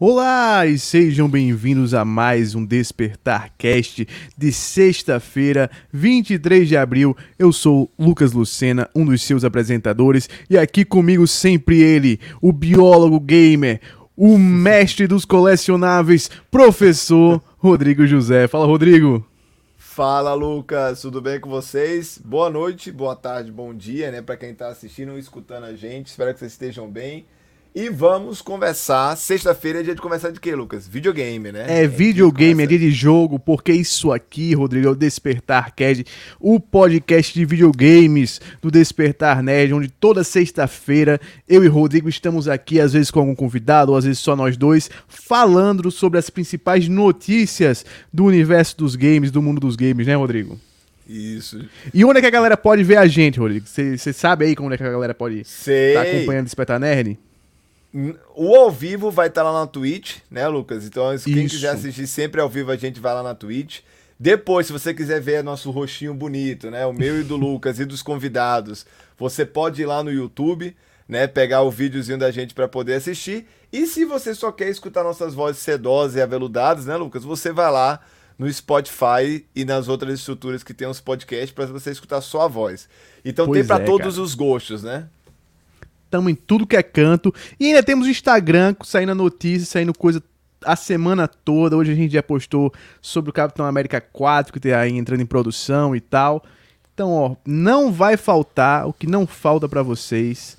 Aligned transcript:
Olá 0.00 0.64
e 0.64 0.78
sejam 0.78 1.28
bem-vindos 1.28 1.92
a 1.92 2.04
mais 2.04 2.54
um 2.54 2.64
Despertar 2.64 3.50
Cast 3.58 4.06
de 4.36 4.52
sexta-feira, 4.52 5.68
23 5.92 6.68
de 6.68 6.76
abril. 6.76 7.16
Eu 7.36 7.52
sou 7.52 7.90
Lucas 7.98 8.32
Lucena, 8.32 8.88
um 8.94 9.04
dos 9.04 9.24
seus 9.24 9.42
apresentadores, 9.42 10.30
e 10.48 10.56
aqui 10.56 10.84
comigo 10.84 11.26
sempre 11.26 11.82
ele, 11.82 12.20
o 12.40 12.52
biólogo 12.52 13.18
gamer, 13.18 13.80
o 14.16 14.38
mestre 14.38 15.08
dos 15.08 15.24
colecionáveis, 15.24 16.30
professor 16.48 17.42
Rodrigo 17.56 18.06
José. 18.06 18.46
Fala, 18.46 18.66
Rodrigo. 18.66 19.26
Fala, 19.76 20.32
Lucas, 20.32 21.02
tudo 21.02 21.20
bem 21.20 21.40
com 21.40 21.50
vocês? 21.50 22.20
Boa 22.24 22.48
noite, 22.48 22.92
boa 22.92 23.16
tarde, 23.16 23.50
bom 23.50 23.74
dia, 23.74 24.12
né, 24.12 24.22
para 24.22 24.36
quem 24.36 24.54
tá 24.54 24.68
assistindo 24.68 25.16
e 25.16 25.18
escutando 25.18 25.64
a 25.64 25.74
gente. 25.74 26.06
Espero 26.06 26.32
que 26.32 26.38
vocês 26.38 26.52
estejam 26.52 26.88
bem. 26.88 27.26
E 27.74 27.88
vamos 27.90 28.40
conversar. 28.40 29.16
Sexta-feira 29.16 29.80
é 29.80 29.82
dia 29.82 29.94
de 29.94 30.00
conversar 30.00 30.32
de 30.32 30.40
quê, 30.40 30.54
Lucas? 30.54 30.88
Videogame, 30.88 31.52
né? 31.52 31.66
É, 31.68 31.84
é 31.84 31.86
videogame, 31.86 32.62
é 32.62 32.66
dia 32.66 32.78
de 32.78 32.90
jogo, 32.90 33.38
porque 33.38 33.72
isso 33.72 34.10
aqui, 34.10 34.54
Rodrigo, 34.54 34.88
é 34.88 34.90
o 34.90 34.96
Despertar 34.96 35.74
Cast, 35.74 36.04
o 36.40 36.58
podcast 36.58 37.32
de 37.32 37.44
videogames 37.44 38.40
do 38.60 38.70
Despertar 38.70 39.42
Nerd, 39.42 39.74
onde 39.74 39.88
toda 39.88 40.24
sexta-feira 40.24 41.20
eu 41.48 41.62
e 41.62 41.68
Rodrigo 41.68 42.08
estamos 42.08 42.48
aqui, 42.48 42.80
às 42.80 42.94
vezes 42.94 43.10
com 43.10 43.20
algum 43.20 43.34
convidado, 43.34 43.92
ou 43.92 43.98
às 43.98 44.04
vezes 44.04 44.18
só 44.18 44.34
nós 44.34 44.56
dois, 44.56 44.90
falando 45.06 45.90
sobre 45.90 46.18
as 46.18 46.30
principais 46.30 46.88
notícias 46.88 47.84
do 48.12 48.24
universo 48.24 48.78
dos 48.78 48.96
games, 48.96 49.30
do 49.30 49.42
mundo 49.42 49.60
dos 49.60 49.76
games, 49.76 50.06
né, 50.06 50.16
Rodrigo? 50.16 50.58
Isso. 51.08 51.64
E 51.94 52.04
onde 52.04 52.18
é 52.18 52.20
que 52.20 52.26
a 52.26 52.30
galera 52.30 52.56
pode 52.56 52.82
ver 52.82 52.96
a 52.96 53.06
gente, 53.06 53.38
Rodrigo? 53.38 53.66
Você 53.66 54.12
sabe 54.12 54.46
aí 54.46 54.56
como 54.56 54.72
é 54.72 54.76
que 54.76 54.82
a 54.82 54.90
galera 54.90 55.14
pode 55.14 55.40
estar 55.40 56.02
tá 56.02 56.02
acompanhando 56.02 56.42
o 56.42 56.46
Despertar 56.46 56.80
Nerd? 56.80 57.18
O 58.34 58.54
ao 58.54 58.70
vivo 58.70 59.10
vai 59.10 59.28
estar 59.28 59.42
tá 59.42 59.50
lá 59.50 59.60
na 59.60 59.66
Twitch, 59.66 60.18
né, 60.30 60.46
Lucas? 60.48 60.84
Então, 60.84 61.04
quem 61.18 61.44
Isso. 61.44 61.56
quiser 61.56 61.70
assistir 61.70 62.06
sempre 62.06 62.40
ao 62.40 62.48
vivo, 62.48 62.70
a 62.70 62.76
gente 62.76 63.00
vai 63.00 63.14
lá 63.14 63.22
na 63.22 63.34
Twitch. 63.34 63.80
Depois, 64.20 64.66
se 64.66 64.72
você 64.72 64.92
quiser 64.92 65.20
ver 65.20 65.44
nosso 65.44 65.70
rostinho 65.70 66.12
bonito, 66.12 66.70
né? 66.70 66.84
O 66.86 66.92
meu 66.92 67.20
e 67.20 67.24
do 67.24 67.36
Lucas 67.36 67.78
e 67.78 67.84
dos 67.84 68.02
convidados, 68.02 68.84
você 69.16 69.44
pode 69.46 69.82
ir 69.82 69.86
lá 69.86 70.02
no 70.02 70.12
YouTube, 70.12 70.76
né? 71.08 71.26
Pegar 71.26 71.62
o 71.62 71.70
videozinho 71.70 72.18
da 72.18 72.30
gente 72.30 72.52
para 72.52 72.66
poder 72.66 72.94
assistir. 72.94 73.46
E 73.72 73.86
se 73.86 74.04
você 74.04 74.34
só 74.34 74.50
quer 74.50 74.68
escutar 74.68 75.04
nossas 75.04 75.34
vozes 75.34 75.62
sedosas 75.62 76.16
e 76.16 76.20
aveludadas, 76.20 76.86
né, 76.86 76.96
Lucas? 76.96 77.24
Você 77.24 77.52
vai 77.52 77.70
lá 77.70 78.00
no 78.38 78.50
Spotify 78.52 79.44
e 79.54 79.64
nas 79.64 79.88
outras 79.88 80.20
estruturas 80.20 80.62
que 80.62 80.72
tem 80.72 80.86
os 80.86 81.00
podcasts 81.00 81.50
para 81.50 81.66
você 81.66 81.90
escutar 81.90 82.20
só 82.20 82.42
a 82.42 82.48
voz. 82.48 82.88
Então 83.24 83.46
pois 83.46 83.58
tem 83.58 83.66
para 83.66 83.82
é, 83.82 83.86
todos 83.86 84.14
cara. 84.14 84.22
os 84.22 84.34
gostos, 84.34 84.82
né? 84.82 85.08
Estamos 86.08 86.32
em 86.32 86.34
tudo 86.34 86.66
que 86.66 86.74
é 86.74 86.82
canto. 86.82 87.34
E 87.60 87.66
ainda 87.66 87.82
temos 87.82 88.06
o 88.06 88.10
Instagram, 88.10 88.74
saindo 88.82 89.14
notícia, 89.14 89.66
saindo 89.66 89.92
coisa 89.92 90.22
a 90.64 90.74
semana 90.74 91.28
toda. 91.28 91.76
Hoje 91.76 91.92
a 91.92 91.94
gente 91.94 92.14
já 92.14 92.22
postou 92.22 92.72
sobre 93.02 93.28
o 93.28 93.32
Capitão 93.32 93.66
América 93.66 94.00
4, 94.00 94.50
que 94.50 94.58
está 94.58 94.80
aí 94.80 94.96
entrando 94.96 95.20
em 95.20 95.26
produção 95.26 95.94
e 95.94 96.00
tal. 96.00 96.42
Então, 96.94 97.12
ó, 97.12 97.36
não 97.46 97.92
vai 97.92 98.16
faltar. 98.16 98.88
O 98.88 98.92
que 98.92 99.06
não 99.06 99.26
falta 99.26 99.68
para 99.68 99.82
vocês 99.82 100.56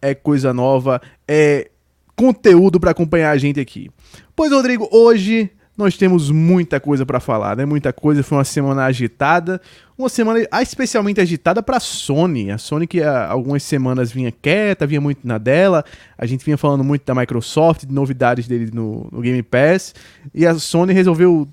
é 0.00 0.14
coisa 0.14 0.54
nova, 0.54 1.02
é 1.26 1.68
conteúdo 2.14 2.78
para 2.78 2.92
acompanhar 2.92 3.32
a 3.32 3.36
gente 3.36 3.58
aqui. 3.58 3.90
Pois, 4.36 4.52
Rodrigo, 4.52 4.88
hoje 4.92 5.50
nós 5.76 5.96
temos 5.96 6.30
muita 6.30 6.78
coisa 6.78 7.06
para 7.06 7.18
falar, 7.18 7.56
né? 7.56 7.64
Muita 7.64 7.92
coisa. 7.92 8.22
Foi 8.22 8.38
uma 8.38 8.44
semana 8.44 8.84
agitada, 8.84 9.60
uma 9.96 10.08
semana 10.08 10.46
especialmente 10.60 11.20
agitada 11.20 11.62
para 11.62 11.78
a 11.78 11.80
Sony. 11.80 12.50
A 12.50 12.58
Sony 12.58 12.86
que 12.86 13.02
há 13.02 13.26
algumas 13.28 13.62
semanas 13.62 14.12
vinha 14.12 14.30
quieta, 14.30 14.86
vinha 14.86 15.00
muito 15.00 15.26
na 15.26 15.38
dela. 15.38 15.84
A 16.18 16.26
gente 16.26 16.44
vinha 16.44 16.58
falando 16.58 16.84
muito 16.84 17.04
da 17.06 17.14
Microsoft, 17.14 17.86
de 17.86 17.92
novidades 17.92 18.46
dele 18.46 18.70
no, 18.72 19.08
no 19.10 19.20
Game 19.22 19.42
Pass. 19.42 19.94
E 20.34 20.46
a 20.46 20.54
Sony 20.54 20.92
resolveu 20.92 21.48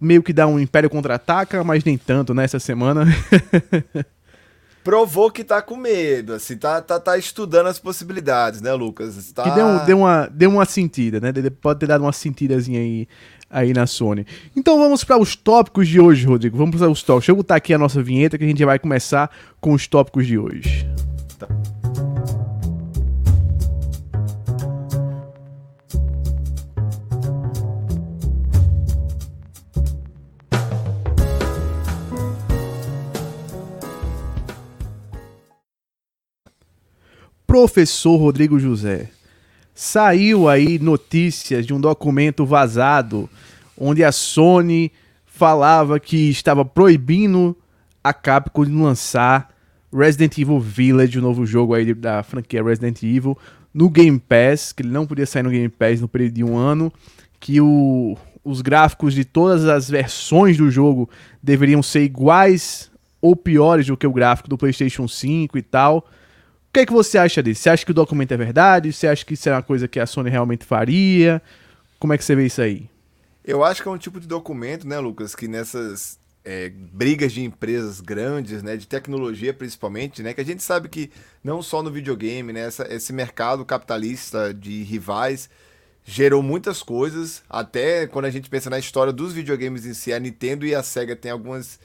meio 0.00 0.22
que 0.22 0.32
dar 0.32 0.46
um 0.46 0.60
Império 0.60 0.90
contra-ataca, 0.90 1.64
mas 1.64 1.82
nem 1.84 1.96
tanto 1.96 2.34
nessa 2.34 2.56
né, 2.56 2.60
semana. 2.60 3.06
provou 4.84 5.30
que 5.30 5.42
tá 5.42 5.62
com 5.62 5.76
medo, 5.76 6.34
assim, 6.34 6.56
tá, 6.56 6.80
tá, 6.82 7.00
tá 7.00 7.16
estudando 7.16 7.66
as 7.66 7.78
possibilidades, 7.78 8.60
né, 8.60 8.72
Lucas? 8.74 9.32
Tá... 9.32 9.42
Que 9.42 9.50
deu, 9.50 9.86
deu, 9.86 9.98
uma, 9.98 10.28
deu 10.30 10.50
uma 10.50 10.66
sentida, 10.66 11.18
né? 11.18 11.32
Pode 11.60 11.80
ter 11.80 11.86
dado 11.86 12.02
uma 12.02 12.12
sentidazinha 12.12 12.78
aí 12.78 13.08
aí 13.50 13.72
na 13.72 13.86
Sony. 13.86 14.26
Então 14.56 14.78
vamos 14.78 15.04
para 15.04 15.16
os 15.16 15.36
tópicos 15.36 15.86
de 15.86 16.00
hoje, 16.00 16.26
Rodrigo. 16.26 16.58
Vamos 16.58 16.76
para 16.76 16.90
os 16.90 17.02
tópicos. 17.02 17.22
Deixa 17.22 17.32
eu 17.32 17.36
botar 17.36 17.54
aqui 17.54 17.72
a 17.72 17.78
nossa 17.78 18.02
vinheta 18.02 18.36
que 18.36 18.44
a 18.44 18.48
gente 18.48 18.64
vai 18.64 18.80
começar 18.80 19.30
com 19.60 19.72
os 19.72 19.86
tópicos 19.86 20.26
de 20.26 20.36
hoje. 20.36 20.84
Professor 37.54 38.16
Rodrigo 38.16 38.58
José, 38.58 39.10
saiu 39.72 40.48
aí 40.48 40.76
notícias 40.76 41.64
de 41.64 41.72
um 41.72 41.80
documento 41.80 42.44
vazado 42.44 43.30
onde 43.78 44.02
a 44.02 44.10
Sony 44.10 44.90
falava 45.24 46.00
que 46.00 46.28
estava 46.28 46.64
proibindo 46.64 47.56
a 48.02 48.12
Capcom 48.12 48.64
de 48.64 48.72
lançar 48.72 49.54
Resident 49.92 50.36
Evil 50.36 50.58
Village, 50.58 51.16
o 51.16 51.22
novo 51.22 51.46
jogo 51.46 51.74
aí 51.74 51.94
da 51.94 52.24
franquia 52.24 52.60
Resident 52.60 53.00
Evil, 53.04 53.38
no 53.72 53.88
Game 53.88 54.18
Pass, 54.18 54.72
que 54.72 54.82
ele 54.82 54.90
não 54.90 55.06
podia 55.06 55.24
sair 55.24 55.44
no 55.44 55.50
Game 55.50 55.68
Pass 55.68 56.00
no 56.00 56.08
período 56.08 56.34
de 56.34 56.42
um 56.42 56.56
ano, 56.56 56.92
que 57.38 57.60
o, 57.60 58.16
os 58.42 58.62
gráficos 58.62 59.14
de 59.14 59.24
todas 59.24 59.64
as 59.66 59.88
versões 59.88 60.56
do 60.56 60.68
jogo 60.72 61.08
deveriam 61.40 61.84
ser 61.84 62.02
iguais 62.02 62.90
ou 63.22 63.36
piores 63.36 63.86
do 63.86 63.96
que 63.96 64.08
o 64.08 64.12
gráfico 64.12 64.48
do 64.48 64.58
PlayStation 64.58 65.06
5 65.06 65.56
e 65.56 65.62
tal. 65.62 66.04
Que, 66.74 66.80
é 66.80 66.86
que 66.86 66.92
você 66.92 67.16
acha 67.18 67.40
disso? 67.40 67.62
Você 67.62 67.70
acha 67.70 67.84
que 67.84 67.92
o 67.92 67.94
documento 67.94 68.32
é 68.32 68.36
verdade? 68.36 68.92
Você 68.92 69.06
acha 69.06 69.24
que 69.24 69.34
isso 69.34 69.48
é 69.48 69.52
uma 69.52 69.62
coisa 69.62 69.86
que 69.86 70.00
a 70.00 70.06
Sony 70.06 70.28
realmente 70.28 70.64
faria? 70.64 71.40
Como 72.00 72.12
é 72.12 72.18
que 72.18 72.24
você 72.24 72.34
vê 72.34 72.46
isso 72.46 72.60
aí? 72.60 72.90
Eu 73.44 73.62
acho 73.62 73.80
que 73.80 73.86
é 73.86 73.92
um 73.92 73.96
tipo 73.96 74.18
de 74.18 74.26
documento, 74.26 74.84
né, 74.84 74.98
Lucas, 74.98 75.36
que 75.36 75.46
nessas 75.46 76.18
é, 76.44 76.70
brigas 76.70 77.30
de 77.32 77.44
empresas 77.44 78.00
grandes, 78.00 78.60
né, 78.60 78.76
de 78.76 78.88
tecnologia 78.88 79.54
principalmente, 79.54 80.20
né, 80.20 80.34
que 80.34 80.40
a 80.40 80.44
gente 80.44 80.64
sabe 80.64 80.88
que 80.88 81.12
não 81.44 81.62
só 81.62 81.80
no 81.80 81.92
videogame, 81.92 82.52
né, 82.52 82.66
essa, 82.66 82.92
esse 82.92 83.12
mercado 83.12 83.64
capitalista 83.64 84.52
de 84.52 84.82
rivais 84.82 85.48
gerou 86.04 86.42
muitas 86.42 86.82
coisas, 86.82 87.44
até 87.48 88.08
quando 88.08 88.24
a 88.24 88.30
gente 88.30 88.50
pensa 88.50 88.68
na 88.68 88.80
história 88.80 89.12
dos 89.12 89.32
videogames 89.32 89.86
em 89.86 89.94
si, 89.94 90.12
a 90.12 90.18
Nintendo 90.18 90.66
e 90.66 90.74
a 90.74 90.82
Sega 90.82 91.14
têm 91.14 91.30
algumas 91.30 91.78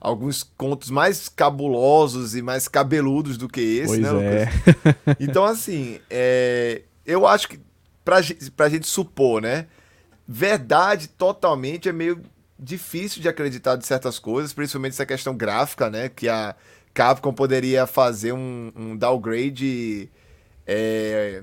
alguns 0.00 0.42
contos 0.42 0.90
mais 0.90 1.28
cabulosos 1.28 2.34
e 2.34 2.42
mais 2.42 2.68
cabeludos 2.68 3.36
do 3.36 3.48
que 3.48 3.60
esse, 3.60 3.86
pois 3.86 4.00
né, 4.00 4.08
é. 4.08 4.44
Lucas? 4.44 5.16
Então, 5.20 5.44
assim, 5.44 6.00
é, 6.08 6.82
eu 7.04 7.26
acho 7.26 7.48
que 7.48 7.60
pra, 8.04 8.18
pra 8.56 8.68
gente 8.68 8.86
supor, 8.86 9.42
né, 9.42 9.66
verdade 10.26 11.08
totalmente 11.08 11.88
é 11.88 11.92
meio 11.92 12.22
difícil 12.58 13.22
de 13.22 13.28
acreditar 13.28 13.76
de 13.76 13.86
certas 13.86 14.18
coisas, 14.18 14.52
principalmente 14.52 14.92
essa 14.92 15.06
questão 15.06 15.36
gráfica, 15.36 15.88
né? 15.88 16.08
Que 16.08 16.28
a 16.28 16.54
Capcom 16.92 17.32
poderia 17.32 17.86
fazer 17.86 18.32
um, 18.32 18.72
um 18.74 18.96
downgrade. 18.96 20.10
É, 20.66 21.42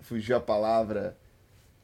fugiu 0.00 0.36
a 0.36 0.40
palavra. 0.40 1.16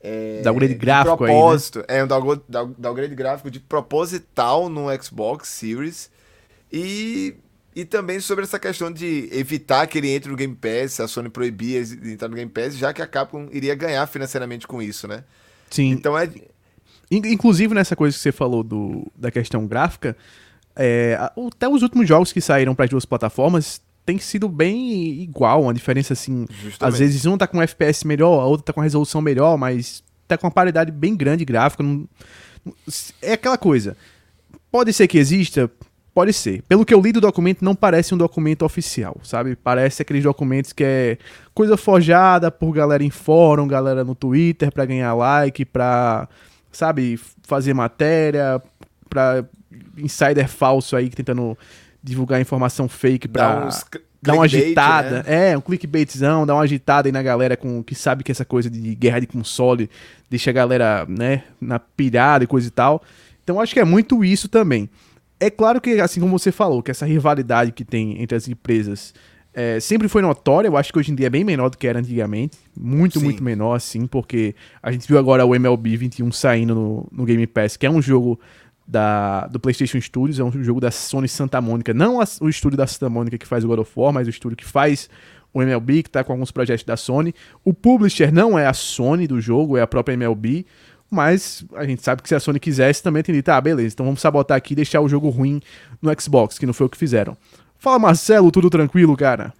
É, 0.03 0.41
downgrade 0.43 0.75
gráfico 0.75 1.11
de 1.11 1.17
propósito, 1.19 1.79
aí, 1.81 1.97
né? 1.97 2.01
É, 2.01 2.05
um 2.05 2.07
downgrade, 2.07 2.43
downgrade 2.79 3.15
gráfico 3.15 3.51
de 3.51 3.61
proposital 3.61 4.69
no 4.69 4.87
Xbox 5.03 5.49
Series. 5.49 6.11
E, 6.73 7.35
e 7.75 7.85
também 7.85 8.19
sobre 8.21 8.45
essa 8.45 8.59
questão 8.59 8.91
de 8.91 9.29
evitar 9.33 9.87
que 9.87 9.99
ele 9.99 10.11
entre 10.11 10.31
no 10.31 10.37
Game 10.37 10.55
Pass, 10.55 11.01
a 11.01 11.09
Sony 11.09 11.29
proibia 11.29 11.81
entrar 11.81 12.29
no 12.29 12.37
Game 12.37 12.51
Pass, 12.51 12.77
já 12.77 12.93
que 12.93 13.03
a 13.03 13.07
Capcom 13.07 13.49
iria 13.53 13.75
ganhar 13.75 14.07
financeiramente 14.07 14.67
com 14.67 14.81
isso, 14.81 15.07
né? 15.07 15.25
Sim. 15.69 15.91
Então 15.91 16.19
é. 16.19 16.29
Inclusive 17.11 17.75
nessa 17.75 17.97
coisa 17.97 18.17
que 18.17 18.23
você 18.23 18.31
falou 18.31 18.63
do, 18.63 19.11
da 19.17 19.33
questão 19.33 19.67
gráfica, 19.67 20.17
é, 20.77 21.19
até 21.49 21.69
os 21.69 21.83
últimos 21.83 22.07
jogos 22.07 22.33
que 22.33 22.41
saíram 22.41 22.75
para 22.75 22.85
as 22.85 22.91
duas 22.91 23.05
plataformas 23.05 23.83
tem 24.11 24.19
sido 24.19 24.49
bem 24.49 25.23
igual, 25.23 25.63
uma 25.63 25.75
diferença 25.75 26.13
assim. 26.13 26.47
Justamente. 26.51 26.85
Às 26.93 26.99
vezes 26.99 27.27
um 27.27 27.39
tá 27.39 27.47
com 27.47 27.59
um 27.59 27.63
FPS 27.63 28.05
melhor, 28.05 28.41
a 28.41 28.47
outra 28.47 28.67
tá 28.67 28.73
com 28.73 28.81
uma 28.81 28.85
resolução 28.85 29.21
melhor, 29.21 29.57
mas 29.57 30.03
tá 30.27 30.37
com 30.37 30.47
uma 30.47 30.53
paridade 30.53 30.91
bem 30.91 31.17
grande 31.17 31.45
gráfica. 31.45 31.83
Não, 31.83 32.09
é 33.23 33.35
aquela 33.35 33.57
coisa. 33.57 33.97
Pode 34.71 34.93
ser 34.93 35.07
que 35.07 35.19
exista, 35.19 35.71
Pode 36.13 36.33
ser. 36.33 36.63
Pelo 36.63 36.85
que 36.85 36.93
eu 36.93 37.01
li 37.01 37.13
do 37.13 37.21
documento, 37.21 37.65
não 37.65 37.73
parece 37.73 38.13
um 38.13 38.19
documento 38.19 38.65
oficial, 38.65 39.17
sabe? 39.23 39.55
Parece 39.55 40.03
aqueles 40.03 40.25
documentos 40.25 40.73
que 40.73 40.83
é 40.83 41.19
coisa 41.55 41.77
forjada 41.77 42.51
por 42.51 42.73
galera 42.73 43.05
em 43.05 43.11
fórum, 43.11 43.69
galera 43.69 44.03
no 44.03 44.17
Twitter 44.17 44.73
pra 44.73 44.85
ganhar 44.85 45.15
like, 45.15 45.65
pra, 45.65 46.29
sabe, 46.73 47.17
fazer 47.45 47.75
matéria, 47.75 48.61
pra 49.09 49.45
insider 49.97 50.49
falso 50.49 50.97
aí 50.97 51.09
tentando 51.09 51.57
divulgar 52.03 52.41
informação 52.41 52.89
fake 52.89 53.29
pra. 53.29 53.55
Dar 53.55 53.67
uns, 53.67 53.85
dá 54.23 54.35
uma 54.35 54.45
agitada. 54.45 55.23
Né? 55.23 55.51
É, 55.51 55.59
um 55.59 55.61
clickbaitzão, 55.61 56.47
dá 56.47 56.55
uma 56.55 56.63
agitada 56.63 57.09
aí 57.09 57.13
na 57.13 57.23
galera 57.23 57.57
com 57.57 57.83
que 57.83 57.95
sabe 57.95 58.23
que 58.23 58.33
essa 58.33 58.45
coisa 58.45 58.69
de 58.71 58.95
guerra 58.95 59.21
de 59.21 59.27
console 59.27 59.91
deixa 60.29 60.51
a 60.51 60.53
galera, 60.53 61.07
né, 61.09 61.45
na 61.61 61.79
pilhada 61.79 62.45
e 62.45 62.47
coisa 62.47 62.69
e 62.69 62.71
tal. 62.71 63.03
Então 63.43 63.61
acho 63.61 63.75
que 63.75 63.81
é 63.81 63.85
muito 63.85 64.25
isso 64.25 64.49
também. 64.49 64.89
É 65.39 65.49
claro 65.49 65.81
que, 65.81 65.99
assim 66.01 66.21
como 66.21 66.39
você 66.39 66.53
falou, 66.53 66.83
que 66.83 66.91
essa 66.91 67.07
rivalidade 67.07 67.73
que 67.73 67.85
tem 67.85 68.23
entre 68.23 68.37
as 68.37 68.47
empresas 68.47 69.15
é, 69.53 69.81
sempre 69.81 70.07
foi 70.07 70.23
notória. 70.23 70.69
Eu 70.69 70.77
acho 70.77 70.93
que 70.93 70.99
hoje 70.99 71.11
em 71.13 71.15
dia 71.15 71.27
é 71.27 71.31
bem 71.31 71.45
menor 71.45 71.71
do 71.71 71.79
que 71.79 71.87
era 71.87 71.99
antigamente. 71.99 72.59
Muito, 72.77 73.19
Sim. 73.19 73.25
muito 73.25 73.43
menor, 73.43 73.75
assim, 73.75 74.07
porque 74.07 74.55
a 74.83 74.93
gente 74.93 75.09
viu 75.09 75.19
agora 75.19 75.45
o 75.45 75.55
MLB 75.55 75.97
21 75.97 76.31
saindo 76.31 76.75
no, 76.75 77.09
no 77.11 77.25
Game 77.25 77.47
Pass, 77.47 77.77
que 77.77 77.87
é 77.87 77.91
um 77.91 78.03
jogo 78.03 78.39
da, 78.91 79.47
do 79.47 79.61
PlayStation 79.61 80.01
Studios, 80.01 80.41
é 80.41 80.45
um 80.45 80.65
jogo 80.65 80.81
da 80.81 80.91
Sony 80.91 81.29
Santa 81.29 81.61
Mônica. 81.61 81.95
Não 81.95 82.21
a, 82.21 82.25
o 82.41 82.49
estúdio 82.49 82.77
da 82.77 82.89
Santa 82.89 83.09
Mônica 83.09 83.39
que 83.39 83.47
faz 83.47 83.65
o 83.65 83.69
God 83.69 83.79
of 83.79 83.93
War, 83.95 84.13
mas 84.13 84.27
o 84.27 84.31
estúdio 84.31 84.57
que 84.57 84.65
faz 84.65 85.09
o 85.55 85.63
MLB, 85.63 86.03
que 86.03 86.11
tá 86.11 86.25
com 86.25 86.33
alguns 86.33 86.51
projetos 86.51 86.85
da 86.85 86.97
Sony. 86.97 87.33
O 87.65 87.73
publisher 87.73 88.33
não 88.33 88.59
é 88.59 88.67
a 88.67 88.73
Sony 88.73 89.29
do 89.29 89.41
jogo, 89.41 89.77
é 89.77 89.83
a 89.83 89.87
própria 89.87 90.15
MLB. 90.15 90.67
Mas 91.09 91.65
a 91.75 91.85
gente 91.85 92.03
sabe 92.03 92.23
que 92.23 92.29
se 92.29 92.35
a 92.35 92.41
Sony 92.41 92.59
quisesse, 92.59 93.03
também 93.03 93.23
tem 93.23 93.41
tá, 93.43 93.61
beleza, 93.61 93.95
então 93.95 94.07
vamos 94.07 94.21
sabotar 94.21 94.57
aqui 94.57 94.75
e 94.75 94.77
deixar 94.77 95.01
o 95.01 95.09
jogo 95.09 95.29
ruim 95.29 95.61
no 96.01 96.11
Xbox, 96.21 96.59
que 96.59 96.67
não 96.67 96.73
foi 96.73 96.87
o 96.87 96.91
que 96.91 96.97
fizeram. 96.97 97.37
Fala 97.79 97.99
Marcelo, 97.99 98.51
tudo 98.51 98.71
tranquilo, 98.71 99.17
cara? 99.17 99.53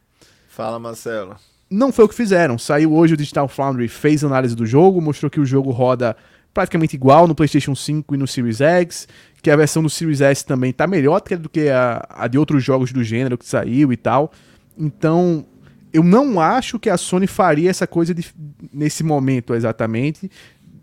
Fala 0.49 0.79
Marcelo. 0.79 1.37
Não 1.69 1.93
foi 1.93 2.05
o 2.05 2.09
que 2.09 2.15
fizeram. 2.15 2.59
Saiu 2.59 2.93
hoje 2.95 3.15
o 3.15 3.17
Digital 3.17 3.49
Foundry, 3.49 3.89
fez 3.89 4.25
análise 4.25 4.55
do 4.55 4.67
jogo, 4.67 5.01
mostrou 5.01 5.31
que 5.31 5.41
o 5.41 5.47
jogo 5.47 5.71
roda 5.71 6.17
praticamente 6.53 6.97
igual 6.97 7.27
no 7.27 7.35
PlayStation 7.35 7.75
5 7.75 8.15
e 8.15 8.19
no 8.19 8.27
Series 8.27 8.61
X, 8.61 9.09
que 9.43 9.51
a 9.51 9.57
versão 9.57 9.83
do 9.83 9.91
Series 9.91 10.21
S 10.21 10.45
também 10.45 10.73
tá 10.73 10.87
melhor 10.87 11.21
do 11.39 11.49
que 11.49 11.69
a, 11.69 12.07
a 12.11 12.29
de 12.29 12.39
outros 12.39 12.63
jogos 12.63 12.93
do 12.93 13.03
gênero 13.03 13.39
que 13.39 13.47
saiu 13.47 13.93
e 13.93 13.97
tal. 13.97 14.33
Então, 14.77 15.47
eu 15.93 16.03
não 16.03 16.41
acho 16.41 16.79
que 16.79 16.91
a 16.91 16.97
Sony 16.97 17.27
faria 17.27 17.71
essa 17.71 17.87
coisa 17.87 18.15
de, 18.15 18.27
nesse 18.73 19.03
momento 19.03 19.55
exatamente 19.55 20.31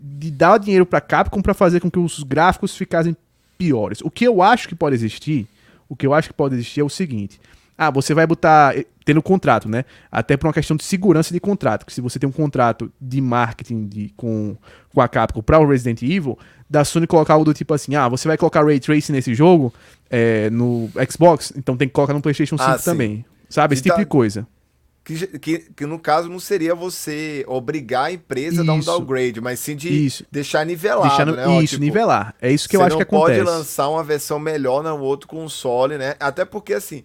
de 0.00 0.30
dar 0.30 0.58
dinheiro 0.58 0.86
para 0.86 1.00
Capcom 1.00 1.40
para 1.40 1.54
fazer 1.54 1.80
com 1.80 1.90
que 1.90 1.98
os 1.98 2.22
gráficos 2.22 2.76
ficassem 2.76 3.16
piores. 3.56 4.00
O 4.02 4.10
que 4.10 4.26
eu 4.26 4.42
acho 4.42 4.68
que 4.68 4.74
pode 4.74 4.94
existir, 4.94 5.46
o 5.88 5.96
que 5.96 6.06
eu 6.06 6.14
acho 6.14 6.28
que 6.28 6.34
pode 6.34 6.54
existir 6.54 6.80
é 6.80 6.84
o 6.84 6.88
seguinte: 6.88 7.40
ah, 7.78 7.92
você 7.92 8.12
vai 8.12 8.26
botar 8.26 8.76
eh, 8.76 8.84
tendo 9.04 9.22
contrato, 9.22 9.68
né? 9.68 9.84
Até 10.10 10.36
por 10.36 10.48
uma 10.48 10.52
questão 10.52 10.76
de 10.76 10.82
segurança 10.82 11.32
de 11.32 11.38
contrato, 11.38 11.86
que 11.86 11.92
se 11.94 12.00
você 12.00 12.18
tem 12.18 12.28
um 12.28 12.32
contrato 12.32 12.92
de 13.00 13.20
marketing 13.20 13.86
de, 13.86 14.12
com, 14.16 14.56
com 14.92 15.00
a 15.00 15.06
Capcom 15.06 15.40
para 15.40 15.60
o 15.60 15.66
Resident 15.66 16.02
Evil, 16.02 16.36
da 16.68 16.84
Sony 16.84 17.06
colocar 17.06 17.34
algo 17.34 17.44
do 17.44 17.54
tipo 17.54 17.72
assim, 17.72 17.94
ah, 17.94 18.08
você 18.08 18.26
vai 18.26 18.36
colocar 18.36 18.64
Ray 18.64 18.80
Tracing 18.80 19.12
nesse 19.12 19.32
jogo 19.32 19.72
é, 20.10 20.50
no 20.50 20.90
Xbox, 21.08 21.52
então 21.56 21.76
tem 21.76 21.86
que 21.86 21.94
colocar 21.94 22.12
no 22.12 22.20
PlayStation 22.20 22.58
5 22.58 22.68
ah, 22.68 22.78
também. 22.78 23.24
Sabe? 23.48 23.74
Esse 23.74 23.82
tipo 23.84 23.96
de 23.96 24.04
coisa. 24.04 24.46
Que, 25.04 25.38
que, 25.38 25.58
que, 25.74 25.86
no 25.86 25.98
caso 25.98 26.28
não 26.28 26.38
seria 26.38 26.74
você 26.74 27.42
obrigar 27.48 28.06
a 28.06 28.12
empresa 28.12 28.56
isso, 28.56 28.62
a 28.62 28.66
dar 28.66 28.74
um 28.74 28.80
downgrade, 28.80 29.40
mas 29.40 29.58
sim 29.58 29.74
de 29.74 29.88
isso. 29.88 30.26
deixar 30.30 30.66
nivelado, 30.66 31.08
deixar 31.08 31.24
no, 31.24 31.34
né? 31.34 31.46
Isso, 31.62 31.76
tipo, 31.76 31.84
nivelar. 31.84 32.34
É 32.42 32.52
isso 32.52 32.68
que 32.68 32.76
eu 32.76 32.82
acho 32.82 32.94
que 32.94 33.04
acontece. 33.04 33.38
Você 33.38 33.44
pode 33.44 33.56
lançar 33.56 33.88
uma 33.88 34.04
versão 34.04 34.38
melhor 34.38 34.82
no 34.82 35.00
outro 35.00 35.26
console, 35.26 35.96
né? 35.96 36.14
Até 36.20 36.44
porque, 36.44 36.74
assim, 36.74 37.04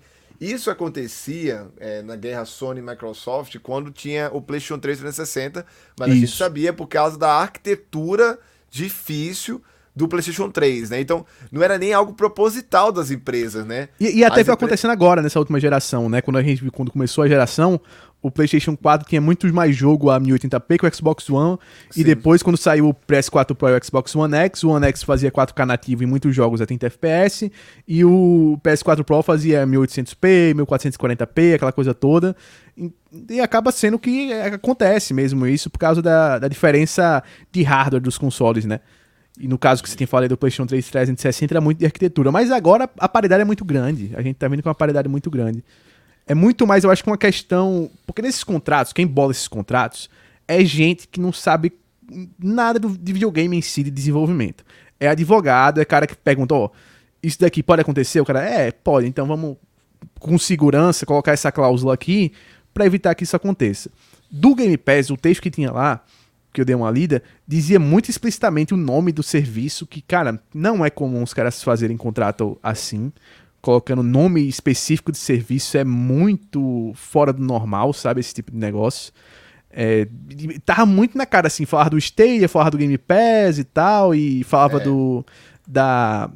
isso 0.52 0.70
acontecia 0.70 1.68
é, 1.80 2.02
na 2.02 2.16
guerra 2.16 2.46
Sony 2.46 2.80
e 2.80 2.84
Microsoft 2.84 3.58
quando 3.60 3.92
tinha 3.92 4.30
o 4.34 4.42
PlayStation 4.42 4.80
3 4.80 5.00
360, 5.00 5.66
mas 6.00 6.10
isso. 6.10 6.18
a 6.18 6.20
gente 6.20 6.38
sabia 6.38 6.74
por 6.74 6.88
causa 6.88 7.18
da 7.18 7.32
arquitetura 7.32 8.40
difícil 8.70 9.62
do 9.96 10.08
PlayStation 10.08 10.50
3, 10.50 10.90
né? 10.90 11.00
Então, 11.00 11.26
não 11.52 11.62
era 11.62 11.78
nem 11.78 11.94
algo 11.94 12.14
proposital 12.14 12.92
das 12.92 13.12
empresas, 13.12 13.66
né? 13.66 13.90
E, 14.00 14.20
e 14.20 14.26
até 14.26 14.44
foi 14.44 14.54
acontecendo 14.54 14.92
agora, 14.92 15.22
nessa 15.22 15.38
última 15.38 15.60
geração, 15.60 16.10
né? 16.10 16.22
Quando 16.22 16.38
a 16.38 16.44
gente 16.44 16.68
quando 16.72 16.92
começou 16.92 17.24
a 17.24 17.28
geração, 17.28 17.80
o 18.24 18.32
PlayStation 18.32 18.76
4 18.76 19.08
tinha 19.08 19.20
muito 19.20 19.54
mais 19.54 19.76
jogo 19.76 20.10
a 20.10 20.20
1080p 20.20 20.80
que 20.80 20.88
o 20.88 20.96
Xbox 20.96 21.30
One. 21.30 21.58
Sim. 21.92 22.02
E 22.02 22.04
depois, 22.06 22.42
quando 22.42 22.56
saiu 22.56 22.88
o 22.88 22.94
PS4 22.94 23.54
Pro 23.54 23.68
e 23.68 23.78
o 23.78 23.84
Xbox 23.84 24.16
One 24.16 24.34
X, 24.34 24.64
o 24.64 24.70
One 24.70 24.86
X 24.88 25.04
fazia 25.04 25.30
4K 25.30 25.66
nativo 25.66 26.04
em 26.04 26.08
muitos 26.08 26.34
jogos 26.34 26.62
a 26.62 26.66
30 26.66 26.88
FPS. 26.88 27.52
E 27.86 28.06
o 28.06 28.58
PS4 28.64 29.04
Pro 29.04 29.22
fazia 29.22 29.68
1800p, 29.68 30.56
1440p, 30.56 31.56
aquela 31.56 31.74
coisa 31.74 31.94
toda. 31.94 32.34
E, 32.78 32.90
e 33.30 33.42
acaba 33.42 33.74
sendo 33.74 34.00
que 34.00 34.32
acontece 34.32 35.14
mesmo 35.14 35.46
isso 35.46 35.70
por 35.70 35.78
causa 35.78 36.02
da, 36.02 36.40
da 36.40 36.48
diferença 36.48 37.22
de 37.52 37.62
hardware 37.62 38.02
dos 38.02 38.18
consoles, 38.18 38.64
né? 38.64 38.80
E 39.38 39.48
no 39.50 39.58
caso 39.58 39.84
que 39.84 39.90
você 39.90 39.98
tem 39.98 40.08
falado 40.08 40.30
do 40.30 40.38
PlayStation 40.38 40.66
3 40.66 40.90
360 40.90 41.54
era 41.54 41.60
muito 41.60 41.80
de 41.80 41.86
arquitetura. 41.86 42.32
Mas 42.32 42.52
agora 42.52 42.90
a 42.98 43.10
paridade 43.10 43.42
é 43.42 43.46
muito 43.46 43.66
grande. 43.66 44.12
A 44.16 44.22
gente 44.22 44.38
tá 44.38 44.48
vendo 44.48 44.64
com 44.64 44.70
uma 44.70 44.76
paridade 44.76 45.10
muito 45.10 45.30
grande. 45.30 45.62
É 46.26 46.34
muito 46.34 46.66
mais, 46.66 46.84
eu 46.84 46.92
acho 46.92 47.04
que 47.04 47.10
uma 47.10 47.18
questão. 47.18 47.90
Porque 48.06 48.22
nesses 48.22 48.44
contratos, 48.44 48.94
quem 48.94 49.06
bola 49.06 49.32
esses 49.32 49.48
contratos 49.48 50.10
é 50.48 50.64
gente 50.64 51.08
que 51.08 51.20
não 51.20 51.34
sabe 51.34 51.74
nada 52.40 52.80
do, 52.80 52.98
de 52.98 53.14
videogame 53.14 53.58
em 53.58 53.62
si, 53.62 53.84
de 53.84 53.92
desenvolvimento. 53.92 54.64
É 55.00 55.08
advogado, 55.08 55.82
é 55.82 55.86
cara 55.86 56.08
que 56.08 56.16
pergunta, 56.16 56.54
ó, 56.54 56.66
oh, 56.66 56.72
isso 57.22 57.40
daqui 57.40 57.64
pode 57.64 57.82
acontecer? 57.82 58.22
O 58.22 58.26
cara, 58.26 58.42
é, 58.42 58.72
pode, 58.72 59.08
então 59.08 59.26
vamos 59.26 59.58
com 60.20 60.38
segurança 60.38 61.06
colocar 61.06 61.32
essa 61.32 61.52
cláusula 61.52 61.94
aqui 61.94 62.32
para 62.74 62.86
evitar 62.86 63.16
que 63.16 63.24
isso 63.24 63.36
aconteça. 63.36 63.90
Do 64.30 64.56
Game 64.56 64.78
Pass, 64.78 65.10
o 65.10 65.18
texto 65.18 65.42
que 65.42 65.52
tinha 65.52 65.72
lá, 65.72 66.04
que 66.52 66.62
eu 66.62 66.66
dei 66.66 66.76
uma 66.76 66.92
lida, 66.92 67.24
dizia 67.48 67.80
muito 67.80 68.10
explicitamente 68.10 68.74
o 68.74 68.78
nome 68.78 69.12
do 69.12 69.24
serviço, 69.24 69.88
que, 69.88 70.02
cara, 70.02 70.40
não 70.54 70.86
é 70.86 70.90
comum 70.90 71.24
os 71.24 71.34
caras 71.34 71.64
fazerem 71.64 71.98
contrato 71.98 72.58
assim, 72.62 73.12
colocando 73.64 74.04
nome 74.04 74.46
específico 74.46 75.10
de 75.10 75.18
serviço, 75.18 75.78
é 75.78 75.86
muito 75.86 76.92
fora 76.96 77.32
do 77.32 77.42
normal, 77.42 77.94
sabe, 77.94 78.20
esse 78.20 78.34
tipo 78.34 78.52
de 78.52 78.58
negócio. 78.58 79.14
É, 79.72 80.06
tava 80.66 80.86
muito 80.86 81.18
na 81.18 81.26
cara, 81.26 81.48
assim, 81.48 81.66
falar 81.66 81.88
do 81.88 81.98
Stadia, 81.98 82.50
falar 82.50 82.70
do 82.70 82.78
Game 82.78 82.98
Pass 82.98 83.58
e 83.58 83.64
tal, 83.64 84.14
e 84.14 84.44
falava 84.44 84.80
é. 84.80 84.84
do 84.84 85.26
da, 85.66 86.30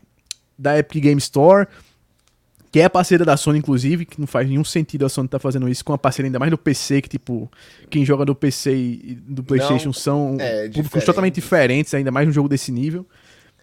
da 0.57 0.79
Epic 0.79 1.03
Game 1.03 1.19
Store, 1.19 1.67
que 2.71 2.79
é 2.79 2.87
parceira 2.87 3.25
da 3.25 3.35
Sony, 3.35 3.59
inclusive, 3.59 4.05
que 4.05 4.21
não 4.21 4.25
faz 4.25 4.47
nenhum 4.47 4.63
sentido 4.63 5.05
a 5.05 5.09
Sony 5.09 5.25
estar 5.25 5.37
tá 5.37 5.43
fazendo 5.43 5.67
isso 5.67 5.83
com 5.83 5.91
uma 5.91 5.97
parceira 5.97 6.29
ainda 6.29 6.39
mais 6.39 6.49
do 6.49 6.57
PC, 6.57 7.01
que, 7.01 7.09
tipo, 7.09 7.51
quem 7.89 8.05
joga 8.05 8.23
do 8.23 8.33
PC 8.33 8.73
e 8.73 9.17
do 9.27 9.43
PlayStation 9.43 9.87
não, 9.87 9.93
são 9.93 10.37
é, 10.39 10.69
públicos 10.69 11.03
totalmente 11.03 11.35
diferentes, 11.35 11.93
ainda 11.93 12.09
mais 12.09 12.25
um 12.25 12.31
jogo 12.31 12.47
desse 12.47 12.71
nível. 12.71 13.05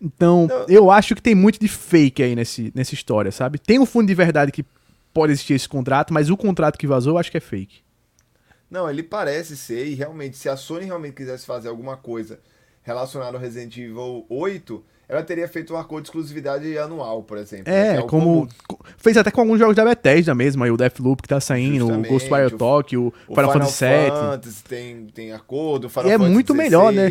Então, 0.00 0.46
não. 0.46 0.66
eu 0.68 0.90
acho 0.90 1.14
que 1.14 1.22
tem 1.22 1.34
muito 1.34 1.58
de 1.58 1.68
fake 1.68 2.22
aí 2.22 2.34
nesse, 2.34 2.72
nessa 2.74 2.94
história, 2.94 3.32
sabe? 3.32 3.58
Tem 3.58 3.78
um 3.78 3.86
fundo 3.86 4.06
de 4.06 4.14
verdade 4.14 4.52
que 4.52 4.64
pode 5.12 5.32
existir 5.32 5.54
esse 5.54 5.68
contrato, 5.68 6.12
mas 6.12 6.28
o 6.28 6.36
contrato 6.36 6.78
que 6.78 6.86
vazou 6.86 7.14
eu 7.14 7.18
acho 7.18 7.30
que 7.30 7.36
é 7.36 7.40
fake. 7.40 7.82
Não, 8.70 8.90
ele 8.90 9.02
parece 9.02 9.56
ser, 9.56 9.86
e 9.86 9.94
realmente, 9.94 10.36
se 10.36 10.48
a 10.48 10.56
Sony 10.56 10.86
realmente 10.86 11.14
quisesse 11.14 11.46
fazer 11.46 11.68
alguma 11.68 11.96
coisa 11.96 12.40
relacionada 12.82 13.36
ao 13.36 13.40
Resident 13.40 13.76
Evil 13.76 14.26
8, 14.28 14.84
ela 15.08 15.22
teria 15.22 15.46
feito 15.46 15.74
um 15.74 15.76
acordo 15.76 16.04
de 16.04 16.08
exclusividade 16.08 16.78
anual, 16.78 17.22
por 17.22 17.38
exemplo. 17.38 17.72
É, 17.72 17.94
né? 17.94 17.98
é 17.98 18.02
como. 18.02 18.48
Fez 18.96 19.16
até 19.16 19.30
com 19.30 19.42
alguns 19.42 19.58
jogos 19.58 19.76
da 19.76 19.84
Bethesda 19.84 20.34
mesmo, 20.34 20.64
aí 20.64 20.70
o 20.70 20.76
Deathloop 20.76 21.22
que 21.22 21.28
tá 21.28 21.40
saindo, 21.40 21.86
Justamente, 21.86 22.08
o 22.08 22.10
Ghostwire 22.10 22.50
Tokyo, 22.56 23.02
o, 23.02 23.06
o 23.06 23.34
Final, 23.34 23.52
Final 23.52 23.68
Fantasy 23.68 23.84
VII. 23.84 24.10
Fantasy 24.10 24.64
tem, 24.64 25.06
tem 25.06 25.32
acordo, 25.32 25.86
o 25.86 25.90
Final 25.90 26.08
e 26.08 26.12
é 26.12 26.18
muito 26.18 26.52
16. 26.52 26.56
melhor, 26.56 26.92
né? 26.92 27.08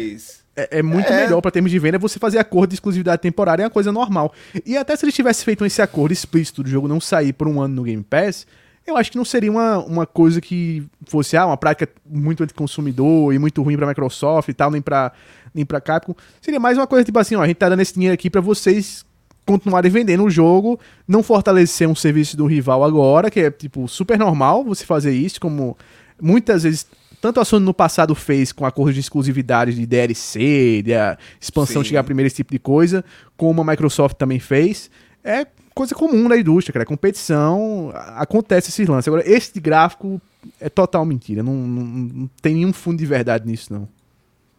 É, 0.55 0.79
é 0.79 0.83
muito 0.83 1.11
é. 1.11 1.23
melhor 1.23 1.41
para 1.41 1.51
termos 1.51 1.71
de 1.71 1.79
venda 1.79 1.97
você 1.97 2.19
fazer 2.19 2.37
acordo 2.37 2.69
de 2.69 2.75
exclusividade 2.75 3.21
temporária, 3.21 3.63
é 3.63 3.65
uma 3.65 3.71
coisa 3.71 3.91
normal. 3.91 4.33
E 4.65 4.77
até 4.77 4.95
se 4.95 5.05
eles 5.05 5.15
tivessem 5.15 5.43
feito 5.43 5.65
esse 5.65 5.81
acordo 5.81 6.11
explícito 6.11 6.63
do 6.63 6.69
jogo 6.69 6.87
não 6.87 7.01
sair 7.01 7.33
por 7.33 7.47
um 7.47 7.59
ano 7.59 7.75
no 7.75 7.83
Game 7.83 8.03
Pass, 8.03 8.45
eu 8.85 8.97
acho 8.97 9.11
que 9.11 9.17
não 9.17 9.25
seria 9.25 9.49
uma, 9.49 9.79
uma 9.79 10.05
coisa 10.05 10.41
que 10.41 10.83
fosse 11.07 11.37
ah, 11.37 11.45
uma 11.45 11.57
prática 11.57 11.89
muito 12.05 12.43
anticonsumidor 12.43 13.33
e 13.33 13.39
muito 13.39 13.63
ruim 13.63 13.77
para 13.77 13.87
Microsoft 13.87 14.49
e 14.49 14.53
tal, 14.53 14.69
nem 14.69 14.81
para 14.81 15.11
nem 15.53 15.65
pra 15.65 15.79
Capcom. 15.79 16.15
Seria 16.41 16.59
mais 16.59 16.77
uma 16.77 16.87
coisa 16.87 17.05
tipo 17.05 17.17
assim, 17.17 17.35
ó, 17.35 17.41
a 17.41 17.47
gente 17.47 17.57
tá 17.57 17.69
dando 17.69 17.81
esse 17.81 17.93
dinheiro 17.93 18.13
aqui 18.13 18.29
para 18.29 18.41
vocês 18.41 19.05
continuarem 19.45 19.91
vendendo 19.91 20.23
o 20.23 20.29
jogo, 20.29 20.79
não 21.07 21.21
fortalecer 21.21 21.87
um 21.87 21.95
serviço 21.95 22.35
do 22.35 22.45
rival 22.45 22.83
agora, 22.83 23.29
que 23.29 23.39
é 23.39 23.51
tipo 23.51 23.87
super 23.87 24.17
normal 24.17 24.63
você 24.63 24.85
fazer 24.85 25.13
isso, 25.13 25.39
como 25.39 25.77
muitas 26.21 26.63
vezes 26.63 26.87
tanto 27.23 27.39
a 27.39 27.45
Sony 27.45 27.65
no 27.65 27.73
passado 27.73 28.13
fez 28.13 28.51
com 28.51 28.65
acordos 28.65 28.95
de 28.95 28.99
exclusividade 28.99 29.73
de 29.73 29.85
DLC, 29.85 30.81
de 30.83 30.93
a 30.93 31.17
expansão 31.39 31.81
Sim. 31.81 31.87
chegar 31.87 32.03
primeiro, 32.03 32.27
esse 32.27 32.35
tipo 32.35 32.51
de 32.51 32.59
coisa, 32.59 33.01
como 33.37 33.61
a 33.61 33.63
Microsoft 33.63 34.17
também 34.17 34.41
fez. 34.41 34.91
É 35.23 35.47
coisa 35.73 35.95
comum 35.95 36.27
na 36.27 36.35
indústria, 36.35 36.73
cara. 36.73 36.83
É 36.83 36.85
competição, 36.85 37.93
acontece 37.95 38.71
esse 38.71 38.83
lance. 38.83 39.07
Agora, 39.07 39.23
esse 39.25 39.57
gráfico 39.57 40.21
é 40.59 40.67
total 40.67 41.05
mentira. 41.05 41.41
Não, 41.41 41.53
não, 41.53 41.83
não, 41.85 42.29
tem 42.41 42.55
nenhum 42.55 42.73
fundo 42.73 42.97
de 42.97 43.05
verdade 43.05 43.47
nisso, 43.47 43.71
não. 43.71 43.87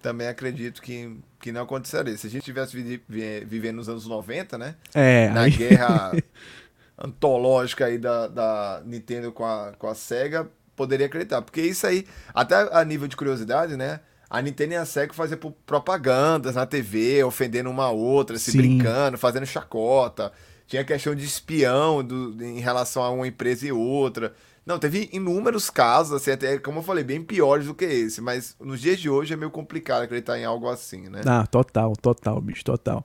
Também 0.00 0.26
acredito 0.26 0.80
que, 0.80 1.14
que 1.40 1.52
não 1.52 1.64
aconteceria. 1.64 2.16
Se 2.16 2.28
a 2.28 2.30
gente 2.30 2.44
tivesse 2.44 2.75
vi, 2.75 2.99
vi, 3.06 3.44
vivendo 3.44 3.76
nos 3.76 3.90
anos 3.90 4.06
90, 4.06 4.56
né? 4.56 4.76
É. 4.94 5.28
Na 5.28 5.42
aí... 5.42 5.50
guerra 5.50 6.12
antológica 6.97 7.85
aí 7.85 7.99
da, 7.99 8.26
da 8.26 8.83
Nintendo 8.87 9.30
com 9.33 9.44
a, 9.44 9.75
com 9.78 9.87
a 9.87 9.94
SEGA, 9.94 10.49
poderia 10.76 11.07
acreditar. 11.07 11.43
Porque 11.43 11.61
isso 11.61 11.87
aí, 11.87 12.07
até 12.33 12.54
a 12.73 12.85
nível 12.85 13.09
de 13.09 13.16
curiosidade, 13.16 13.76
né? 13.76 14.00
A 14.28 14.43
Nintendo 14.43 14.73
e 14.73 14.76
a 14.76 14.85
Sega 14.85 15.12
faziam 15.12 15.38
propagandas 15.64 16.54
na 16.57 16.66
TV, 16.66 17.23
ofendendo 17.23 17.71
uma 17.71 17.90
outra, 17.90 18.38
se 18.38 18.50
Sim. 18.52 18.59
brincando, 18.59 19.16
fazendo 19.16 19.47
chacota. 19.47 20.33
Tinha 20.66 20.85
questão 20.85 21.14
de 21.14 21.25
espião 21.25 22.02
do, 22.02 22.43
em 22.43 22.59
relação 22.59 23.02
a 23.02 23.11
uma 23.11 23.26
empresa 23.26 23.66
e 23.66 23.73
outra. 23.73 24.35
Não, 24.66 24.78
teve 24.78 25.11
inúmeros 25.12 25.69
casos, 25.69 26.14
assim, 26.14 26.31
até, 26.31 26.59
como 26.59 26.78
eu 26.78 26.83
falei, 26.83 27.04
bem 27.04 27.23
piores 27.23 27.66
do 27.66 27.75
que 27.75 27.85
esse, 27.85 28.23
mas 28.23 28.57
nos 28.59 28.81
dias 28.81 28.99
de 28.99 29.11
hoje 29.11 29.35
é 29.35 29.37
meio 29.37 29.50
complicado 29.50 30.02
acreditar 30.02 30.38
em 30.38 30.45
algo 30.45 30.69
assim, 30.69 31.09
né? 31.11 31.21
Ah, 31.26 31.47
total, 31.47 31.93
total, 31.95 32.40
bicho, 32.40 32.64
total. 32.64 33.04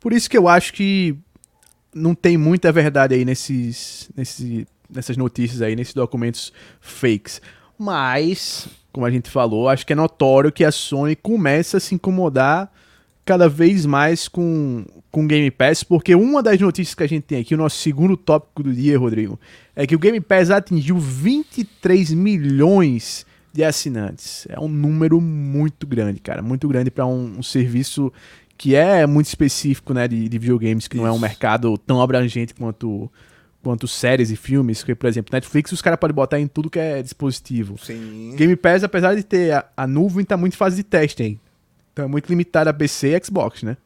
Por 0.00 0.14
isso 0.14 0.30
que 0.30 0.38
eu 0.38 0.48
acho 0.48 0.72
que 0.72 1.16
não 1.94 2.14
tem 2.14 2.38
muita 2.38 2.72
verdade 2.72 3.14
aí 3.14 3.24
nesses, 3.24 4.10
nesses, 4.16 4.66
nessas 4.88 5.16
notícias 5.16 5.62
aí, 5.62 5.74
nesses 5.76 5.94
documentos 5.94 6.52
fakes. 6.80 7.40
Mas, 7.78 8.68
como 8.92 9.06
a 9.06 9.10
gente 9.10 9.30
falou, 9.30 9.68
acho 9.68 9.86
que 9.86 9.92
é 9.92 9.96
notório 9.96 10.52
que 10.52 10.64
a 10.64 10.70
Sony 10.70 11.16
começa 11.16 11.76
a 11.76 11.80
se 11.80 11.94
incomodar 11.94 12.70
cada 13.24 13.48
vez 13.48 13.86
mais 13.86 14.28
com, 14.28 14.84
com 15.10 15.26
Game 15.26 15.50
Pass, 15.50 15.82
porque 15.82 16.14
uma 16.14 16.42
das 16.42 16.60
notícias 16.60 16.94
que 16.94 17.02
a 17.02 17.06
gente 17.06 17.22
tem 17.22 17.40
aqui, 17.40 17.54
o 17.54 17.58
nosso 17.58 17.78
segundo 17.78 18.16
tópico 18.16 18.62
do 18.62 18.72
dia, 18.72 18.98
Rodrigo, 18.98 19.40
é 19.74 19.86
que 19.86 19.94
o 19.94 19.98
Game 19.98 20.20
Pass 20.20 20.50
atingiu 20.50 20.98
23 20.98 22.12
milhões 22.12 23.26
de 23.52 23.64
assinantes. 23.64 24.46
É 24.50 24.60
um 24.60 24.68
número 24.68 25.20
muito 25.20 25.86
grande, 25.86 26.20
cara, 26.20 26.42
muito 26.42 26.68
grande 26.68 26.90
para 26.90 27.06
um, 27.06 27.38
um, 27.38 27.42
serviço 27.42 28.12
que 28.58 28.74
é 28.74 29.06
muito 29.06 29.26
específico, 29.26 29.94
né, 29.94 30.06
de, 30.06 30.28
de 30.28 30.38
videogames, 30.38 30.86
que 30.86 30.96
Isso. 30.96 31.02
não 31.02 31.08
é 31.08 31.12
um 31.12 31.18
mercado 31.18 31.78
tão 31.78 32.02
abrangente 32.02 32.54
quanto 32.54 33.10
quanto 33.64 33.88
séries 33.88 34.30
e 34.30 34.36
filmes, 34.36 34.84
que, 34.84 34.94
por 34.94 35.08
exemplo, 35.08 35.32
Netflix 35.32 35.72
os 35.72 35.80
caras 35.80 35.98
podem 35.98 36.14
botar 36.14 36.38
em 36.38 36.46
tudo 36.46 36.68
que 36.68 36.78
é 36.78 37.02
dispositivo. 37.02 37.78
Sim. 37.82 38.34
Game 38.36 38.54
Pass, 38.54 38.84
apesar 38.84 39.14
de 39.14 39.24
ter 39.24 39.52
a, 39.52 39.66
a 39.74 39.86
nuvem, 39.86 40.24
tá 40.24 40.36
muito 40.36 40.52
em 40.52 40.56
fase 40.56 40.76
de 40.76 40.84
teste 40.84 41.22
hein? 41.22 41.40
Então 41.92 42.04
é 42.04 42.08
muito 42.08 42.28
limitado 42.28 42.68
a 42.68 42.74
PC 42.74 43.16
e 43.16 43.24
Xbox, 43.24 43.62
né? 43.62 43.76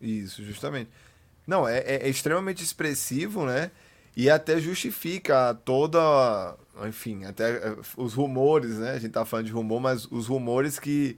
Isso, 0.00 0.42
justamente. 0.42 0.90
Não, 1.46 1.68
é, 1.68 1.78
é, 1.78 2.06
é 2.06 2.08
extremamente 2.08 2.64
expressivo, 2.64 3.46
né? 3.46 3.70
E 4.16 4.28
até 4.28 4.58
justifica 4.58 5.54
toda. 5.64 6.56
Enfim, 6.86 7.24
até 7.24 7.50
é, 7.50 7.76
os 7.96 8.14
rumores, 8.14 8.78
né? 8.78 8.92
A 8.92 8.98
gente 8.98 9.12
tá 9.12 9.24
falando 9.24 9.46
de 9.46 9.52
rumor, 9.52 9.80
mas 9.80 10.06
os 10.10 10.26
rumores 10.26 10.78
que, 10.78 11.16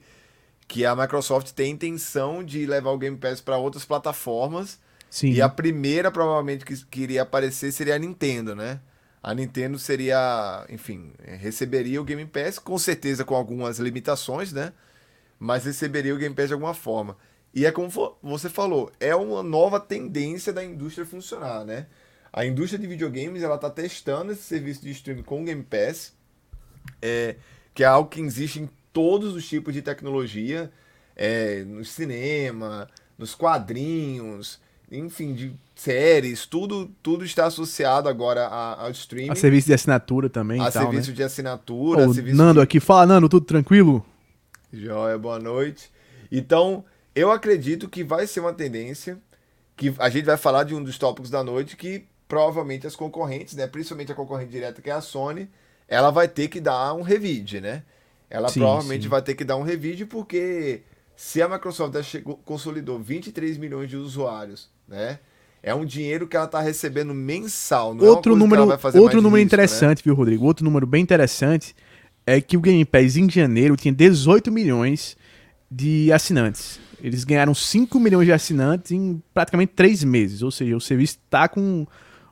que 0.68 0.84
a 0.84 0.94
Microsoft 0.94 1.52
tem 1.52 1.72
intenção 1.72 2.44
de 2.44 2.66
levar 2.66 2.90
o 2.90 2.98
Game 2.98 3.16
Pass 3.16 3.40
para 3.40 3.56
outras 3.56 3.84
plataformas. 3.84 4.78
Sim. 5.08 5.32
E 5.32 5.40
a 5.40 5.48
primeira, 5.48 6.10
provavelmente, 6.10 6.64
que, 6.64 6.84
que 6.86 7.02
iria 7.02 7.22
aparecer 7.22 7.72
seria 7.72 7.94
a 7.94 7.98
Nintendo, 7.98 8.54
né? 8.54 8.80
A 9.22 9.34
Nintendo 9.34 9.78
seria, 9.78 10.64
enfim, 10.68 11.12
receberia 11.38 12.00
o 12.00 12.04
Game 12.04 12.25
Pass, 12.26 12.58
com 12.58 12.78
certeza 12.78 13.25
com 13.25 13.34
algumas 13.34 13.78
limitações, 13.78 14.52
né? 14.52 14.72
mas 15.38 15.64
receberia 15.64 16.14
o 16.14 16.18
Game 16.18 16.34
Pass 16.34 16.48
de 16.48 16.54
alguma 16.54 16.75
forma. 16.75 17.16
E 17.54 17.64
é 17.64 17.72
como 17.72 17.90
você 18.22 18.50
falou, 18.50 18.92
é 19.00 19.14
uma 19.14 19.42
nova 19.42 19.80
tendência 19.80 20.52
da 20.52 20.64
indústria 20.64 21.06
funcionar, 21.06 21.64
né? 21.64 21.86
A 22.32 22.44
indústria 22.44 22.78
de 22.78 22.86
videogames 22.86 23.42
ela 23.42 23.54
está 23.54 23.70
testando 23.70 24.32
esse 24.32 24.42
serviço 24.42 24.82
de 24.82 24.90
streaming 24.90 25.22
com 25.22 25.40
o 25.40 25.44
Game 25.44 25.62
Pass, 25.62 26.14
é, 27.00 27.36
que 27.75 27.82
é 27.82 27.86
algo 27.86 28.10
que 28.10 28.20
existe 28.20 28.60
em 28.60 28.68
todos 28.92 29.34
os 29.34 29.48
tipos 29.48 29.72
de 29.72 29.80
tecnologia, 29.80 30.70
é, 31.14 31.64
no 31.64 31.82
cinema, 31.84 32.88
nos 33.16 33.34
quadrinhos, 33.34 34.60
enfim, 34.90 35.34
de 35.34 35.54
séries, 35.74 36.46
tudo, 36.46 36.90
tudo 37.02 37.24
está 37.24 37.46
associado 37.46 38.08
agora 38.08 38.46
ao 38.46 38.90
streaming. 38.90 39.30
A 39.30 39.34
serviço 39.34 39.66
de 39.66 39.74
assinatura 39.74 40.28
também. 40.28 40.60
A 40.60 40.70
tal, 40.70 40.84
serviço 40.84 41.10
né? 41.10 41.16
de 41.16 41.22
assinatura. 41.22 42.08
Ô, 42.08 42.14
serviço 42.14 42.36
Nando 42.36 42.60
de... 42.60 42.64
aqui, 42.64 42.80
fala 42.80 43.06
Nando, 43.06 43.28
tudo 43.28 43.44
tranquilo? 43.44 44.04
Joia, 44.72 45.18
boa 45.18 45.38
noite. 45.38 45.90
Então, 46.30 46.84
eu 47.14 47.30
acredito 47.30 47.88
que 47.88 48.04
vai 48.04 48.26
ser 48.26 48.40
uma 48.40 48.52
tendência 48.52 49.18
que 49.76 49.94
a 49.98 50.08
gente 50.08 50.24
vai 50.24 50.36
falar 50.36 50.64
de 50.64 50.74
um 50.74 50.82
dos 50.82 50.98
tópicos 50.98 51.30
da 51.30 51.42
noite 51.42 51.76
que 51.76 52.04
provavelmente 52.28 52.86
as 52.86 52.96
concorrentes, 52.96 53.54
né, 53.54 53.66
principalmente 53.66 54.10
a 54.10 54.14
concorrente 54.14 54.50
direta 54.50 54.82
que 54.82 54.90
é 54.90 54.92
a 54.92 55.00
Sony, 55.00 55.48
ela 55.86 56.10
vai 56.10 56.26
ter 56.26 56.48
que 56.48 56.60
dar 56.60 56.94
um 56.94 57.02
revide, 57.02 57.60
né? 57.60 57.82
Ela 58.28 58.48
sim, 58.48 58.60
provavelmente 58.60 59.04
sim. 59.04 59.08
vai 59.08 59.22
ter 59.22 59.34
que 59.34 59.44
dar 59.44 59.56
um 59.56 59.62
revide 59.62 60.04
porque 60.04 60.82
se 61.16 61.40
a 61.40 61.49
Microsoft 61.49 61.94
já 61.94 62.02
chegou, 62.02 62.37
consolidou 62.44 62.99
23 62.99 63.56
milhões 63.56 63.88
de 63.88 63.96
usuários, 63.96 64.68
né? 64.87 65.18
É 65.62 65.75
um 65.75 65.85
dinheiro 65.85 66.28
que 66.28 66.37
ela 66.37 66.44
está 66.44 66.61
recebendo 66.61 67.12
mensal. 67.12 67.94
Não 67.94 68.04
outro 68.04 68.35
é 68.35 68.38
número, 68.38 68.68
outro 68.70 69.23
número 69.23 69.37
risco, 69.37 69.46
interessante, 69.46 69.99
né? 69.99 70.02
viu, 70.04 70.14
Rodrigo? 70.14 70.44
Outro 70.44 70.64
número 70.64 70.87
bem 70.87 71.02
interessante 71.02 71.75
é 72.25 72.40
que 72.40 72.56
o 72.56 72.61
Game 72.61 72.85
Pass 72.85 73.16
em 73.16 73.28
janeiro 73.28 73.76
tinha 73.76 73.92
18 73.92 74.52
milhões 74.52 75.16
de 75.70 76.12
assinantes. 76.12 76.78
Eles 77.02 77.25
ganharam 77.25 77.54
5 77.54 77.99
milhões 77.99 78.26
de 78.26 78.32
assinantes 78.32 78.92
em 78.92 79.20
praticamente 79.35 79.73
3 79.75 80.04
meses. 80.04 80.42
Ou 80.42 80.50
seja, 80.50 80.76
o 80.76 80.80
serviço 80.80 81.18
está 81.25 81.49
com 81.49 81.87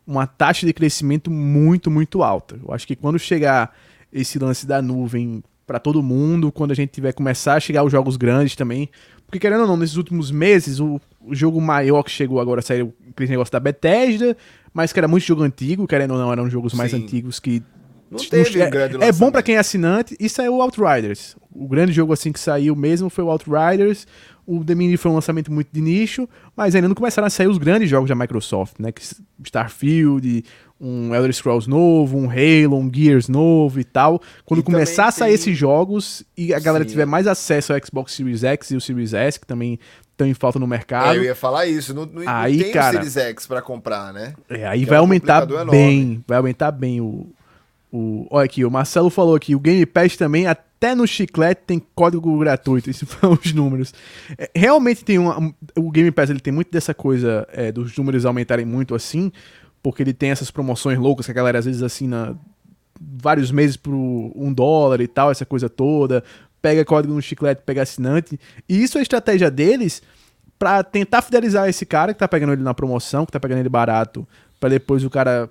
uma 0.06 0.26
taxa 0.26 0.66
de 0.66 0.72
crescimento 0.72 1.30
muito, 1.30 1.90
muito 1.90 2.22
alta. 2.22 2.58
Eu 2.62 2.72
acho 2.72 2.86
que 2.86 2.94
quando 2.94 3.18
chegar 3.18 3.74
esse 4.12 4.38
lance 4.38 4.66
da 4.66 4.80
nuvem 4.80 5.42
para 5.66 5.78
todo 5.78 6.02
mundo, 6.02 6.52
quando 6.52 6.72
a 6.72 6.74
gente 6.74 6.90
tiver 6.90 7.12
começar 7.12 7.54
a 7.54 7.60
chegar 7.60 7.82
os 7.84 7.92
jogos 7.92 8.16
grandes 8.16 8.54
também, 8.54 8.88
porque 9.26 9.38
querendo 9.38 9.62
ou 9.62 9.66
não, 9.66 9.76
nesses 9.76 9.96
últimos 9.96 10.30
meses, 10.30 10.78
o, 10.80 11.00
o 11.20 11.34
jogo 11.34 11.60
maior 11.60 12.02
que 12.02 12.10
chegou 12.10 12.40
agora 12.40 12.62
saiu 12.62 12.94
aquele 13.10 13.30
negócio 13.30 13.52
da 13.52 13.60
Bethesda, 13.60 14.36
mas 14.72 14.92
que 14.92 14.98
era 15.00 15.08
muito 15.08 15.24
jogo 15.24 15.42
antigo, 15.42 15.86
querendo 15.86 16.12
ou 16.12 16.18
não, 16.18 16.32
eram 16.32 16.48
jogos 16.48 16.74
mais 16.74 16.90
Sim. 16.90 17.02
antigos 17.04 17.40
que 17.40 17.62
não 18.10 18.18
teve 18.18 18.60
é, 18.60 18.70
grande 18.70 19.02
é 19.02 19.10
bom 19.10 19.30
para 19.30 19.42
quem 19.42 19.56
é 19.56 19.58
assinante 19.58 20.16
e 20.20 20.28
saiu 20.28 20.54
o 20.56 20.62
Outriders. 20.62 21.36
O 21.52 21.66
grande 21.66 21.92
jogo 21.92 22.12
assim 22.12 22.30
que 22.32 22.38
saiu 22.38 22.76
mesmo 22.76 23.10
foi 23.10 23.24
o 23.24 23.30
Outriders. 23.30 24.06
O 24.46 24.62
The 24.64 24.74
Mini 24.74 24.96
foi 24.96 25.10
um 25.10 25.14
lançamento 25.14 25.50
muito 25.50 25.68
de 25.72 25.80
nicho, 25.80 26.28
mas 26.56 26.74
ainda 26.74 26.86
não 26.86 26.94
começaram 26.94 27.26
a 27.26 27.30
sair 27.30 27.48
os 27.48 27.58
grandes 27.58 27.88
jogos 27.88 28.08
da 28.08 28.14
Microsoft, 28.14 28.74
né? 28.78 28.92
Starfield, 29.42 30.44
um 30.80 31.14
Elder 31.14 31.32
Scrolls 31.32 31.68
novo, 31.68 32.18
um 32.18 32.28
Halo, 32.28 32.76
um 32.76 32.90
Gears 32.92 33.28
novo 33.28 33.80
e 33.80 33.84
tal. 33.84 34.20
Quando 34.44 34.60
e 34.60 34.62
começar 34.62 35.06
a 35.06 35.10
sair 35.10 35.28
tem... 35.28 35.34
esses 35.34 35.56
jogos 35.56 36.24
e 36.36 36.52
a 36.52 36.58
galera 36.58 36.84
Sim. 36.84 36.90
tiver 36.90 37.06
mais 37.06 37.26
acesso 37.26 37.72
ao 37.72 37.78
Xbox 37.84 38.12
Series 38.12 38.44
X 38.44 38.70
e 38.70 38.76
o 38.76 38.80
Series 38.80 39.14
S, 39.14 39.38
que 39.38 39.46
também 39.46 39.78
estão 40.10 40.26
em 40.26 40.34
falta 40.34 40.58
no 40.58 40.66
mercado. 40.66 41.14
É, 41.14 41.18
eu 41.18 41.24
ia 41.24 41.34
falar 41.34 41.66
isso, 41.66 41.94
não, 41.94 42.06
não, 42.06 42.22
aí, 42.26 42.56
não 42.56 42.64
tem 42.64 42.72
cara, 42.72 42.88
o 42.88 42.92
Series 42.92 43.16
X 43.16 43.46
para 43.46 43.62
comprar, 43.62 44.12
né? 44.12 44.34
É, 44.48 44.66
aí 44.66 44.80
que 44.80 44.86
vai 44.86 44.98
é 44.98 45.00
um 45.00 45.04
aumentar 45.04 45.46
bem, 45.70 46.24
vai 46.26 46.38
aumentar 46.38 46.70
bem 46.70 47.00
o, 47.00 47.26
o, 47.92 48.26
olha 48.30 48.44
aqui, 48.44 48.64
o 48.64 48.70
Marcelo 48.70 49.10
falou 49.10 49.36
aqui, 49.36 49.54
o 49.54 49.60
Game 49.60 49.86
Pass 49.86 50.16
também, 50.16 50.46
até 50.46 50.94
no 50.94 51.06
chiclete 51.06 51.62
tem 51.66 51.82
código 51.94 52.36
gratuito, 52.38 52.90
esses 52.90 53.08
foram 53.08 53.38
os 53.42 53.52
números. 53.52 53.94
É, 54.36 54.50
realmente 54.54 55.04
tem 55.04 55.18
um, 55.18 55.54
o 55.76 55.90
Game 55.90 56.10
Pass 56.10 56.30
ele 56.30 56.40
tem 56.40 56.52
muito 56.52 56.70
dessa 56.70 56.92
coisa 56.92 57.46
é, 57.52 57.70
dos 57.70 57.96
números 57.96 58.26
aumentarem 58.26 58.64
muito 58.64 58.94
assim, 58.94 59.32
porque 59.84 60.02
ele 60.02 60.14
tem 60.14 60.30
essas 60.30 60.50
promoções 60.50 60.98
loucas 60.98 61.26
que 61.26 61.30
a 61.30 61.34
galera 61.34 61.58
às 61.58 61.66
vezes 61.66 61.82
assina 61.82 62.34
vários 62.98 63.50
meses 63.50 63.76
por 63.76 63.92
um 63.92 64.50
dólar 64.50 65.02
e 65.02 65.06
tal, 65.06 65.30
essa 65.30 65.44
coisa 65.44 65.68
toda, 65.68 66.24
pega 66.62 66.86
código 66.86 67.12
no 67.12 67.20
chiclete, 67.20 67.60
pega 67.66 67.82
assinante, 67.82 68.40
e 68.66 68.82
isso 68.82 68.96
é 68.96 69.00
a 69.00 69.02
estratégia 69.02 69.50
deles 69.50 70.02
para 70.58 70.82
tentar 70.82 71.20
fidelizar 71.20 71.68
esse 71.68 71.84
cara 71.84 72.14
que 72.14 72.18
tá 72.18 72.26
pegando 72.26 72.54
ele 72.54 72.62
na 72.62 72.72
promoção, 72.72 73.26
que 73.26 73.32
tá 73.32 73.38
pegando 73.38 73.58
ele 73.58 73.68
barato, 73.68 74.26
para 74.58 74.70
depois 74.70 75.04
o 75.04 75.10
cara 75.10 75.50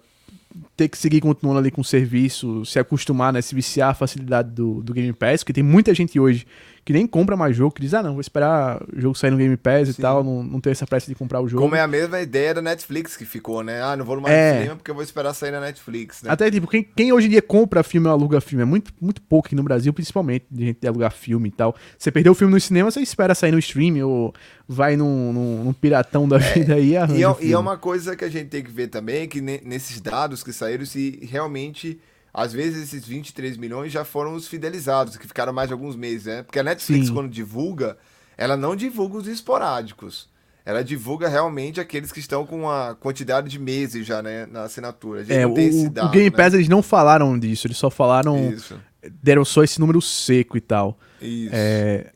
ter 0.76 0.88
que 0.88 0.98
seguir 0.98 1.22
continuando 1.22 1.60
ali 1.60 1.70
com 1.70 1.82
o 1.82 1.84
serviço, 1.84 2.66
se 2.66 2.80
acostumar, 2.80 3.32
né, 3.32 3.42
se 3.42 3.54
viciar 3.54 3.92
a 3.92 3.94
facilidade 3.94 4.52
do, 4.52 4.82
do 4.82 4.94
Game 4.94 5.14
Pass, 5.14 5.44
porque 5.44 5.54
tem 5.54 5.64
muita 5.64 5.94
gente 5.94 6.20
hoje 6.20 6.46
que 6.86 6.92
nem 6.92 7.08
compra 7.08 7.38
mais 7.38 7.56
jogo, 7.56 7.74
que 7.74 7.82
diz, 7.82 7.94
ah 7.94 8.04
não, 8.04 8.14
vou 8.14 8.22
esperar 8.22 8.82
o 8.94 9.00
jogo 9.00 9.18
sair 9.18 9.32
no 9.32 9.38
Game 9.38 9.56
Pass 9.56 9.88
Sim. 9.88 9.96
e 9.98 10.02
tal, 10.02 10.24
não, 10.24 10.44
não 10.44 10.60
ter 10.60 10.72
essa 10.72 10.86
pressa 10.86 11.08
de 11.08 11.16
comprar 11.16 11.40
o 11.40 11.48
jogo. 11.48 11.64
Como 11.64 11.76
é 11.76 11.82
a 11.82 11.88
mesma 11.88 12.20
ideia 12.20 12.54
da 12.54 12.62
Netflix 12.62 13.16
que 13.16 13.24
ficou, 13.24 13.64
né? 13.64 13.82
Ah, 13.82 13.96
não 13.96 14.04
vou 14.04 14.20
mais 14.20 14.36
é. 14.36 14.52
no 14.52 14.58
cinema 14.60 14.76
porque 14.76 14.92
eu 14.92 14.96
vou 14.96 15.04
esperar 15.04 15.34
sair 15.34 15.52
na 15.52 15.62
Netflix, 15.62 16.24
né? 16.24 16.32
Até, 16.32 16.52
tipo, 16.52 16.68
quem, 16.68 16.84
quem 16.84 17.14
hoje 17.14 17.28
em 17.28 17.30
dia 17.30 17.42
compra 17.42 17.84
filme 17.84 18.08
ou 18.08 18.14
aluga 18.14 18.42
filme, 18.42 18.64
é 18.64 18.66
muito, 18.66 18.92
muito 19.00 19.22
pouco 19.22 19.48
aqui 19.48 19.56
no 19.56 19.64
Brasil, 19.64 19.94
principalmente, 19.94 20.46
de 20.52 20.66
gente 20.66 20.86
alugar 20.86 21.14
filme 21.14 21.48
e 21.48 21.52
tal. 21.52 21.74
Você 21.98 22.12
perdeu 22.12 22.34
o 22.34 22.36
filme 22.36 22.54
no 22.54 22.60
cinema, 22.60 22.92
você 22.92 23.00
espera 23.00 23.34
sair 23.34 23.52
no 23.52 23.60
stream 23.60 24.06
ou 24.06 24.34
vai 24.68 24.96
num, 24.96 25.34
num, 25.34 25.64
num 25.64 25.74
piratão 25.74 26.28
da 26.28 26.38
é, 26.38 26.40
vida 26.40 26.76
aí 26.76 26.92
e 26.92 26.98
arranja 26.98 27.20
e 27.20 27.24
é, 27.24 27.48
e 27.48 27.54
é 27.54 27.58
uma 27.58 27.78
coisa 27.78 28.16
que 28.16 28.24
a 28.24 28.30
gente 28.30 28.48
tem 28.48 28.64
que 28.64 28.72
ver 28.72 28.88
também, 28.88 29.28
que 29.28 29.42
nesses 29.42 30.00
dados 30.00 30.44
que 30.44 30.54
saíram, 30.64 30.86
se 30.86 31.20
realmente 31.24 32.00
às 32.34 32.52
vezes 32.52 32.84
esses 32.84 33.06
23 33.06 33.58
milhões 33.58 33.92
já 33.92 34.04
foram 34.04 34.34
os 34.34 34.48
fidelizados, 34.48 35.18
que 35.18 35.28
ficaram 35.28 35.54
mais 35.54 35.70
de 35.70 35.74
alguns 35.74 35.96
meses, 35.96 36.26
né? 36.26 36.42
Porque 36.44 36.60
a 36.60 36.64
Netflix, 36.64 37.08
Sim. 37.08 37.14
quando 37.14 37.30
divulga, 37.30 37.96
ela 38.36 38.58
não 38.58 38.76
divulga 38.76 39.18
os 39.18 39.28
esporádicos. 39.28 40.28
Ela 40.66 40.84
divulga 40.84 41.28
realmente 41.28 41.80
aqueles 41.80 42.12
que 42.12 42.20
estão 42.20 42.46
com 42.46 42.70
a 42.70 42.96
quantidade 42.96 43.50
de 43.50 43.60
meses 43.60 44.08
já 44.08 44.22
né, 44.22 44.46
na 44.46 44.64
assinatura. 44.64 45.26
é, 45.28 45.46
o, 45.46 45.54
dado, 45.90 46.08
o, 46.08 46.12
Game 46.12 46.30
né? 46.30 46.36
Pass 46.36 46.54
eles 46.54 46.70
não 46.70 46.82
falaram 46.82 47.38
disso, 47.38 47.68
eles 47.68 47.78
só 47.78 47.90
falaram. 47.90 48.52
Isso. 48.52 48.80
Deram 49.22 49.44
só 49.44 49.62
esse 49.62 49.80
número 49.80 50.02
seco 50.02 50.56
e 50.56 50.62
tal. 50.62 50.98
Isso. 51.22 51.54
É, 51.54 52.14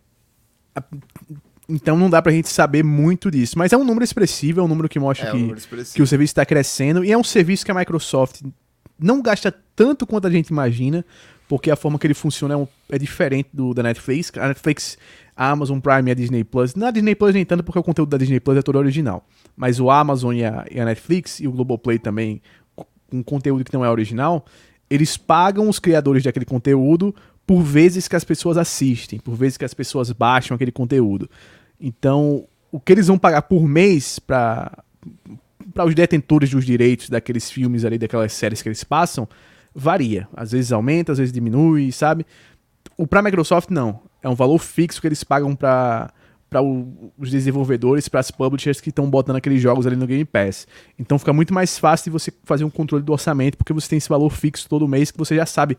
então 1.69 1.97
não 1.97 2.09
dá 2.09 2.21
pra 2.21 2.31
gente 2.31 2.49
saber 2.49 2.83
muito 2.83 3.29
disso. 3.29 3.57
Mas 3.57 3.73
é 3.73 3.77
um 3.77 3.83
número 3.83 4.03
expressivo, 4.03 4.59
é 4.61 4.63
um 4.63 4.67
número 4.67 4.87
que 4.87 4.99
mostra 4.99 5.27
é 5.27 5.31
que, 5.31 5.37
um 5.37 5.55
que 5.93 6.01
o 6.01 6.07
serviço 6.07 6.31
está 6.31 6.45
crescendo. 6.45 7.03
E 7.03 7.11
é 7.11 7.17
um 7.17 7.23
serviço 7.23 7.65
que 7.65 7.71
a 7.71 7.73
Microsoft 7.73 8.41
não 8.99 9.21
gasta 9.21 9.53
tanto 9.75 10.07
quanto 10.07 10.27
a 10.27 10.29
gente 10.29 10.47
imagina, 10.47 11.05
porque 11.47 11.69
a 11.69 11.75
forma 11.75 11.99
que 11.99 12.07
ele 12.07 12.13
funciona 12.13 12.53
é, 12.53 12.57
um, 12.57 12.67
é 12.89 12.97
diferente 12.97 13.49
do 13.53 13.73
da 13.73 13.83
Netflix. 13.83 14.31
A 14.37 14.47
Netflix, 14.47 14.97
a 15.35 15.49
Amazon 15.49 15.79
Prime 15.79 16.09
e 16.09 16.11
a 16.11 16.15
Disney 16.15 16.43
Plus. 16.43 16.73
Na 16.73 16.89
Disney 16.89 17.15
Plus 17.15 17.33
nem 17.33 17.45
tanto, 17.45 17.63
porque 17.63 17.79
o 17.79 17.83
conteúdo 17.83 18.09
da 18.09 18.17
Disney 18.17 18.39
Plus 18.39 18.57
é 18.57 18.61
todo 18.61 18.77
original. 18.77 19.25
Mas 19.55 19.79
o 19.79 19.89
Amazon 19.89 20.33
e 20.35 20.45
a, 20.45 20.65
e 20.71 20.79
a 20.79 20.85
Netflix, 20.85 21.39
e 21.39 21.47
o 21.47 21.51
Globoplay 21.51 21.99
também, 21.99 22.41
com 23.09 23.23
conteúdo 23.23 23.65
que 23.65 23.73
não 23.73 23.83
é 23.83 23.89
original, 23.89 24.45
eles 24.89 25.17
pagam 25.17 25.67
os 25.67 25.79
criadores 25.79 26.23
daquele 26.23 26.45
conteúdo 26.45 27.13
por 27.45 27.61
vezes 27.61 28.09
que 28.09 28.15
as 28.15 28.25
pessoas 28.25 28.57
assistem, 28.57 29.19
por 29.19 29.33
vezes 29.35 29.57
que 29.57 29.63
as 29.63 29.73
pessoas 29.73 30.11
baixam 30.11 30.55
aquele 30.55 30.71
conteúdo. 30.71 31.29
Então, 31.79 32.47
o 32.71 32.79
que 32.79 32.91
eles 32.91 33.07
vão 33.07 33.17
pagar 33.17 33.43
por 33.43 33.67
mês 33.67 34.19
para 34.19 34.83
para 35.73 35.85
os 35.85 35.93
detentores 35.93 36.49
dos 36.49 36.65
direitos 36.65 37.07
daqueles 37.07 37.51
filmes 37.51 37.85
ali, 37.85 37.99
daquelas 37.99 38.33
séries 38.33 38.63
que 38.63 38.67
eles 38.67 38.83
passam, 38.83 39.27
varia. 39.75 40.27
Às 40.35 40.51
vezes 40.51 40.71
aumenta, 40.71 41.11
às 41.11 41.19
vezes 41.19 41.31
diminui, 41.31 41.91
sabe? 41.91 42.25
O 42.97 43.05
para 43.05 43.21
Microsoft 43.21 43.69
não, 43.69 44.01
é 44.23 44.27
um 44.27 44.33
valor 44.33 44.57
fixo 44.57 44.99
que 44.99 45.07
eles 45.07 45.23
pagam 45.23 45.55
para 45.55 46.11
para 46.49 46.61
os 46.61 47.29
desenvolvedores, 47.29 48.07
para 48.07 48.21
as 48.21 48.31
publishers 48.31 48.79
que 48.79 48.89
estão 48.89 49.09
botando 49.09 49.35
aqueles 49.35 49.61
jogos 49.61 49.85
ali 49.85 49.97
no 49.97 50.07
Game 50.07 50.23
Pass. 50.23 50.65
Então 50.97 51.19
fica 51.19 51.33
muito 51.33 51.53
mais 51.53 51.77
fácil 51.77 52.05
de 52.05 52.09
você 52.11 52.31
fazer 52.45 52.63
um 52.63 52.69
controle 52.69 53.03
do 53.03 53.11
orçamento, 53.11 53.57
porque 53.57 53.73
você 53.73 53.89
tem 53.89 53.97
esse 53.97 54.07
valor 54.07 54.29
fixo 54.29 54.67
todo 54.69 54.87
mês 54.87 55.11
que 55.11 55.17
você 55.17 55.35
já 55.35 55.45
sabe 55.45 55.77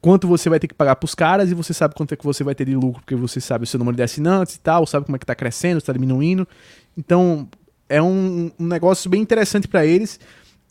quanto 0.00 0.28
você 0.28 0.48
vai 0.48 0.58
ter 0.60 0.68
que 0.68 0.74
pagar 0.74 0.96
para 0.96 1.04
os 1.04 1.14
caras 1.14 1.50
e 1.50 1.54
você 1.54 1.74
sabe 1.74 1.94
quanto 1.94 2.12
é 2.12 2.16
que 2.16 2.24
você 2.24 2.44
vai 2.44 2.54
ter 2.54 2.64
de 2.64 2.74
lucro, 2.74 3.00
porque 3.00 3.16
você 3.16 3.40
sabe 3.40 3.64
o 3.64 3.66
seu 3.66 3.78
número 3.78 3.96
de 3.96 4.02
assinantes 4.02 4.54
e 4.56 4.60
tal, 4.60 4.86
sabe 4.86 5.06
como 5.06 5.16
é 5.16 5.18
que 5.18 5.24
está 5.24 5.34
crescendo, 5.34 5.78
está 5.78 5.92
diminuindo. 5.92 6.46
Então 6.96 7.48
é 7.88 8.00
um, 8.00 8.50
um 8.58 8.66
negócio 8.66 9.08
bem 9.08 9.20
interessante 9.20 9.68
para 9.68 9.84
eles 9.84 10.18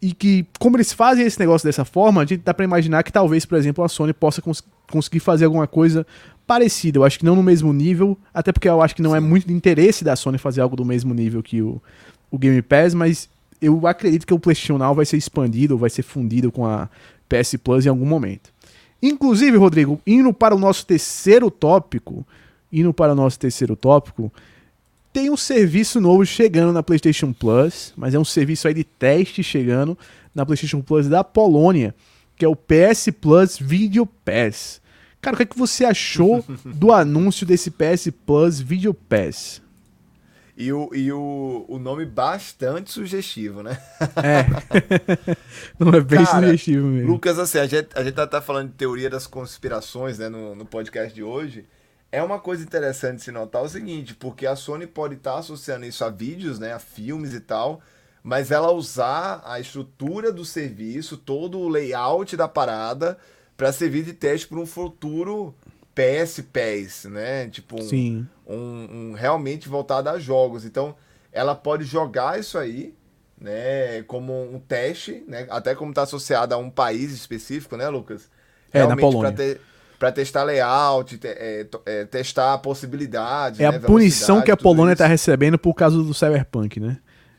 e 0.02 0.14
que, 0.14 0.46
como 0.60 0.78
eles 0.78 0.92
fazem 0.94 1.26
esse 1.26 1.40
negócio 1.40 1.68
dessa 1.68 1.86
forma, 1.86 2.22
a 2.22 2.26
gente 2.26 2.42
dá 2.44 2.54
para 2.54 2.66
imaginar 2.66 3.04
que 3.04 3.12
talvez, 3.12 3.46
por 3.46 3.58
exemplo, 3.58 3.84
a 3.84 3.90
Sony 3.90 4.14
possa 4.14 4.42
cons 4.42 4.64
conseguir 4.88 5.20
fazer 5.20 5.46
alguma 5.46 5.66
coisa 5.66 6.06
parecida. 6.46 7.00
Eu 7.00 7.04
acho 7.04 7.18
que 7.18 7.26
não 7.26 7.36
no 7.36 7.42
mesmo 7.42 7.74
nível, 7.74 8.16
até 8.32 8.52
porque 8.52 8.70
eu 8.70 8.82
acho 8.82 8.96
que 8.96 9.02
não 9.02 9.16
é 9.16 9.20
Sim. 9.20 9.26
é 9.26 9.30
muito 9.30 9.48
de 9.48 9.54
interesse 9.54 10.04
da 10.04 10.16
Sony 10.16 10.38
fazer 10.38 10.62
algo 10.62 10.76
do 10.76 10.86
mesmo 10.86 11.14
nível 11.14 11.42
que 11.42 11.62
o, 11.62 11.82
o 12.30 12.38
Game 12.38 12.62
Pass, 12.62 12.94
mas 12.94 13.28
eu 13.60 13.88
acredito 13.88 14.28
que 14.28 14.34
o 14.34 14.40
PlayStation 14.40 14.78
Now 14.78 14.94
vai 14.94 15.06
ser 15.06 15.18
expandido, 15.18 15.78
vai 15.78 15.90
ser 15.90 16.04
fundido 16.04 16.52
com 16.52 16.66
a 16.68 16.88
PS 17.28 17.56
Plus 17.64 17.86
em 17.86 17.90
algum 17.90 18.06
momento. 18.06 18.54
Inclusive, 19.08 19.56
Rodrigo, 19.56 20.02
indo 20.06 20.34
para 20.34 20.56
o 20.56 20.60
nosso 20.60 20.84
terceiro 20.84 21.52
tópico, 21.52 22.26
indo 22.72 22.92
para 22.92 23.14
o 23.14 23.16
nosso 23.16 23.38
terceiro 23.38 23.76
tópico, 23.76 24.34
tem 25.14 25.30
um 25.30 25.38
serviço 25.38 26.02
novo 26.02 26.26
chegando 26.26 26.74
na 26.74 26.82
PlayStation 26.82 27.32
Plus, 27.32 27.94
mas 27.96 28.16
é 28.16 28.20
um 28.20 28.26
serviço 28.26 28.68
aí 28.68 28.74
de 28.74 28.84
teste 28.84 29.44
chegando 29.44 29.96
na 30.34 30.44
PlayStation 30.44 30.82
Plus 30.82 31.08
da 31.08 31.24
Polônia, 31.24 31.94
que 32.36 32.44
é 32.44 32.48
o 32.48 32.56
PS 32.56 33.10
Plus 33.22 33.60
Video 33.60 34.08
Pass. 34.08 34.82
Cara, 35.22 35.36
o 35.36 35.38
que, 35.38 35.44
é 35.44 35.46
que 35.46 35.58
você 35.58 35.86
achou 35.86 36.44
do 36.66 36.92
anúncio 36.92 37.46
desse 37.46 37.70
PS 37.70 38.10
Plus 38.26 38.60
Video 38.60 38.92
Pass? 38.92 39.62
E 40.58 40.72
o, 40.72 40.90
e 40.94 41.12
o, 41.12 41.66
o 41.68 41.78
nome 41.78 42.06
bastante 42.06 42.90
sugestivo, 42.90 43.62
né? 43.62 43.78
É. 44.16 44.46
Não 45.78 45.94
é 45.94 46.00
bem 46.00 46.24
Cara, 46.24 46.48
sugestivo 46.48 46.88
mesmo. 46.88 47.12
Lucas, 47.12 47.38
assim, 47.38 47.60
a 47.60 47.68
gente, 47.68 47.90
a 47.94 48.02
gente 48.02 48.14
tá, 48.14 48.26
tá 48.26 48.42
falando 48.42 48.70
de 48.70 48.76
teoria 48.76 49.10
das 49.10 49.28
conspirações, 49.28 50.18
né, 50.18 50.30
no, 50.30 50.56
no 50.56 50.66
podcast 50.66 51.14
de 51.14 51.22
hoje. 51.22 51.66
É 52.10 52.24
uma 52.24 52.40
coisa 52.40 52.64
interessante 52.64 53.22
se 53.22 53.32
notar 53.32 53.64
o 53.64 53.68
seguinte, 53.68 54.16
porque 54.16 54.48
a 54.48 54.56
Sony 54.56 54.88
pode 54.88 55.16
estar 55.16 55.34
tá 55.34 55.40
associando 55.40 55.86
isso 55.86 56.06
a 56.06 56.10
vídeos, 56.10 56.58
né, 56.58 56.72
a 56.72 56.80
filmes 56.80 57.34
e 57.34 57.42
tal, 57.42 57.82
mas 58.24 58.50
ela 58.50 58.72
usar 58.72 59.42
a 59.46 59.60
estrutura 59.60 60.32
do 60.32 60.46
serviço, 60.46 61.18
todo 61.18 61.60
o 61.60 61.68
layout 61.68 62.38
da 62.38 62.48
parada 62.48 63.18
para 63.58 63.74
servir 63.74 64.06
de 64.06 64.14
teste 64.14 64.48
para 64.48 64.60
um 64.60 64.66
futuro 64.66 65.54
PS 65.96 66.42
PES, 66.52 67.06
né? 67.06 67.48
Tipo, 67.48 67.78
um. 67.82 68.26
Um, 68.48 68.88
um, 68.92 69.14
realmente 69.14 69.68
voltado 69.68 70.10
a 70.10 70.20
jogos. 70.20 70.66
Então, 70.66 70.96
ela 71.32 71.56
pode 71.56 71.86
jogar 71.86 72.40
isso 72.40 72.58
aí, 72.58 72.94
né? 73.40 74.04
Como 74.04 74.34
um 74.54 74.60
teste, 74.60 75.24
né? 75.28 75.48
Até 75.50 75.74
como 75.74 75.92
está 75.92 76.04
associado 76.04 76.54
a 76.54 76.58
um 76.58 76.70
país 76.70 77.12
específico, 77.12 77.76
né, 77.78 77.88
Lucas? 77.88 78.30
É, 78.72 78.86
na 78.86 78.96
Polônia. 78.96 79.32
Te, 79.32 79.60
para 79.98 80.12
testar 80.12 80.44
layout, 80.44 81.18
te, 81.18 81.28
é, 81.28 81.66
é, 81.86 82.06
testar 82.06 82.58
possibilidades. 82.58 83.60
É 83.60 83.72
né, 83.72 83.78
a 83.78 83.80
punição 83.80 84.42
que 84.42 84.52
a 84.52 84.58
Polônia 84.58 84.94
está 84.94 85.08
recebendo 85.08 85.58
por 85.58 85.74
causa 85.74 85.98
do 85.98 86.14
Cyberpunk, 86.14 86.80
né? 86.80 86.98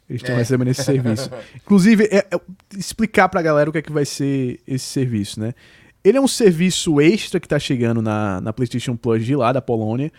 Eles 0.08 0.22
estão 0.22 0.34
é. 0.34 0.38
recebendo 0.38 0.68
esse 0.68 0.82
serviço. 0.82 1.30
Inclusive, 1.54 2.04
é, 2.10 2.18
é, 2.18 2.40
explicar 2.76 3.28
pra 3.28 3.42
galera 3.42 3.68
o 3.68 3.72
que 3.72 3.78
é 3.78 3.82
que 3.82 3.92
vai 3.92 4.04
ser 4.04 4.60
esse 4.66 4.86
serviço, 4.86 5.40
né? 5.40 5.52
Ele 6.06 6.18
é 6.18 6.20
um 6.20 6.28
serviço 6.28 7.00
extra 7.00 7.40
que 7.40 7.48
tá 7.48 7.58
chegando 7.58 8.00
na, 8.00 8.40
na 8.40 8.52
PlayStation 8.52 8.94
Plus 8.94 9.26
de 9.26 9.34
lá, 9.34 9.52
da 9.52 9.60
Polônia, 9.60 10.12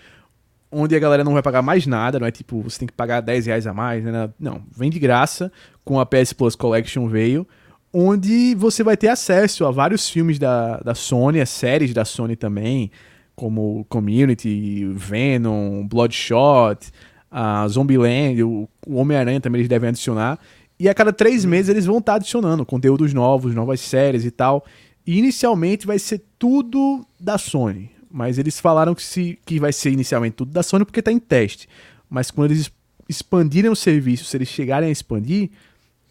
onde 0.69 0.93
a 0.93 0.99
galera 0.99 1.23
não 1.23 1.31
vai 1.31 1.41
pagar 1.41 1.61
mais 1.61 1.87
nada, 1.87 2.19
não 2.19 2.27
é 2.27 2.31
tipo, 2.31 2.61
você 2.61 2.79
tem 2.79 2.87
que 2.89 2.93
pagar 2.93 3.21
10 3.21 3.45
reais 3.45 3.65
a 3.65 3.73
mais, 3.73 4.03
né? 4.03 4.29
Não, 4.37 4.61
vem 4.75 4.89
de 4.89 4.99
graça, 4.99 5.49
com 5.85 5.97
a 5.97 6.05
PS 6.05 6.33
Plus 6.33 6.57
Collection 6.57 7.07
veio, 7.07 7.47
onde 7.93 8.53
você 8.55 8.83
vai 8.83 8.97
ter 8.97 9.07
acesso 9.07 9.65
a 9.65 9.71
vários 9.71 10.09
filmes 10.09 10.37
da, 10.37 10.75
da 10.79 10.93
Sony, 10.93 11.39
as 11.39 11.49
séries 11.49 11.93
da 11.93 12.03
Sony 12.03 12.35
também, 12.35 12.91
como 13.33 13.85
Community, 13.87 14.91
Venom, 14.93 15.87
Bloodshot, 15.87 16.91
a 17.31 17.65
Zombieland, 17.69 18.43
o, 18.43 18.67
o 18.85 18.95
Homem-Aranha 18.95 19.39
também 19.39 19.59
eles 19.61 19.69
devem 19.69 19.87
adicionar. 19.87 20.37
E 20.77 20.89
a 20.89 20.93
cada 20.93 21.13
três 21.13 21.45
meses 21.45 21.69
eles 21.69 21.85
vão 21.85 21.99
estar 21.99 22.15
adicionando 22.15 22.65
conteúdos 22.65 23.13
novos, 23.13 23.55
novas 23.55 23.79
séries 23.79 24.25
e 24.25 24.31
tal. 24.31 24.65
E 25.07 25.17
inicialmente 25.17 25.87
vai 25.87 25.97
ser 25.97 26.21
tudo 26.37 27.07
da 27.17 27.37
Sony. 27.37 27.89
Mas 28.11 28.37
eles 28.37 28.59
falaram 28.59 28.93
que, 28.93 29.01
se, 29.01 29.39
que 29.45 29.57
vai 29.57 29.71
ser 29.71 29.91
inicialmente 29.91 30.35
tudo 30.35 30.51
da 30.51 30.61
Sony 30.61 30.83
porque 30.83 30.99
está 30.99 31.11
em 31.11 31.19
teste. 31.19 31.69
Mas 32.09 32.29
quando 32.29 32.51
eles 32.51 32.69
expandirem 33.07 33.71
o 33.71 33.75
serviço, 33.75 34.25
se 34.25 34.35
eles 34.35 34.49
chegarem 34.49 34.89
a 34.89 34.91
expandir, 34.91 35.49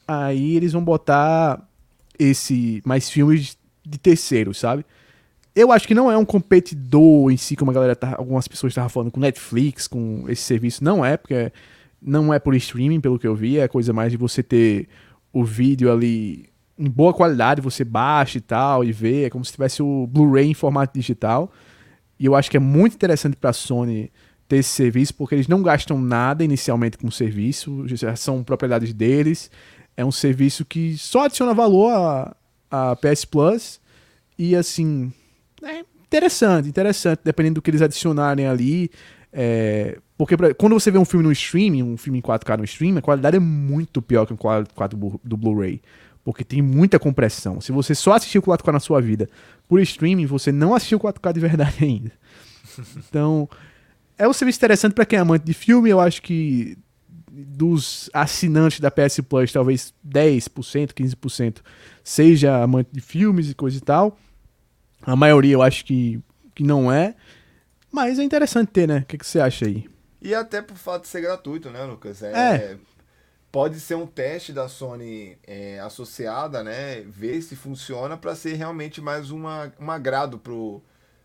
aí 0.09 0.57
eles 0.57 0.73
vão 0.73 0.83
botar 0.83 1.63
esse 2.19 2.83
mais 2.87 3.11
filmes 3.11 3.59
de 3.85 3.99
terceiros, 3.99 4.59
sabe? 4.59 4.85
Eu 5.55 5.73
acho 5.73 5.87
que 5.87 5.95
não 5.95 6.11
é 6.11 6.17
um 6.17 6.25
competidor 6.25 7.31
em 7.31 7.37
si, 7.37 7.55
como 7.55 7.71
a 7.71 7.75
galera 7.75 7.97
tá, 7.97 8.15
algumas 8.17 8.49
pessoas 8.49 8.71
estavam 8.71 8.89
falando 8.89 9.11
com 9.11 9.21
Netflix, 9.21 9.87
com 9.87 10.25
esse 10.29 10.43
serviço. 10.43 10.83
Não 10.83 11.05
é, 11.05 11.17
porque 11.19 11.53
não 12.01 12.33
é 12.33 12.39
por 12.39 12.55
streaming, 12.55 13.01
pelo 13.01 13.19
que 13.19 13.27
eu 13.27 13.35
vi, 13.35 13.59
é 13.59 13.69
coisa 13.69 13.93
mais 13.93 14.11
de 14.11 14.17
você 14.17 14.43
ter 14.43 14.89
o 15.33 15.45
vídeo 15.45 15.93
ali 15.93 16.49
em 16.79 16.91
boa 16.91 17.15
qualidade, 17.15 17.61
você 17.61 17.85
baixa 17.85 18.39
e 18.39 18.41
tal, 18.41 18.85
e 18.85 18.93
vê, 18.93 19.25
é 19.25 19.31
como 19.31 19.45
se 19.45 19.53
tivesse 19.53 19.83
o 19.83 20.07
Blu-ray 20.07 20.49
em 20.51 20.55
formato 20.55 20.99
digital. 20.99 21.51
E 22.19 22.27
eu 22.27 22.35
acho 22.35 22.51
que 22.51 22.57
é 22.57 22.61
muito 22.61 22.95
interessante 22.95 23.37
para 23.37 23.51
a 23.51 23.53
Sony 23.53 24.11
ter 24.49 24.57
esse 24.57 24.71
serviço, 24.71 25.15
porque 25.15 25.35
eles 25.35 25.49
não 25.49 25.63
gastam 25.63 26.01
nada 26.01 26.45
inicialmente 26.45 26.99
com 26.99 27.09
o 27.09 27.13
serviço, 27.13 27.85
já 27.89 28.15
são 28.15 28.45
propriedades 28.45 28.93
deles. 28.93 29.51
É 29.97 30.05
um 30.05 30.13
serviço 30.13 30.65
que 30.65 30.97
só 30.99 31.25
adiciona 31.25 31.55
valor 31.55 31.91
a, 31.91 32.37
a 32.71 32.97
PS 32.97 33.25
Plus. 33.25 33.81
E 34.39 34.55
assim, 34.55 35.13
é 35.63 35.83
interessante, 36.07 36.69
interessante, 36.69 37.21
dependendo 37.25 37.57
do 37.57 37.63
que 37.63 37.71
eles 37.71 37.83
adicionarem 37.83 38.47
ali. 38.47 38.91
É, 39.33 39.99
porque 40.17 40.37
pra, 40.37 40.55
quando 40.55 40.75
você 40.75 40.91
vê 40.91 40.99
um 40.99 41.05
filme 41.05 41.25
no 41.25 41.33
streaming, 41.33 41.83
um 41.83 41.97
filme 41.97 42.19
em 42.19 42.23
4K 42.23 42.59
no 42.59 42.65
streaming, 42.65 42.99
a 42.99 43.03
qualidade 43.03 43.37
é 43.37 43.41
muito 43.41 44.01
pior 44.01 44.27
que 44.27 44.33
o 44.33 44.37
4K 44.37 45.19
do 45.25 45.37
Blu-ray 45.37 45.81
porque 46.27 46.43
tem 46.43 46.61
muita 46.61 46.99
compressão. 46.99 47.61
Se 47.61 47.71
você 47.71 47.95
só 47.95 48.15
assistiu 48.15 48.43
4K 48.43 48.73
na 48.73 48.81
sua 48.81 49.01
vida 49.01 49.31
por 49.69 49.81
streaming, 49.81 50.27
você 50.27 50.51
não 50.51 50.75
assistiu 50.75 50.99
4K 50.99 51.33
de 51.33 51.39
verdade 51.39 51.85
ainda. 51.85 52.13
Então, 53.09 53.49
é 54.19 54.29
um 54.29 54.33
serviço 54.33 54.59
interessante 54.59 54.93
para 54.93 55.07
quem 55.07 55.19
é 55.19 55.23
amante 55.23 55.47
de 55.47 55.55
filme. 55.55 55.89
Eu 55.89 56.01
acho 56.01 56.21
que 56.21 56.77
dos 57.31 58.11
assinantes 58.13 58.81
da 58.81 58.91
PS 58.91 59.21
Plus, 59.21 59.53
talvez 59.53 59.95
10%, 60.07 60.93
15% 60.93 61.59
seja 62.03 62.61
amante 62.61 62.91
de 62.93 63.01
filmes 63.01 63.49
e 63.49 63.55
coisa 63.55 63.79
e 63.79 63.81
tal. 63.81 64.19
A 65.03 65.15
maioria 65.15 65.55
eu 65.55 65.63
acho 65.63 65.85
que, 65.85 66.21
que 66.57 66.65
não 66.65 66.91
é. 66.93 67.15
Mas 67.91 68.19
é 68.19 68.25
interessante 68.25 68.73
ter, 68.73 68.89
né? 68.89 68.99
O 68.99 69.05
que, 69.07 69.17
que 69.17 69.27
você 69.27 69.39
acha 69.39 69.65
aí? 69.65 69.89
E 70.21 70.35
até 70.35 70.61
por 70.61 70.77
fato 70.77 71.03
de 71.03 71.09
ser 71.09 71.21
gratuito, 71.21 71.71
né, 71.71 71.85
Lucas? 71.85 72.21
É, 72.21 72.33
é 72.33 72.77
pode 73.57 73.81
ser 73.81 73.95
um 73.95 74.07
teste 74.07 74.53
da 74.53 74.69
Sony 74.69 75.39
é, 75.47 75.81
associada, 75.81 76.63
né? 76.63 77.01
Ver 77.09 77.41
se 77.41 77.57
funciona 77.57 78.15
para 78.15 78.35
ser 78.35 78.53
realmente 78.53 79.01
mais 79.01 79.31
uma, 79.31 79.73
um 79.81 79.91
agrado 79.91 80.39
pro 80.39 80.83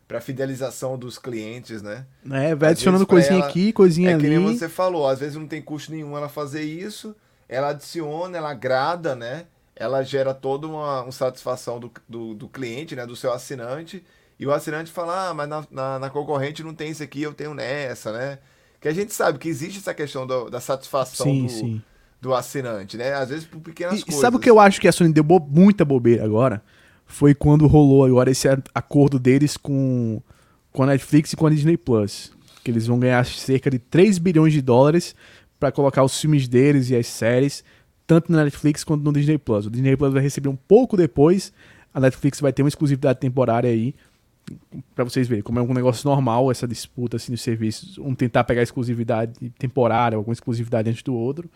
para 0.08 0.22
fidelização 0.22 0.98
dos 0.98 1.17
clientes, 1.17 1.82
né? 1.82 2.06
É, 2.32 2.56
vai 2.56 2.70
às 2.70 2.76
adicionando 2.76 3.06
coisinha 3.06 3.39
ela, 3.39 3.48
aqui, 3.50 3.74
coisinha 3.74 4.12
é 4.12 4.13
ali. 4.13 4.28
É 4.28 4.30
que 4.30 4.38
nem 4.38 4.58
você 4.58 4.70
falou, 4.70 5.10
às 5.10 5.20
vezes 5.20 5.36
não 5.36 5.46
tem 5.46 5.62
custo 5.62 5.91
nenhum 5.91 6.15
ela 6.15 6.30
fazer 6.30 6.62
isso, 6.63 7.13
ela 7.50 7.67
adiciona, 7.67 8.38
ela 8.38 8.52
agrada, 8.52 9.13
né? 9.13 9.44
Ela 9.76 10.02
gera 10.02 10.34
toda 10.34 10.67
uma, 10.67 11.02
uma 11.02 11.12
satisfação 11.12 11.82
do, 11.82 11.91
do, 12.08 12.34
do, 12.34 12.48
cliente, 12.48 12.96
né? 12.96 13.06
Do 13.06 13.15
seu 13.15 13.34
assinante. 13.34 14.02
E 14.39 14.48
o 14.48 14.54
assinante 14.54 14.89
fala, 14.89 15.32
ah, 15.32 15.34
mas 15.34 15.50
na, 15.50 15.67
na, 15.70 16.00
na, 16.00 16.10
concorrente 16.10 16.63
não 16.63 16.74
tem 16.74 16.91
isso 16.91 17.04
aqui, 17.04 17.24
eu 17.24 17.34
tenho 17.34 17.54
nessa, 17.54 18.13
né? 18.13 18.39
Que 18.80 18.88
a 18.88 18.94
gente 18.94 19.13
sabe 19.13 19.38
que 19.38 19.50
existe 19.50 19.80
essa 19.80 19.94
questão 19.94 20.26
do, 20.26 20.50
da 20.50 20.62
satisfação 20.62 21.26
sim, 21.26 21.44
do, 21.44 21.50
sim 21.50 21.82
do 22.21 22.36
assinante, 22.36 22.97
né? 22.97 23.13
Às 23.13 23.29
vezes 23.29 23.45
por 23.45 23.60
pequenas 23.60 23.99
e, 23.99 24.05
coisas. 24.05 24.21
Sabe 24.21 24.38
o 24.38 24.39
que 24.39 24.49
eu 24.49 24.60
acho 24.60 24.79
que 24.79 24.88
a 24.88 24.91
Sony 24.91 25.12
deu 25.12 25.23
bo 25.23 25.39
muita 25.39 25.84
bobeira 25.84 26.23
agora? 26.23 26.62
Foi 27.05 27.34
quando 27.34 27.67
rolou 27.67 28.05
agora 28.05 28.29
esse 28.29 28.47
acordo 28.73 29.19
deles 29.19 29.57
com, 29.57 30.21
com 30.71 30.84
a 30.84 30.86
Netflix 30.86 31.34
e 31.34 31.36
com 31.36 31.47
a 31.47 31.49
Disney 31.49 31.75
Plus. 31.75 32.31
Que 32.63 32.69
eles 32.69 32.86
vão 32.86 32.99
ganhar 32.99 33.25
cerca 33.25 33.71
de 33.71 33.79
3 33.79 34.19
bilhões 34.19 34.53
de 34.53 34.62
dólares 34.62 35.15
para 35.60 35.71
colocar 35.71 36.03
os 36.03 36.19
filmes 36.19 36.47
deles 36.47 36.89
e 36.91 36.95
as 36.95 37.07
séries, 37.07 37.63
tanto 38.05 38.31
na 38.31 38.43
Netflix 38.43 38.84
quanto 38.84 39.03
no 39.03 39.12
Disney 39.12 39.38
Plus. 39.38 39.65
O 39.65 39.71
Disney 39.71 39.97
Plus 39.97 40.13
vai 40.13 40.21
receber 40.21 40.49
um 40.49 40.55
pouco 40.55 40.95
depois, 40.95 41.51
a 41.93 41.99
Netflix 41.99 42.39
vai 42.39 42.53
ter 42.53 42.62
uma 42.62 42.69
exclusividade 42.69 43.19
temporária 43.19 43.69
aí 43.69 43.95
para 44.95 45.03
vocês 45.03 45.27
verem 45.27 45.43
como 45.43 45.60
é 45.60 45.62
um 45.62 45.73
negócio 45.73 46.07
normal 46.10 46.51
essa 46.51 46.67
disputa 46.67 47.17
assim 47.17 47.31
dos 47.31 47.41
serviços, 47.41 47.97
um 47.97 48.13
tentar 48.13 48.43
pegar 48.43 48.62
exclusividade 48.62 49.34
temporária, 49.57 50.15
alguma 50.15 50.34
exclusividade 50.34 50.89
antes 50.89 51.03
do 51.03 51.13
outro. 51.13 51.49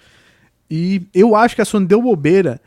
E 0.69 1.03
eu 1.13 1.35
acho 1.35 1.55
que 1.55 1.61
a 1.61 1.65
Sony 1.65 1.85
deu 1.85 2.01
bobeira 2.01 2.59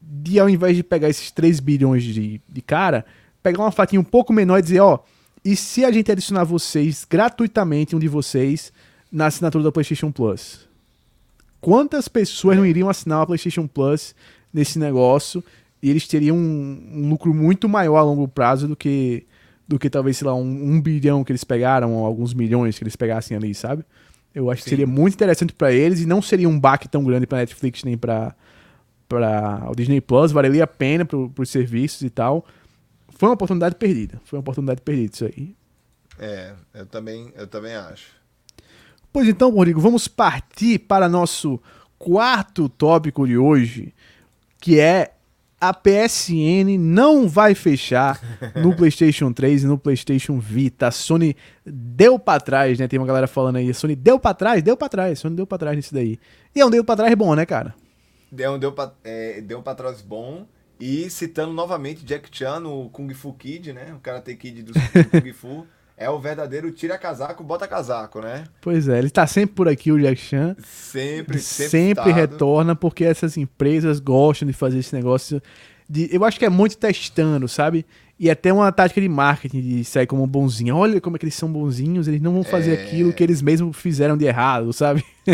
de 0.00 0.38
ao 0.40 0.48
invés 0.48 0.76
de 0.76 0.82
pegar 0.82 1.08
esses 1.08 1.30
3 1.30 1.60
bilhões 1.60 2.02
de, 2.02 2.40
de 2.48 2.62
cara, 2.62 3.04
pegar 3.42 3.62
uma 3.62 3.70
fatinha 3.70 4.00
um 4.00 4.04
pouco 4.04 4.32
menor 4.32 4.58
e 4.58 4.62
dizer, 4.62 4.80
ó, 4.80 5.00
e 5.44 5.56
se 5.56 5.84
a 5.84 5.90
gente 5.90 6.10
adicionar 6.10 6.44
vocês 6.44 7.06
gratuitamente, 7.08 7.96
um 7.96 7.98
de 7.98 8.08
vocês, 8.08 8.72
na 9.10 9.26
assinatura 9.26 9.64
da 9.64 9.72
PlayStation 9.72 10.12
Plus? 10.12 10.68
Quantas 11.60 12.08
pessoas 12.08 12.56
não 12.56 12.66
iriam 12.66 12.88
assinar 12.88 13.22
a 13.22 13.26
PlayStation 13.26 13.66
Plus 13.66 14.14
nesse 14.52 14.78
negócio 14.78 15.42
e 15.82 15.90
eles 15.90 16.06
teriam 16.06 16.36
um, 16.36 16.90
um 16.94 17.08
lucro 17.08 17.32
muito 17.34 17.68
maior 17.68 17.96
a 17.96 18.02
longo 18.02 18.26
prazo 18.28 18.68
do 18.68 18.76
que 18.76 19.24
do 19.66 19.78
que 19.78 19.88
talvez, 19.88 20.16
sei 20.16 20.26
lá, 20.26 20.34
um, 20.34 20.40
um, 20.42 20.80
bilhão 20.80 21.22
que 21.22 21.30
eles 21.30 21.44
pegaram, 21.44 21.94
ou 21.94 22.04
alguns 22.04 22.34
milhões 22.34 22.76
que 22.76 22.82
eles 22.82 22.96
pegassem 22.96 23.36
ali, 23.36 23.54
sabe? 23.54 23.84
Eu 24.34 24.50
acho 24.50 24.62
Sim. 24.62 24.64
que 24.64 24.70
seria 24.70 24.86
muito 24.86 25.14
interessante 25.14 25.52
para 25.52 25.72
eles 25.72 26.00
e 26.00 26.06
não 26.06 26.22
seria 26.22 26.48
um 26.48 26.58
baque 26.58 26.88
tão 26.88 27.02
grande 27.04 27.26
pra 27.26 27.38
Netflix 27.38 27.82
nem 27.82 27.98
pra, 27.98 28.34
pra 29.08 29.66
o 29.68 29.74
Disney 29.74 30.00
Plus, 30.00 30.30
valeria 30.30 30.64
a 30.64 30.68
pena 30.68 31.04
pro, 31.04 31.28
pros 31.30 31.50
serviços 31.50 32.02
e 32.02 32.10
tal. 32.10 32.46
Foi 33.10 33.28
uma 33.28 33.34
oportunidade 33.34 33.74
perdida. 33.74 34.20
Foi 34.24 34.38
uma 34.38 34.40
oportunidade 34.40 34.80
perdida 34.82 35.12
isso 35.12 35.24
aí. 35.24 35.54
É, 36.18 36.52
eu 36.74 36.86
também, 36.86 37.32
eu 37.36 37.46
também 37.46 37.74
acho. 37.74 38.12
Pois 39.12 39.26
então, 39.26 39.50
Rodrigo, 39.50 39.80
vamos 39.80 40.06
partir 40.06 40.78
para 40.78 41.08
nosso 41.08 41.60
quarto 41.98 42.68
tópico 42.68 43.26
de 43.26 43.36
hoje, 43.36 43.92
que 44.60 44.78
é 44.78 45.14
a 45.60 45.74
PSN 45.74 46.78
não 46.78 47.28
vai 47.28 47.54
fechar 47.54 48.18
no 48.56 48.74
PlayStation 48.76 49.32
3 49.32 49.64
e 49.64 49.66
no 49.66 49.76
PlayStation 49.76 50.38
Vita. 50.38 50.88
A 50.88 50.90
Sony 50.90 51.36
deu 51.64 52.18
para 52.18 52.40
trás, 52.40 52.78
né? 52.78 52.88
Tem 52.88 52.98
uma 52.98 53.06
galera 53.06 53.26
falando 53.26 53.56
aí, 53.56 53.68
a 53.68 53.74
Sony 53.74 53.94
deu 53.94 54.18
para 54.18 54.34
trás, 54.34 54.62
deu 54.62 54.76
para 54.76 54.88
trás, 54.88 55.12
a 55.12 55.16
Sony 55.16 55.36
deu 55.36 55.46
para 55.46 55.58
trás 55.58 55.76
nisso 55.76 55.92
daí. 55.92 56.18
E 56.54 56.60
é 56.60 56.64
um 56.66 56.70
deu 56.70 56.82
para 56.82 56.96
trás 56.96 57.14
bom, 57.14 57.34
né, 57.34 57.44
cara? 57.44 57.74
Deu, 58.32 58.58
deu, 58.58 58.72
pra, 58.72 58.92
é, 59.04 59.40
deu 59.40 59.62
pra 59.62 59.74
trás 59.74 60.00
bom. 60.00 60.46
E 60.80 61.10
citando 61.10 61.52
novamente 61.52 62.04
Jack 62.06 62.30
Chan 62.32 62.60
no 62.60 62.88
Kung 62.88 63.12
Fu 63.12 63.34
Kid, 63.34 63.74
né? 63.74 63.92
O 63.94 64.00
Karate 64.00 64.34
Kid 64.34 64.62
do 64.62 64.72
Kung 64.72 65.32
Fu. 65.32 65.66
é 66.00 66.08
o 66.08 66.18
verdadeiro 66.18 66.72
tira 66.72 66.96
casaco, 66.96 67.44
bota 67.44 67.68
casaco, 67.68 68.22
né? 68.22 68.44
Pois 68.62 68.88
é, 68.88 68.98
ele 68.98 69.10
tá 69.10 69.26
sempre 69.26 69.54
por 69.54 69.68
aqui, 69.68 69.92
o 69.92 70.00
Jack 70.00 70.18
Chan. 70.18 70.56
Sempre, 70.64 71.38
sempre. 71.38 71.70
Sempre 71.70 72.10
retorna, 72.10 72.74
porque 72.74 73.04
essas 73.04 73.36
empresas 73.36 74.00
gostam 74.00 74.48
de 74.48 74.54
fazer 74.54 74.78
esse 74.78 74.94
negócio. 74.94 75.42
De, 75.86 76.08
eu 76.10 76.24
acho 76.24 76.38
que 76.38 76.46
é 76.46 76.48
muito 76.48 76.78
testando, 76.78 77.46
sabe? 77.46 77.84
E 78.18 78.30
até 78.30 78.50
uma 78.50 78.72
tática 78.72 78.98
de 78.98 79.10
marketing 79.10 79.60
de 79.60 79.84
sair 79.84 80.06
como 80.06 80.26
bonzinho. 80.26 80.74
Olha 80.74 81.02
como 81.02 81.16
é 81.16 81.18
que 81.18 81.26
eles 81.26 81.34
são 81.34 81.52
bonzinhos, 81.52 82.08
eles 82.08 82.22
não 82.22 82.32
vão 82.32 82.44
fazer 82.44 82.78
é... 82.78 82.82
aquilo 82.82 83.12
que 83.12 83.22
eles 83.22 83.42
mesmos 83.42 83.76
fizeram 83.76 84.16
de 84.16 84.24
errado, 84.24 84.72
sabe? 84.72 85.04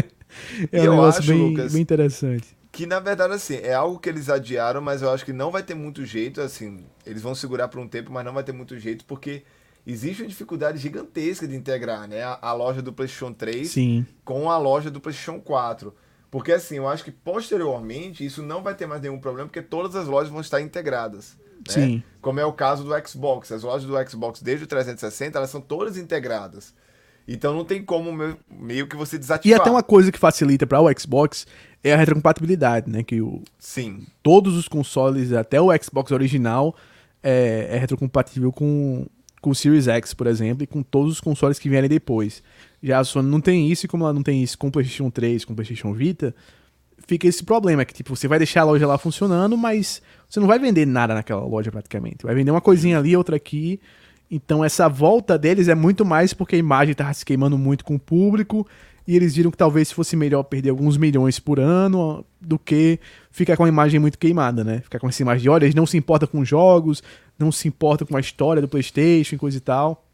é 0.72 0.80
um 0.80 0.90
negócio 0.90 1.20
acho, 1.20 1.30
bem, 1.30 1.48
Lucas, 1.50 1.72
bem 1.74 1.82
interessante. 1.82 2.56
Que 2.72 2.86
na 2.86 2.98
verdade, 2.98 3.34
assim, 3.34 3.54
é 3.62 3.72
algo 3.72 4.00
que 4.00 4.08
eles 4.08 4.28
adiaram, 4.28 4.80
mas 4.80 5.00
eu 5.00 5.10
acho 5.10 5.24
que 5.24 5.32
não 5.32 5.52
vai 5.52 5.62
ter 5.62 5.76
muito 5.76 6.04
jeito, 6.04 6.40
assim. 6.40 6.84
Eles 7.06 7.22
vão 7.22 7.36
segurar 7.36 7.68
por 7.68 7.80
um 7.80 7.86
tempo, 7.86 8.10
mas 8.10 8.24
não 8.24 8.34
vai 8.34 8.42
ter 8.42 8.52
muito 8.52 8.76
jeito, 8.76 9.04
porque 9.04 9.44
existe 9.86 10.22
uma 10.22 10.28
dificuldade 10.28 10.78
gigantesca 10.78 11.46
de 11.46 11.54
integrar 11.54 12.08
né, 12.08 12.22
a, 12.22 12.38
a 12.42 12.52
loja 12.52 12.82
do 12.82 12.92
PlayStation 12.92 13.32
3 13.32 13.70
Sim. 13.70 14.06
com 14.24 14.50
a 14.50 14.58
loja 14.58 14.90
do 14.90 15.00
PlayStation 15.00 15.40
4. 15.40 15.94
Porque 16.30 16.52
assim, 16.52 16.76
eu 16.76 16.88
acho 16.88 17.04
que 17.04 17.12
posteriormente 17.12 18.24
isso 18.24 18.42
não 18.42 18.62
vai 18.62 18.74
ter 18.74 18.86
mais 18.86 19.00
nenhum 19.00 19.20
problema, 19.20 19.48
porque 19.48 19.62
todas 19.62 19.94
as 19.94 20.08
lojas 20.08 20.30
vão 20.30 20.40
estar 20.40 20.60
integradas. 20.60 21.36
Né? 21.68 21.72
Sim. 21.72 22.02
Como 22.20 22.40
é 22.40 22.44
o 22.44 22.52
caso 22.52 22.84
do 22.84 23.08
Xbox. 23.08 23.52
As 23.52 23.62
lojas 23.62 23.86
do 23.86 24.10
Xbox 24.10 24.42
desde 24.42 24.64
o 24.64 24.66
360, 24.66 25.38
elas 25.38 25.50
são 25.50 25.60
todas 25.60 25.96
integradas. 25.96 26.74
Então 27.28 27.54
não 27.54 27.64
tem 27.64 27.82
como 27.82 28.36
meio 28.48 28.86
que 28.86 28.96
você 28.96 29.18
desativar. 29.18 29.58
E 29.58 29.60
até 29.60 29.70
uma 29.70 29.82
coisa 29.82 30.12
que 30.12 30.18
facilita 30.18 30.66
para 30.66 30.80
o 30.80 30.88
Xbox 30.98 31.46
é 31.82 31.92
a 31.92 31.96
retrocompatibilidade, 31.96 32.90
né? 32.90 33.02
Que 33.02 33.20
o, 33.20 33.42
Sim. 33.58 34.06
Todos 34.22 34.56
os 34.56 34.68
consoles, 34.68 35.32
até 35.32 35.60
o 35.60 35.70
Xbox 35.82 36.12
original, 36.12 36.74
é, 37.22 37.68
é 37.70 37.78
retrocompatível 37.78 38.52
com 38.52 39.06
com 39.46 39.50
o 39.50 39.54
Series 39.54 39.86
X, 39.86 40.12
por 40.12 40.26
exemplo, 40.26 40.64
e 40.64 40.66
com 40.66 40.82
todos 40.82 41.12
os 41.12 41.20
consoles 41.20 41.56
que 41.56 41.68
vierem 41.68 41.88
depois. 41.88 42.42
Já 42.82 42.98
a 42.98 43.04
Sony 43.04 43.30
não 43.30 43.40
tem 43.40 43.70
isso, 43.70 43.86
e 43.86 43.88
como 43.88 44.02
ela 44.02 44.12
não 44.12 44.24
tem 44.24 44.42
isso 44.42 44.58
com 44.58 44.66
o 44.66 44.72
PlayStation 44.72 45.08
3, 45.08 45.44
com 45.44 45.52
o 45.52 45.54
PlayStation 45.54 45.92
Vita, 45.92 46.34
fica 47.06 47.28
esse 47.28 47.44
problema, 47.44 47.84
que 47.84 47.94
tipo, 47.94 48.16
você 48.16 48.26
vai 48.26 48.38
deixar 48.38 48.62
a 48.62 48.64
loja 48.64 48.88
lá 48.88 48.98
funcionando, 48.98 49.56
mas 49.56 50.02
você 50.28 50.40
não 50.40 50.48
vai 50.48 50.58
vender 50.58 50.84
nada 50.84 51.14
naquela 51.14 51.44
loja 51.44 51.70
praticamente. 51.70 52.24
Vai 52.24 52.34
vender 52.34 52.50
uma 52.50 52.60
coisinha 52.60 52.98
ali, 52.98 53.16
outra 53.16 53.36
aqui. 53.36 53.78
Então 54.28 54.64
essa 54.64 54.88
volta 54.88 55.38
deles 55.38 55.68
é 55.68 55.76
muito 55.76 56.04
mais 56.04 56.34
porque 56.34 56.56
a 56.56 56.58
imagem 56.58 56.90
estava 56.90 57.14
se 57.14 57.24
queimando 57.24 57.56
muito 57.56 57.84
com 57.84 57.94
o 57.94 58.00
público 58.00 58.66
e 59.06 59.14
eles 59.14 59.36
viram 59.36 59.52
que 59.52 59.56
talvez 59.56 59.92
fosse 59.92 60.16
melhor 60.16 60.42
perder 60.42 60.70
alguns 60.70 60.96
milhões 60.96 61.38
por 61.38 61.60
ano 61.60 62.24
do 62.40 62.58
que 62.58 62.98
ficar 63.30 63.56
com 63.56 63.64
a 63.64 63.68
imagem 63.68 64.00
muito 64.00 64.18
queimada, 64.18 64.64
né? 64.64 64.80
Ficar 64.80 64.98
com 64.98 65.08
essa 65.08 65.22
imagem 65.22 65.42
de, 65.42 65.48
olha, 65.48 65.64
eles 65.64 65.76
não 65.76 65.86
se 65.86 65.96
importam 65.96 66.28
com 66.28 66.44
jogos, 66.44 67.04
não 67.38 67.52
se 67.52 67.68
importam 67.68 68.06
com 68.06 68.16
a 68.16 68.20
história 68.20 68.62
do 68.62 68.68
PlayStation 68.68 69.34
e 69.34 69.38
coisa 69.38 69.56
e 69.56 69.60
tal. 69.60 70.04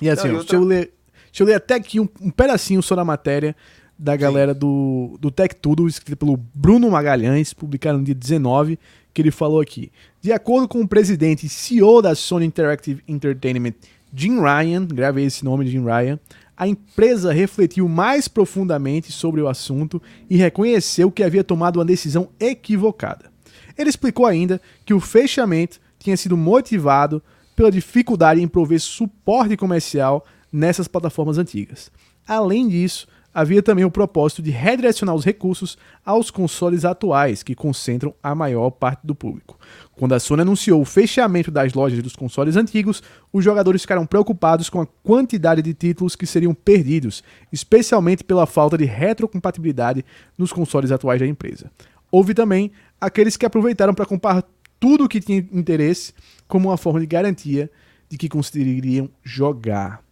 E 0.00 0.08
assim, 0.08 0.28
não, 0.28 0.36
ó, 0.36 0.38
outra... 0.38 0.56
deixa, 0.58 0.64
eu 0.64 0.68
ler, 0.68 0.92
deixa 1.26 1.42
eu 1.42 1.46
ler 1.46 1.54
até 1.54 1.74
aqui 1.74 2.00
um, 2.00 2.08
um 2.20 2.30
pedacinho 2.30 2.82
sobre 2.82 3.02
a 3.02 3.04
matéria 3.04 3.54
da 3.98 4.14
galera 4.14 4.54
do, 4.54 5.16
do 5.20 5.30
Tech 5.30 5.54
Tudo, 5.56 5.88
escrita 5.88 6.16
pelo 6.16 6.36
Bruno 6.54 6.90
Magalhães, 6.90 7.52
publicado 7.52 7.98
no 7.98 8.04
dia 8.04 8.14
19, 8.14 8.78
que 9.12 9.20
ele 9.20 9.32
falou 9.32 9.60
aqui. 9.60 9.90
De 10.22 10.32
acordo 10.32 10.68
com 10.68 10.80
o 10.80 10.88
presidente 10.88 11.46
e 11.46 11.48
CEO 11.48 12.00
da 12.00 12.14
Sony 12.14 12.46
Interactive 12.46 13.02
Entertainment, 13.08 13.74
Jim 14.14 14.40
Ryan, 14.40 14.86
gravei 14.86 15.24
esse 15.24 15.44
nome, 15.44 15.66
Jim 15.66 15.84
Ryan, 15.84 16.18
a 16.56 16.66
empresa 16.66 17.32
refletiu 17.32 17.88
mais 17.88 18.28
profundamente 18.28 19.12
sobre 19.12 19.40
o 19.40 19.48
assunto 19.48 20.00
e 20.30 20.36
reconheceu 20.36 21.10
que 21.10 21.22
havia 21.22 21.44
tomado 21.44 21.76
uma 21.76 21.84
decisão 21.84 22.28
equivocada. 22.38 23.30
Ele 23.76 23.88
explicou 23.88 24.26
ainda 24.26 24.60
que 24.84 24.94
o 24.94 25.00
fechamento 25.00 25.80
tinha 26.08 26.16
sido 26.16 26.38
motivado 26.38 27.22
pela 27.54 27.70
dificuldade 27.70 28.40
em 28.40 28.48
prover 28.48 28.80
suporte 28.80 29.56
comercial 29.58 30.24
nessas 30.50 30.88
plataformas 30.88 31.36
antigas. 31.36 31.90
Além 32.26 32.66
disso, 32.66 33.06
havia 33.34 33.62
também 33.62 33.84
o 33.84 33.90
propósito 33.90 34.40
de 34.40 34.50
redirecionar 34.50 35.14
os 35.14 35.24
recursos 35.24 35.76
aos 36.04 36.30
consoles 36.30 36.86
atuais, 36.86 37.42
que 37.42 37.54
concentram 37.54 38.14
a 38.22 38.34
maior 38.34 38.70
parte 38.70 39.06
do 39.06 39.14
público. 39.14 39.58
Quando 39.96 40.14
a 40.14 40.20
Sony 40.20 40.40
anunciou 40.42 40.80
o 40.80 40.86
fechamento 40.86 41.50
das 41.50 41.74
lojas 41.74 42.02
dos 42.02 42.16
consoles 42.16 42.56
antigos, 42.56 43.02
os 43.30 43.44
jogadores 43.44 43.82
ficaram 43.82 44.06
preocupados 44.06 44.70
com 44.70 44.80
a 44.80 44.86
quantidade 45.02 45.60
de 45.60 45.74
títulos 45.74 46.16
que 46.16 46.26
seriam 46.26 46.54
perdidos, 46.54 47.22
especialmente 47.52 48.24
pela 48.24 48.46
falta 48.46 48.78
de 48.78 48.86
retrocompatibilidade 48.86 50.04
nos 50.38 50.52
consoles 50.52 50.90
atuais 50.90 51.20
da 51.20 51.26
empresa. 51.26 51.70
Houve 52.10 52.32
também 52.32 52.72
aqueles 52.98 53.36
que 53.36 53.44
aproveitaram 53.44 53.92
para 53.92 54.06
comprar 54.06 54.42
tudo 54.80 55.04
o 55.04 55.08
que 55.08 55.20
tinha 55.20 55.38
interesse 55.52 56.12
como 56.46 56.68
uma 56.68 56.76
forma 56.76 57.00
de 57.00 57.06
garantia 57.06 57.70
de 58.08 58.16
que 58.16 58.28
conseguiriam 58.28 59.08
jogar. 59.22 60.02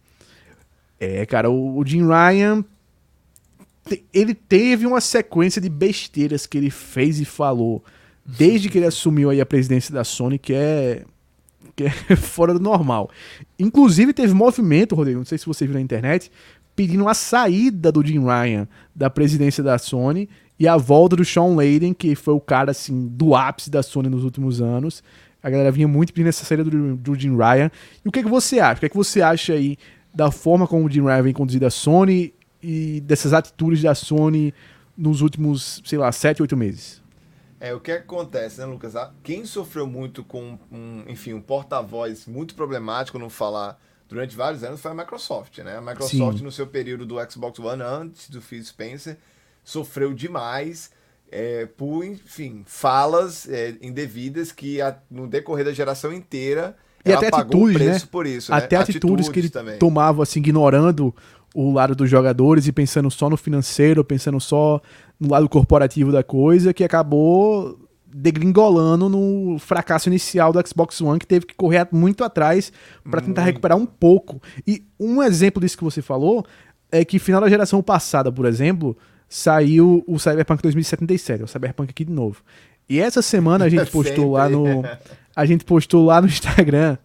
É, 0.99 1.25
cara, 1.25 1.49
o 1.49 1.83
Jim 1.85 2.05
Ryan 2.07 2.63
ele 4.13 4.33
teve 4.33 4.85
uma 4.85 4.99
sequência 4.99 5.61
de 5.61 5.69
besteiras 5.69 6.45
que 6.45 6.57
ele 6.57 6.69
fez 6.69 7.19
e 7.19 7.25
falou 7.25 7.83
desde 8.25 8.69
que 8.69 8.77
ele 8.77 8.87
assumiu 8.87 9.29
aí 9.29 9.39
a 9.39 9.45
presidência 9.45 9.93
da 9.93 10.03
Sony, 10.03 10.37
que 10.37 10.53
é, 10.53 11.05
que 11.75 11.85
é 11.85 11.89
fora 12.17 12.53
do 12.53 12.59
normal. 12.59 13.09
Inclusive 13.57 14.11
teve 14.11 14.33
movimento, 14.33 14.95
Rodrigo, 14.95 15.19
não 15.19 15.25
sei 15.25 15.37
se 15.37 15.45
você 15.45 15.65
viu 15.65 15.75
na 15.75 15.81
internet, 15.81 16.31
pedindo 16.75 17.07
a 17.07 17.13
saída 17.13 17.91
do 17.91 18.05
Jim 18.05 18.19
Ryan 18.19 18.67
da 18.93 19.09
presidência 19.09 19.63
da 19.63 19.77
Sony 19.77 20.29
e 20.59 20.67
a 20.67 20.77
volta 20.77 21.15
do 21.15 21.25
Sean 21.25 21.55
Layden, 21.55 21.93
que 21.93 22.15
foi 22.15 22.33
o 22.33 22.39
cara 22.39 22.71
assim 22.71 23.07
do 23.07 23.35
ápice 23.35 23.69
da 23.69 23.83
Sony 23.83 24.09
nos 24.09 24.23
últimos 24.23 24.61
anos. 24.61 25.03
A 25.41 25.49
galera 25.49 25.71
vinha 25.71 25.87
muito 25.87 26.11
pedindo 26.11 26.29
essa 26.29 26.43
saída 26.43 26.63
do, 26.63 26.95
do 26.95 27.15
Jim 27.15 27.35
Ryan. 27.35 27.71
E 28.03 28.09
o 28.09 28.11
que, 28.11 28.19
é 28.19 28.23
que 28.23 28.29
você 28.29 28.59
acha? 28.59 28.77
O 28.77 28.79
que, 28.79 28.85
é 28.87 28.89
que 28.89 28.97
você 28.97 29.21
acha 29.21 29.53
aí 29.53 29.77
da 30.13 30.31
forma 30.31 30.67
como 30.67 30.85
o 30.85 30.89
Jim 30.89 31.03
Ryan 31.03 31.21
vem 31.21 31.33
conduzido 31.33 31.65
a 31.65 31.69
Sony 31.69 32.33
e 32.61 33.01
dessas 33.01 33.33
atitudes 33.33 33.81
da 33.81 33.93
Sony 33.93 34.53
nos 34.97 35.21
últimos, 35.21 35.81
sei 35.85 35.99
lá, 35.99 36.11
7, 36.11 36.41
8 36.41 36.57
meses? 36.57 37.01
É, 37.59 37.73
o 37.73 37.79
que 37.79 37.91
acontece, 37.91 38.59
né, 38.59 38.65
Lucas? 38.65 38.93
Quem 39.23 39.45
sofreu 39.45 39.87
muito 39.87 40.23
com, 40.23 40.57
um, 40.71 41.03
enfim, 41.07 41.33
um 41.33 41.41
porta-voz 41.41 42.27
muito 42.27 42.55
problemático 42.55 43.17
no 43.17 43.29
falar 43.29 43.79
durante 44.07 44.35
vários 44.35 44.63
anos 44.63 44.79
foi 44.79 44.91
a 44.91 44.93
Microsoft, 44.93 45.57
né? 45.59 45.77
A 45.77 45.81
Microsoft, 45.81 46.37
Sim. 46.39 46.43
no 46.43 46.51
seu 46.51 46.67
período 46.67 47.05
do 47.05 47.15
Xbox 47.29 47.59
One, 47.59 47.81
antes 47.81 48.29
do 48.29 48.41
Phil 48.41 48.63
Spencer, 48.63 49.17
sofreu 49.67 50.13
demais 50.13 50.89
é, 51.29 51.65
por, 51.65 52.05
enfim, 52.05 52.63
falas 52.65 53.47
é, 53.49 53.75
indevidas 53.81 54.53
que 54.53 54.81
a, 54.81 54.97
no 55.11 55.27
decorrer 55.27 55.65
da 55.65 55.73
geração 55.73 56.13
inteira 56.13 56.73
e 57.05 57.11
até 57.11 57.27
atitudes, 57.27 57.85
né? 57.85 57.99
por 58.09 58.25
isso, 58.25 58.53
Até 58.53 58.77
né? 58.77 58.83
atitudes, 58.83 59.03
atitudes 59.03 59.29
que 59.29 59.39
ele 59.39 59.49
também. 59.49 59.77
tomava, 59.77 60.23
assim, 60.23 60.39
ignorando 60.39 61.13
o 61.53 61.71
lado 61.71 61.95
dos 61.95 62.09
jogadores 62.09 62.65
e 62.65 62.71
pensando 62.71 63.11
só 63.11 63.29
no 63.29 63.35
financeiro, 63.35 64.03
pensando 64.05 64.39
só 64.39 64.81
no 65.19 65.31
lado 65.31 65.47
corporativo 65.49 66.11
da 66.11 66.23
coisa, 66.23 66.73
que 66.73 66.83
acabou 66.83 67.77
degringolando 68.05 69.09
no 69.09 69.59
fracasso 69.59 70.07
inicial 70.07 70.53
do 70.53 70.65
Xbox 70.65 71.01
One, 71.01 71.19
que 71.19 71.27
teve 71.27 71.45
que 71.45 71.55
correr 71.55 71.87
muito 71.91 72.23
atrás 72.23 72.71
para 73.09 73.21
tentar 73.21 73.43
recuperar 73.43 73.77
um 73.77 73.85
pouco. 73.85 74.41
E 74.65 74.85
um 74.99 75.21
exemplo 75.21 75.61
disso 75.61 75.77
que 75.77 75.83
você 75.83 76.01
falou 76.01 76.45
é 76.89 77.03
que 77.03 77.19
final 77.19 77.41
da 77.41 77.49
geração 77.49 77.81
passada, 77.81 78.31
por 78.31 78.45
exemplo, 78.45 78.97
saiu 79.29 80.03
o 80.07 80.17
Cyberpunk 80.17 80.61
2077, 80.61 81.43
o 81.43 81.47
Cyberpunk 81.47 81.89
aqui 81.89 82.05
de 82.05 82.11
novo. 82.11 82.41
E 82.89 82.99
essa 82.99 83.21
semana 83.21 83.65
a 83.65 83.69
gente 83.69 83.89
postou 83.91 84.31
lá 84.31 84.49
no 84.49 84.83
a 85.35 85.45
gente 85.45 85.63
postou 85.65 86.05
lá 86.05 86.19
no 86.19 86.27
Instagram 86.27 86.97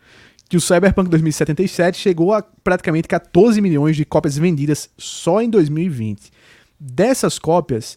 que 0.48 0.56
o 0.56 0.60
Cyberpunk 0.60 1.08
2077 1.08 1.98
chegou 1.98 2.32
a 2.32 2.42
praticamente 2.42 3.08
14 3.08 3.60
milhões 3.60 3.96
de 3.96 4.04
cópias 4.04 4.36
vendidas 4.36 4.90
só 4.98 5.40
em 5.40 5.48
2020. 5.48 6.30
Dessas 6.78 7.38
cópias, 7.38 7.96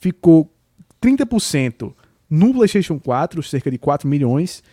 ficou 0.00 0.52
30% 1.00 1.92
no 2.28 2.52
PlayStation 2.52 2.98
4, 2.98 3.40
cerca 3.44 3.70
de 3.70 3.78
4 3.78 4.08
milhões, 4.08 4.64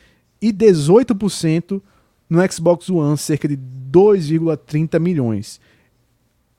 e 0.42 0.52
18% 0.52 1.82
no 2.28 2.52
Xbox 2.52 2.90
One, 2.90 3.18
cerca 3.18 3.48
de 3.48 3.58
2,30 3.58 5.00
milhões. 5.00 5.60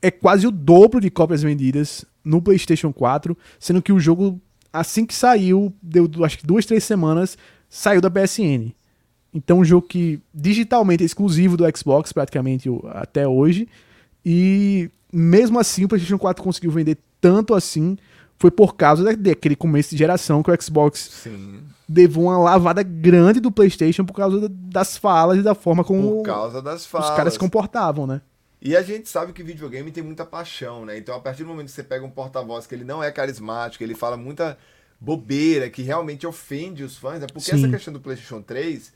É 0.02 0.10
quase 0.10 0.46
o 0.46 0.50
dobro 0.50 1.00
de 1.00 1.10
cópias 1.10 1.42
vendidas 1.42 2.04
no 2.24 2.40
PlayStation 2.40 2.92
4, 2.92 3.36
sendo 3.58 3.82
que 3.82 3.92
o 3.92 4.00
jogo, 4.00 4.40
assim 4.72 5.04
que 5.04 5.14
saiu, 5.14 5.72
deu 5.82 6.08
acho 6.24 6.38
que 6.38 6.46
duas, 6.46 6.64
três 6.66 6.84
semanas, 6.84 7.36
saiu 7.68 8.00
da 8.00 8.10
PSN. 8.10 8.72
Então, 9.32 9.60
um 9.60 9.64
jogo 9.64 9.86
que 9.86 10.20
digitalmente 10.34 11.02
é 11.02 11.06
exclusivo 11.06 11.56
do 11.56 11.64
Xbox, 11.76 12.12
praticamente 12.12 12.68
até 12.92 13.28
hoje. 13.28 13.68
E 14.24 14.90
mesmo 15.12 15.58
assim, 15.58 15.84
o 15.84 15.88
PlayStation 15.88 16.18
4 16.18 16.42
conseguiu 16.42 16.70
vender 16.70 16.98
tanto 17.20 17.54
assim. 17.54 17.96
Foi 18.38 18.50
por 18.50 18.74
causa 18.74 19.04
daquele 19.16 19.54
começo 19.54 19.90
de 19.90 19.98
geração 19.98 20.42
que 20.42 20.50
o 20.50 20.62
Xbox 20.62 21.10
Sim. 21.24 21.60
levou 21.88 22.24
uma 22.24 22.38
lavada 22.38 22.82
grande 22.82 23.38
do 23.38 23.52
PlayStation 23.52 24.04
por 24.04 24.14
causa 24.14 24.48
das 24.48 24.96
falas 24.96 25.38
e 25.38 25.42
da 25.42 25.54
forma 25.54 25.84
como 25.84 26.22
os 26.22 27.16
caras 27.16 27.34
se 27.34 27.38
comportavam, 27.38 28.06
né? 28.06 28.22
E 28.62 28.77
a 28.77 28.83
gente 28.83 29.09
sabe 29.09 29.33
que 29.33 29.42
videogame 29.42 29.90
tem 29.90 30.03
muita 30.03 30.25
paixão, 30.25 30.85
né? 30.85 30.99
Então, 30.99 31.14
a 31.14 31.20
partir 31.20 31.44
do 31.44 31.49
momento 31.49 31.66
que 31.66 31.73
você 31.73 31.83
pega 31.83 32.05
um 32.05 32.11
porta-voz 32.11 32.66
que 32.66 32.75
ele 32.75 32.85
não 32.85 33.03
é 33.03 33.11
carismático, 33.11 33.83
ele 33.83 33.94
fala 33.94 34.16
muita 34.16 34.59
bobeira, 35.01 35.70
que 35.70 35.83
realmente 35.83 36.27
ofende 36.27 36.85
os 36.85 36.99
fãs, 36.99 37.23
é 37.23 37.27
porque 37.27 37.40
Sim. 37.40 37.57
essa 37.57 37.68
questão 37.68 37.92
do 37.92 38.01
PlayStation 38.01 38.42
3 38.42 38.92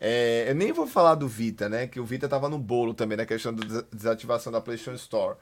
é, 0.00 0.46
eu 0.48 0.54
nem 0.54 0.72
vou 0.72 0.86
falar 0.86 1.14
do 1.14 1.28
Vita, 1.28 1.68
né? 1.68 1.86
Que 1.86 2.00
o 2.00 2.04
Vita 2.04 2.26
tava 2.26 2.48
no 2.48 2.58
bolo 2.58 2.94
também 2.94 3.18
na 3.18 3.26
questão 3.26 3.52
da 3.52 3.84
desativação 3.92 4.50
da 4.50 4.60
PlayStation 4.60 4.94
Store. 4.94 5.36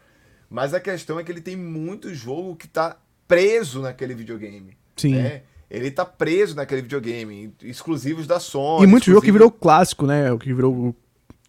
Mas 0.50 0.74
a 0.74 0.80
questão 0.80 1.20
é 1.20 1.22
que 1.22 1.30
ele 1.30 1.40
tem 1.40 1.54
muito 1.54 2.12
jogo 2.12 2.56
que 2.56 2.66
tá 2.66 2.96
preso 3.28 3.80
naquele 3.80 4.14
videogame. 4.14 4.76
Sim. 4.96 5.14
Né? 5.14 5.42
Ele 5.70 5.90
tá 5.90 6.04
preso 6.04 6.56
naquele 6.56 6.82
videogame, 6.82 7.54
exclusivos 7.62 8.26
da 8.26 8.40
Sony. 8.40 8.84
E 8.84 8.86
muito 8.86 9.04
jogo 9.04 9.22
que 9.22 9.30
virou 9.30 9.50
clássico, 9.50 10.06
né? 10.06 10.32
O 10.32 10.38
que 10.38 10.52
virou 10.52 10.96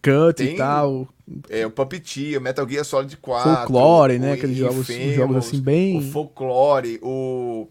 Cut 0.02 0.34
tem, 0.36 0.54
e 0.54 0.56
tal. 0.56 1.08
É, 1.48 1.66
o 1.66 1.70
Puppeteer, 1.70 2.40
Metal 2.40 2.68
Gear 2.68 2.84
Solid 2.84 3.16
4. 3.16 3.56
Folklore, 3.56 4.18
né? 4.18 4.32
Aqueles 4.32 4.56
jogos, 4.56 4.86
jogos 4.86 5.36
assim 5.36 5.60
bem... 5.60 5.98
O 5.98 6.12
Folklore, 6.12 6.98
o... 7.02 7.68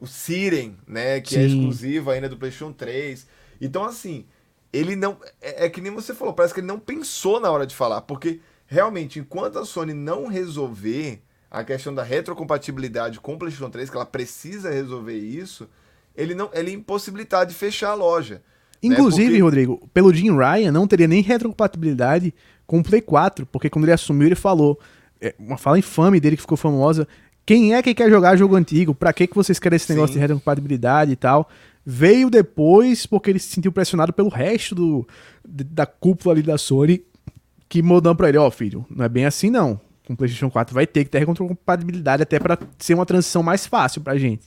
O 0.00 0.06
Siren, 0.06 0.76
né? 0.86 1.20
Que 1.20 1.36
é 1.36 1.38
Sim. 1.40 1.44
é 1.44 1.48
exclusivo 1.48 2.10
ainda 2.10 2.28
do 2.28 2.36
PlayStation 2.36 2.72
3. 2.72 3.26
Então, 3.60 3.84
assim, 3.84 4.26
ele 4.72 4.94
não. 4.96 5.18
É, 5.40 5.66
é, 5.66 5.68
que 5.68 5.80
nem 5.80 5.92
você 5.92 6.14
falou, 6.14 6.34
parece 6.34 6.54
que 6.54 6.60
ele 6.60 6.66
não 6.66 6.78
pensou 6.78 7.40
na 7.40 7.50
hora 7.50 7.66
de 7.66 7.74
falar, 7.74 8.02
porque 8.02 8.40
realmente, 8.66 9.18
enquanto 9.18 9.58
a 9.58 9.64
Sony 9.64 9.94
não 9.94 10.26
resolver 10.26 11.22
a 11.50 11.64
questão 11.64 11.94
da 11.94 12.02
retrocompatibilidade 12.02 13.20
com 13.20 13.34
o 13.34 13.38
PlayStation 13.38 13.70
3, 13.70 13.88
que 13.88 13.96
ela 13.96 14.06
precisa 14.06 14.70
resolver 14.70 15.16
isso, 15.16 15.68
ele 16.14 16.34
não 16.34 16.50
ele 16.52 16.70
é 16.70 16.74
impossibilitado 16.74 17.50
de 17.50 17.56
fechar 17.56 17.90
a 17.90 17.94
loja. 17.94 18.42
Né? 18.82 18.94
Inclusive, 18.94 19.28
porque... 19.28 19.42
Rodrigo, 19.42 19.88
pelo 19.92 20.12
Jim 20.12 20.36
Ryan, 20.36 20.72
não 20.72 20.86
teria 20.86 21.08
nem 21.08 21.22
retrocompatibilidade 21.22 22.32
com 22.66 22.78
o 22.78 22.82
Play 22.82 23.00
4, 23.00 23.46
porque 23.46 23.70
quando 23.70 23.84
ele 23.84 23.92
assumiu, 23.92 24.28
ele 24.28 24.34
falou, 24.34 24.78
é, 25.20 25.34
uma 25.38 25.58
fala 25.58 25.78
infame 25.78 26.20
dele 26.20 26.36
que 26.36 26.42
ficou 26.42 26.56
famosa. 26.56 27.06
Quem 27.44 27.74
é 27.74 27.82
que 27.82 27.94
quer 27.94 28.10
jogar 28.10 28.36
jogo 28.36 28.56
antigo? 28.56 28.94
Pra 28.94 29.12
que, 29.12 29.26
que 29.26 29.34
vocês 29.34 29.58
querem 29.58 29.76
esse 29.76 29.90
negócio 29.90 30.12
Sim. 30.12 30.18
de 30.18 30.20
retrocompatibilidade 30.20 31.12
e 31.12 31.16
tal? 31.16 31.48
Veio 31.84 32.28
depois 32.28 33.06
porque 33.06 33.30
ele 33.30 33.38
se 33.38 33.48
sentiu 33.48 33.72
pressionado 33.72 34.12
pelo 34.12 34.28
resto 34.28 34.74
do, 34.74 35.08
da 35.46 35.86
cúpula 35.86 36.34
ali 36.34 36.42
da 36.42 36.58
Sony, 36.58 37.02
que 37.68 37.82
mandou 37.82 38.14
pra 38.14 38.28
ele, 38.28 38.38
ó, 38.38 38.46
oh, 38.46 38.50
filho, 38.50 38.84
não 38.90 39.04
é 39.04 39.08
bem 39.08 39.24
assim 39.24 39.48
não. 39.50 39.80
Com 40.06 40.12
o 40.12 40.16
PlayStation 40.16 40.50
4 40.50 40.74
vai 40.74 40.86
ter 40.86 41.04
que 41.04 41.10
ter 41.10 41.24
compatibilidade 41.24 42.22
até 42.22 42.38
para 42.38 42.58
ser 42.78 42.94
uma 42.94 43.06
transição 43.06 43.42
mais 43.42 43.66
fácil 43.66 44.02
pra 44.02 44.18
gente. 44.18 44.46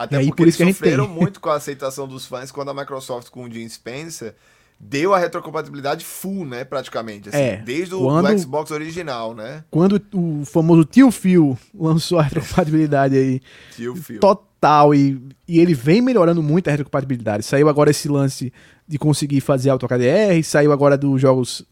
Até 0.00 0.16
aí, 0.16 0.28
porque 0.28 0.36
por 0.36 0.42
eles 0.44 0.56
sofreram 0.56 1.06
muito 1.06 1.40
com 1.40 1.50
a 1.50 1.56
aceitação 1.56 2.08
dos 2.08 2.24
fãs 2.24 2.50
quando 2.50 2.70
a 2.70 2.74
Microsoft 2.74 3.28
com 3.28 3.44
o 3.44 3.52
Jim 3.52 3.68
Spencer 3.68 4.34
deu 4.80 5.12
a 5.12 5.18
retrocompatibilidade 5.18 6.06
full, 6.06 6.46
né, 6.46 6.64
praticamente, 6.64 7.28
assim, 7.28 7.36
é, 7.36 7.56
desde 7.58 7.94
o 7.94 8.00
quando, 8.00 8.38
Xbox 8.38 8.70
original, 8.70 9.34
né? 9.34 9.62
Quando 9.70 10.00
o 10.14 10.42
famoso 10.46 10.86
tio 10.86 11.10
Phil 11.10 11.58
lançou 11.78 12.18
a 12.18 12.22
retrocompatibilidade 12.22 13.14
aí, 13.14 13.42
tio 13.76 13.94
Phil. 13.94 14.20
total, 14.20 14.94
e, 14.94 15.20
e 15.46 15.60
ele 15.60 15.74
vem 15.74 16.00
melhorando 16.00 16.42
muito 16.42 16.68
a 16.68 16.70
retrocompatibilidade. 16.70 17.44
Saiu 17.44 17.68
agora 17.68 17.90
esse 17.90 18.08
lance 18.08 18.50
de 18.88 18.98
conseguir 18.98 19.42
fazer 19.42 19.68
auto 19.68 19.86
HDR, 19.86 20.42
saiu 20.42 20.72
agora 20.72 20.96
dos 20.96 21.20
jogos, 21.20 21.62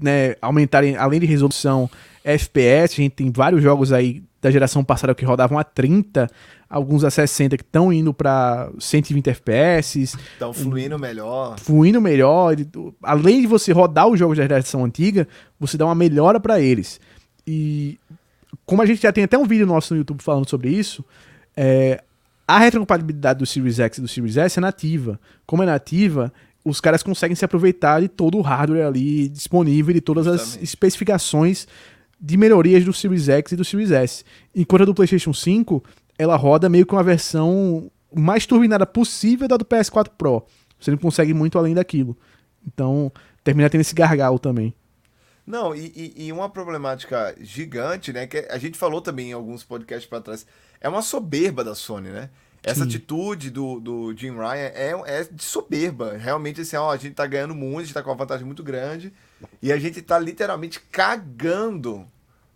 né, 0.00 0.34
aumentarem, 0.40 0.96
além 0.96 1.20
de 1.20 1.26
resolução, 1.26 1.90
FPS, 2.24 2.94
a 2.94 3.02
gente 3.02 3.12
tem 3.12 3.30
vários 3.30 3.62
jogos 3.62 3.92
aí 3.92 4.22
da 4.40 4.50
geração 4.50 4.82
passada 4.82 5.14
que 5.14 5.24
rodavam 5.24 5.58
a 5.58 5.64
30, 5.64 6.26
alguns 6.68 7.04
a 7.04 7.10
60 7.10 7.56
que 7.56 7.62
estão 7.62 7.92
indo 7.92 8.12
para 8.12 8.70
120 8.78 9.30
FPS. 9.30 10.02
Estão 10.02 10.52
fluindo 10.52 10.98
melhor. 10.98 11.58
Fluindo 11.58 12.00
melhor. 12.00 12.56
Além 13.02 13.40
de 13.40 13.46
você 13.46 13.72
rodar 13.72 14.08
os 14.08 14.18
jogos 14.18 14.36
da 14.36 14.44
geração 14.44 14.84
antiga, 14.84 15.26
você 15.58 15.76
dá 15.76 15.84
uma 15.84 15.94
melhora 15.94 16.40
para 16.40 16.60
eles. 16.60 17.00
E 17.46 17.98
como 18.64 18.82
a 18.82 18.86
gente 18.86 19.02
já 19.02 19.12
tem 19.12 19.24
até 19.24 19.38
um 19.38 19.44
vídeo 19.44 19.66
nosso 19.66 19.94
no 19.94 19.98
YouTube 19.98 20.22
falando 20.22 20.48
sobre 20.48 20.68
isso, 20.70 21.04
é, 21.56 22.02
a 22.46 22.58
retrocompatibilidade 22.58 23.38
do 23.38 23.46
Series 23.46 23.78
X 23.78 23.98
e 23.98 24.00
do 24.00 24.08
Series 24.08 24.36
S 24.36 24.58
é 24.58 24.62
nativa. 24.62 25.20
Como 25.46 25.62
é 25.62 25.66
nativa, 25.66 26.32
os 26.64 26.80
caras 26.80 27.02
conseguem 27.02 27.36
se 27.36 27.44
aproveitar 27.44 28.00
de 28.00 28.08
todo 28.08 28.38
o 28.38 28.42
hardware 28.42 28.86
ali 28.86 29.28
disponível, 29.28 29.94
de 29.94 30.00
todas 30.00 30.26
Justamente. 30.26 30.56
as 30.56 30.62
especificações 30.62 31.68
de 32.20 32.36
melhorias 32.36 32.84
do 32.84 32.92
Series 32.92 33.28
X 33.28 33.52
e 33.52 33.56
do 33.56 33.64
Series 33.64 33.90
S. 33.90 34.24
Enquanto 34.54 34.82
a 34.82 34.84
do 34.84 34.94
PlayStation 34.94 35.32
5 35.32 35.82
ela 36.18 36.36
roda 36.36 36.68
meio 36.68 36.86
que 36.86 36.94
uma 36.94 37.02
versão 37.02 37.90
mais 38.14 38.46
turbinada 38.46 38.86
possível 38.86 39.48
da 39.48 39.56
do 39.56 39.64
PS4 39.64 40.10
Pro. 40.16 40.44
Você 40.80 40.90
não 40.90 40.98
consegue 40.98 41.34
muito 41.34 41.58
além 41.58 41.74
daquilo. 41.74 42.16
Então, 42.66 43.12
termina 43.44 43.70
tendo 43.70 43.80
esse 43.80 43.94
gargalo 43.94 44.38
também. 44.38 44.74
Não, 45.46 45.74
e, 45.74 45.92
e, 45.94 46.26
e, 46.26 46.32
uma 46.32 46.48
problemática 46.48 47.34
gigante, 47.40 48.12
né? 48.12 48.26
Que 48.26 48.48
a 48.50 48.58
gente 48.58 48.76
falou 48.76 49.00
também 49.00 49.30
em 49.30 49.32
alguns 49.32 49.62
podcasts 49.62 50.08
para 50.08 50.20
trás. 50.20 50.44
É 50.80 50.88
uma 50.88 51.02
soberba 51.02 51.62
da 51.62 51.74
Sony, 51.74 52.08
né? 52.08 52.30
Essa 52.64 52.80
Sim. 52.80 52.88
atitude 52.88 53.50
do, 53.50 53.78
do 53.78 54.16
Jim 54.16 54.32
Ryan 54.32 54.72
é, 54.74 54.92
é 55.06 55.24
de 55.24 55.44
soberba. 55.44 56.16
Realmente, 56.16 56.62
assim, 56.62 56.76
ó, 56.76 56.90
a 56.90 56.96
gente 56.96 57.14
tá 57.14 57.24
ganhando 57.24 57.54
muito, 57.54 57.78
a 57.78 57.84
gente 57.84 57.94
tá 57.94 58.02
com 58.02 58.10
uma 58.10 58.16
vantagem 58.16 58.44
muito 58.44 58.64
grande. 58.64 59.12
E 59.62 59.72
a 59.72 59.78
gente 59.78 60.02
tá 60.02 60.18
literalmente 60.18 60.80
cagando 60.90 62.04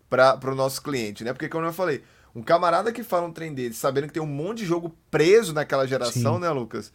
para 0.09 0.51
o 0.51 0.55
nosso 0.57 0.83
cliente, 0.83 1.23
né? 1.23 1.33
Porque, 1.33 1.49
como 1.49 1.65
eu 1.65 1.73
falei, 1.73 2.03
um 2.35 2.43
camarada 2.43 2.93
que 2.93 3.03
fala 3.03 3.27
um 3.27 3.33
trem 3.33 3.53
dele, 3.53 3.75
sabendo 3.75 4.07
que 4.07 4.13
tem 4.13 4.23
um 4.23 4.27
monte 4.27 4.59
de 4.59 4.67
jogo 4.67 4.95
preso 5.11 5.53
naquela 5.53 5.87
geração, 5.87 6.35
Sim. 6.35 6.41
né, 6.41 6.51
Lucas? 6.51 6.93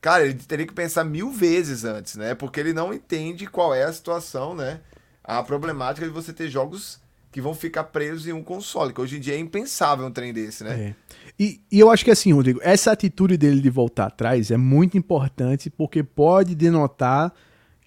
Cara, 0.00 0.24
ele 0.24 0.34
teria 0.34 0.66
que 0.66 0.74
pensar 0.74 1.04
mil 1.04 1.30
vezes 1.30 1.84
antes, 1.84 2.16
né? 2.16 2.34
Porque 2.34 2.58
ele 2.58 2.72
não 2.72 2.92
entende 2.92 3.46
qual 3.46 3.72
é 3.72 3.84
a 3.84 3.92
situação, 3.92 4.54
né? 4.54 4.80
A 5.22 5.42
problemática 5.42 6.04
de 6.04 6.12
você 6.12 6.32
ter 6.32 6.48
jogos 6.48 7.00
que 7.30 7.40
vão 7.40 7.54
ficar 7.54 7.84
presos 7.84 8.26
em 8.26 8.32
um 8.32 8.42
console, 8.42 8.92
que 8.92 9.00
hoje 9.00 9.16
em 9.16 9.20
dia 9.20 9.34
é 9.34 9.38
impensável 9.38 10.04
um 10.04 10.10
trem 10.10 10.32
desse, 10.32 10.64
né? 10.64 10.88
É. 10.88 10.94
E, 11.38 11.60
e, 11.70 11.80
eu 11.80 11.90
acho 11.90 12.04
que 12.04 12.10
assim, 12.10 12.32
Rodrigo, 12.32 12.60
essa 12.62 12.92
atitude 12.92 13.38
dele 13.38 13.60
de 13.60 13.70
voltar 13.70 14.06
atrás 14.06 14.50
é 14.50 14.56
muito 14.56 14.98
importante 14.98 15.70
porque 15.70 16.02
pode 16.02 16.54
denotar 16.54 17.32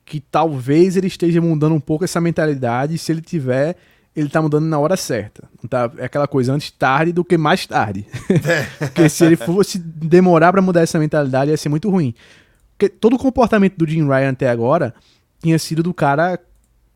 que 0.04 0.20
talvez 0.20 0.98
ele 0.98 1.08
esteja 1.08 1.42
mudando 1.42 1.76
um 1.76 1.80
pouco 1.80 2.04
essa 2.04 2.20
mentalidade 2.20 2.98
se 2.98 3.12
ele 3.12 3.22
tiver 3.22 3.76
ele 4.16 4.30
tá 4.30 4.42
mudando 4.42 4.66
na 4.66 4.80
hora 4.80 4.96
certa. 4.96 5.48
Tá, 5.70 5.92
é 5.98 6.06
aquela 6.06 6.28
coisa 6.28 6.54
antes 6.54 6.72
tarde 6.72 7.12
do 7.12 7.24
que 7.24 7.38
mais 7.38 7.66
tarde. 7.66 8.06
É. 8.30 8.64
Porque 8.88 9.10
se 9.10 9.26
ele 9.26 9.36
fosse 9.36 9.78
demorar 9.78 10.52
para 10.54 10.62
mudar 10.62 10.82
essa 10.82 10.98
mentalidade, 10.98 11.52
ia 11.52 11.58
ser 11.58 11.70
muito 11.70 11.90
ruim. 11.90 12.14
Porque 12.78 12.88
todo 12.90 13.16
o 13.16 13.20
comportamento 13.20 13.76
do 13.76 13.88
Jim 13.88 14.08
Ryan 14.08 14.30
até 14.30 14.50
agora 14.50 14.94
tinha 15.42 15.60
sido 15.60 15.84
do 15.84 15.94
cara 15.94 16.40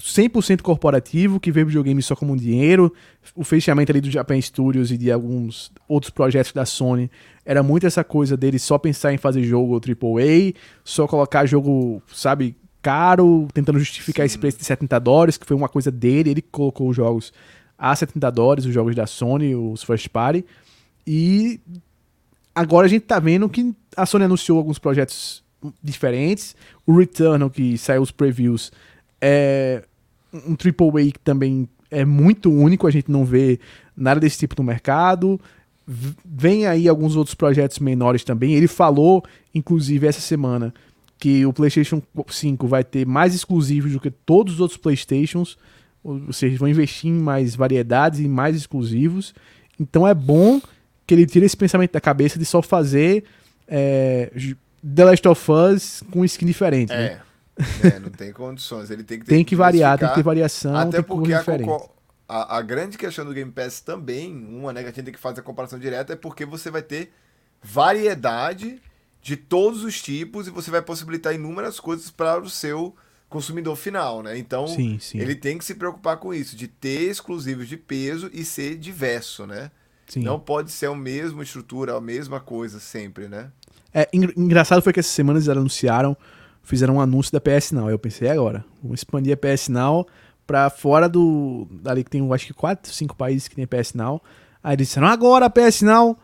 100% 0.02 0.62
corporativo, 0.62 1.40
que 1.40 1.52
vê 1.52 1.64
videogame 1.64 2.02
só 2.02 2.16
como 2.16 2.38
dinheiro. 2.38 2.94
O 3.36 3.44
fechamento 3.44 3.92
ali 3.92 4.00
do 4.00 4.10
Japan 4.10 4.40
Studios 4.40 4.92
e 4.92 4.98
de 4.98 5.12
alguns 5.12 5.72
outros 5.88 6.10
projetos 6.10 6.54
da 6.54 6.66
Sony 6.66 7.12
era 7.46 7.62
muito 7.62 7.86
essa 7.86 8.04
coisa 8.04 8.38
dele 8.38 8.58
só 8.60 8.78
pensar 8.78 9.14
em 9.14 9.18
fazer 9.18 9.44
jogo 9.44 9.76
AAA, 9.76 10.54
só 10.84 11.06
colocar 11.06 11.46
jogo, 11.46 12.02
sabe, 12.14 12.56
caro, 12.82 13.48
tentando 13.54 13.80
justificar 13.80 14.24
Sim. 14.24 14.28
esse 14.28 14.38
preço 14.38 14.58
de 14.58 14.66
70 14.66 15.00
dólares, 15.00 15.38
que 15.38 15.46
foi 15.46 15.56
uma 15.56 15.70
coisa 15.70 15.92
dele, 15.92 16.32
ele 16.32 16.42
colocou 16.42 16.90
os 16.90 16.96
jogos 16.96 17.34
a 17.78 17.96
70 17.96 18.30
dólares, 18.32 18.66
os 18.66 18.74
jogos 18.74 18.96
da 18.96 19.08
Sony, 19.08 19.56
os 19.56 19.84
first 19.84 20.10
party, 20.10 20.46
e 21.08 21.60
agora 22.54 22.86
a 22.86 22.90
gente 22.90 23.04
tá 23.04 23.20
vendo 23.20 23.48
que 23.50 23.74
a 23.96 24.06
Sony 24.06 24.26
anunciou 24.26 24.58
alguns 24.58 24.80
projetos 24.80 25.44
diferentes. 25.82 26.56
O 26.86 26.98
Returnal, 26.98 27.50
que 27.50 27.78
saiu 27.78 28.02
os 28.02 28.12
previews, 28.12 28.72
é 29.22 29.84
um 30.34 30.56
AAA 30.56 31.12
que 31.12 31.20
também 31.20 31.68
é 31.92 32.06
muito 32.06 32.52
único, 32.52 32.88
a 32.88 32.92
gente 32.92 33.10
não 33.10 33.26
vê 33.26 33.60
nada 33.96 34.20
desse 34.20 34.38
tipo 34.38 34.56
no 34.58 34.64
mercado. 34.64 35.40
Vem 35.88 36.68
aí 36.68 36.88
alguns 36.88 37.16
outros 37.16 37.34
projetos 37.34 37.80
menores 37.80 38.24
também. 38.24 38.54
Ele 38.54 38.68
falou, 38.68 39.24
inclusive, 39.54 40.06
essa 40.06 40.22
semana, 40.22 40.74
que 41.20 41.46
o 41.46 41.52
PlayStation 41.52 42.02
5 42.28 42.66
vai 42.66 42.84
ter 42.84 43.06
mais 43.06 43.36
exclusivos 43.36 43.92
do 43.92 44.00
que 44.00 44.10
todos 44.10 44.56
os 44.56 44.60
outros 44.62 44.78
PlayStations. 44.78 45.58
Ou 46.02 46.32
seja, 46.32 46.58
vão 46.58 46.68
investir 46.70 47.12
em 47.12 47.20
mais 47.20 47.56
variedades 47.56 48.22
e 48.22 48.28
mais 48.28 48.56
exclusivos. 48.56 49.36
Então 49.78 50.08
é 50.08 50.14
bom 50.14 50.62
que 51.06 51.14
ele 51.14 51.26
tire 51.26 51.46
esse 51.46 51.58
pensamento 51.58 51.92
da 51.92 52.00
cabeça 52.00 52.40
de 52.40 52.46
só 52.46 52.62
fazer 52.62 53.26
é, 53.68 54.32
The 54.96 55.04
Last 55.04 55.28
of 55.28 55.52
Us 55.52 56.04
com 56.10 56.24
skin 56.24 56.46
diferente. 56.46 56.94
É. 56.94 56.96
Né? 56.96 57.22
É, 57.84 58.00
não 58.00 58.10
tem 58.10 58.32
condições. 58.32 58.90
Ele 58.90 59.04
tem 59.04 59.20
que, 59.20 59.26
tem 59.28 59.44
que 59.44 59.56
variar, 59.58 60.00
tem 60.00 60.08
que 60.08 60.16
ter 60.16 60.24
variação. 60.24 60.74
Até 60.74 61.02
porque 61.02 61.34
a, 61.34 61.44
a, 62.30 62.58
a, 62.58 62.62
grande 62.62 62.98
questão 62.98 63.26
do 63.26 63.34
Game 63.34 63.52
Pass 63.52 63.82
também, 63.82 64.34
uma, 64.34 64.72
né, 64.72 64.82
que 64.82 64.88
a 64.88 64.92
gente 64.92 65.04
tem 65.04 65.14
que 65.14 65.20
fazer 65.20 65.42
a 65.42 65.44
comparação 65.44 65.78
direta, 65.78 66.14
é 66.14 66.16
porque 66.16 66.46
você 66.46 66.72
vai 66.72 66.82
ter 66.82 67.12
variedade 67.62 68.82
de 69.22 69.36
todos 69.36 69.84
os 69.84 70.02
tipos 70.02 70.48
e 70.48 70.52
você 70.52 70.72
vai 70.72 70.82
possibilitar 70.82 71.34
inúmeras 71.34 71.80
coisas 71.80 72.10
para 72.10 72.42
o 72.42 72.50
seu 72.50 72.96
consumidor 73.30 73.76
final, 73.76 74.24
né? 74.24 74.38
Então, 74.38 74.68
sim, 74.68 74.98
sim. 75.00 75.20
ele 75.20 75.36
tem 75.36 75.58
que 75.58 75.66
se 75.66 75.76
preocupar 75.76 76.18
com 76.18 76.34
isso, 76.34 76.56
de 76.56 76.68
ter 76.68 77.10
exclusivos 77.10 77.68
de 77.68 77.78
peso 77.78 78.30
e 78.34 78.44
ser 78.44 78.78
diverso, 78.78 79.46
né? 79.46 79.70
Sim. 80.08 80.22
Não 80.22 80.40
pode 80.40 80.72
ser 80.72 80.88
a 80.88 80.96
mesma 80.96 81.44
estrutura, 81.44 81.96
a 81.96 82.02
mesma 82.02 82.40
coisa 82.40 82.80
sempre, 82.80 83.28
né? 83.28 83.52
É, 83.94 84.08
engraçado 84.14 84.82
foi 84.82 84.94
que 84.94 85.00
essas 85.00 85.12
semanas 85.12 85.46
eles 85.46 85.58
anunciaram 85.58 86.18
fizeram 86.70 86.96
um 86.96 87.02
anúncio 87.02 87.32
da 87.32 87.42
PS 87.42 87.72
Now. 87.72 87.90
Eu 87.90 87.98
pensei, 87.98 88.30
agora, 88.30 88.64
vamos 88.82 89.00
expandir 89.00 89.34
a 89.34 89.38
PS 89.38 89.70
Now 89.70 90.08
pra 90.46 90.70
fora 90.70 91.10
do. 91.10 91.68
Dali 91.72 92.04
que 92.04 92.10
tem, 92.10 92.32
acho 92.32 92.48
que, 92.48 92.54
quatro, 92.54 92.94
cinco 92.94 93.16
países 93.16 93.48
que 93.48 93.56
tem 93.56 93.66
PS 93.66 93.94
Now. 93.94 94.22
Aí 94.64 94.76
eles 94.76 94.88
disseram, 94.88 95.08
agora 95.08 95.48
a 95.48 95.50
PS 95.50 95.82
Now 95.82 96.18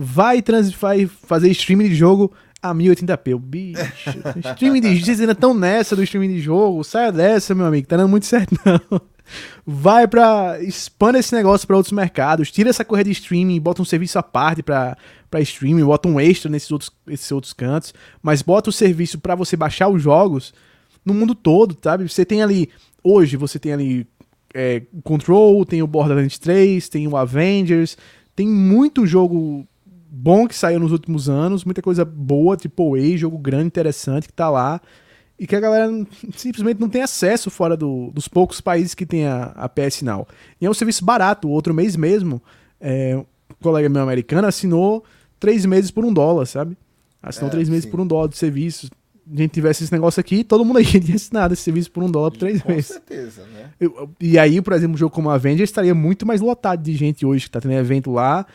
vai, 0.00 0.40
trans, 0.40 0.72
vai 0.72 1.06
fazer 1.06 1.50
streaming 1.50 1.88
de 1.88 1.96
jogo 1.96 2.32
a 2.62 2.72
1080p. 2.72 3.34
O 3.34 3.38
bicho, 3.38 3.82
streaming 4.52 4.80
de 4.80 5.00
vocês 5.00 5.20
ainda 5.20 5.32
estão 5.32 5.52
nessa 5.52 5.96
do 5.96 6.04
streaming 6.04 6.34
de 6.34 6.40
jogo. 6.40 6.84
Saia 6.84 7.10
dessa, 7.10 7.52
meu 7.52 7.66
amigo, 7.66 7.88
tá 7.88 7.96
dando 7.96 8.08
muito 8.08 8.26
certo 8.26 8.54
não. 8.64 9.00
Vai 9.66 10.08
pra. 10.08 10.56
expanda 10.62 11.18
esse 11.18 11.34
negócio 11.34 11.66
para 11.66 11.76
outros 11.76 11.92
mercados, 11.92 12.50
tira 12.50 12.70
essa 12.70 12.84
corrida 12.84 13.10
de 13.10 13.18
streaming, 13.20 13.60
bota 13.60 13.82
um 13.82 13.84
serviço 13.84 14.18
à 14.18 14.22
parte 14.22 14.62
para 14.62 14.96
streaming, 15.40 15.84
bota 15.84 16.08
um 16.08 16.18
extra 16.18 16.50
nesses 16.50 16.70
outros, 16.70 16.90
esses 17.08 17.30
outros 17.30 17.52
cantos, 17.52 17.92
mas 18.22 18.40
bota 18.40 18.70
o 18.70 18.72
serviço 18.72 19.18
para 19.18 19.34
você 19.34 19.54
baixar 19.54 19.88
os 19.88 20.00
jogos 20.00 20.54
no 21.04 21.12
mundo 21.12 21.34
todo, 21.34 21.76
sabe? 21.82 22.08
Você 22.08 22.24
tem 22.24 22.42
ali, 22.42 22.70
hoje 23.04 23.36
você 23.36 23.58
tem 23.58 23.72
ali 23.74 24.06
é, 24.54 24.80
Control, 25.04 25.66
tem 25.66 25.82
o 25.82 25.86
Borderlands 25.86 26.38
3, 26.38 26.88
tem 26.88 27.06
o 27.06 27.14
Avengers, 27.14 27.98
tem 28.34 28.48
muito 28.48 29.06
jogo 29.06 29.66
bom 30.10 30.48
que 30.48 30.54
saiu 30.54 30.80
nos 30.80 30.92
últimos 30.92 31.28
anos, 31.28 31.64
muita 31.64 31.82
coisa 31.82 32.04
boa, 32.04 32.56
tipo 32.56 32.94
A, 32.94 33.16
jogo 33.16 33.38
grande, 33.38 33.66
interessante 33.66 34.26
que 34.26 34.32
tá 34.32 34.48
lá, 34.48 34.80
e 35.38 35.46
que 35.46 35.54
a 35.54 35.60
galera 35.60 35.90
simplesmente 36.34 36.80
não 36.80 36.88
tem 36.88 37.02
acesso 37.02 37.50
fora 37.50 37.76
do, 37.76 38.10
dos 38.12 38.26
poucos 38.26 38.60
países 38.60 38.94
que 38.94 39.06
tem 39.06 39.26
a, 39.26 39.52
a 39.54 39.68
PS 39.68 40.02
Now. 40.02 40.26
E 40.60 40.66
é 40.66 40.70
um 40.70 40.74
serviço 40.74 41.04
barato, 41.04 41.48
outro 41.48 41.72
mês 41.72 41.94
mesmo, 41.94 42.42
é, 42.80 43.16
um 43.16 43.24
colega 43.62 43.88
meu 43.88 44.02
americano 44.02 44.48
assinou 44.48 45.04
três 45.38 45.64
meses 45.64 45.90
por 45.90 46.04
um 46.04 46.12
dólar, 46.12 46.46
sabe? 46.46 46.76
Assinou 47.22 47.48
é, 47.48 47.50
três 47.50 47.68
meses 47.68 47.84
sim. 47.84 47.90
por 47.90 48.00
um 48.00 48.06
dólar 48.06 48.28
de 48.28 48.36
serviço. 48.36 48.90
A 49.30 49.36
gente 49.36 49.50
tivesse 49.50 49.84
esse 49.84 49.92
negócio 49.92 50.18
aqui, 50.18 50.42
todo 50.42 50.64
mundo 50.64 50.78
aí 50.78 50.84
tinha 50.84 51.16
assinado 51.16 51.54
esse 51.54 51.62
serviço 51.62 51.90
por 51.90 52.02
um 52.02 52.10
dólar 52.10 52.30
por 52.30 52.38
três 52.38 52.62
Com 52.62 52.72
meses. 52.72 52.88
Com 52.88 52.94
certeza, 52.94 53.42
né? 53.52 53.70
Eu, 53.78 54.10
e 54.20 54.38
aí, 54.38 54.60
por 54.60 54.72
exemplo, 54.72 54.94
um 54.94 54.98
jogo 54.98 55.14
como 55.14 55.30
a 55.30 55.34
Avengers 55.34 55.70
estaria 55.70 55.94
muito 55.94 56.26
mais 56.26 56.40
lotado 56.40 56.82
de 56.82 56.94
gente 56.96 57.24
hoje, 57.26 57.44
que 57.44 57.50
tá 57.50 57.60
tendo 57.60 57.74
evento 57.74 58.10
lá, 58.10 58.46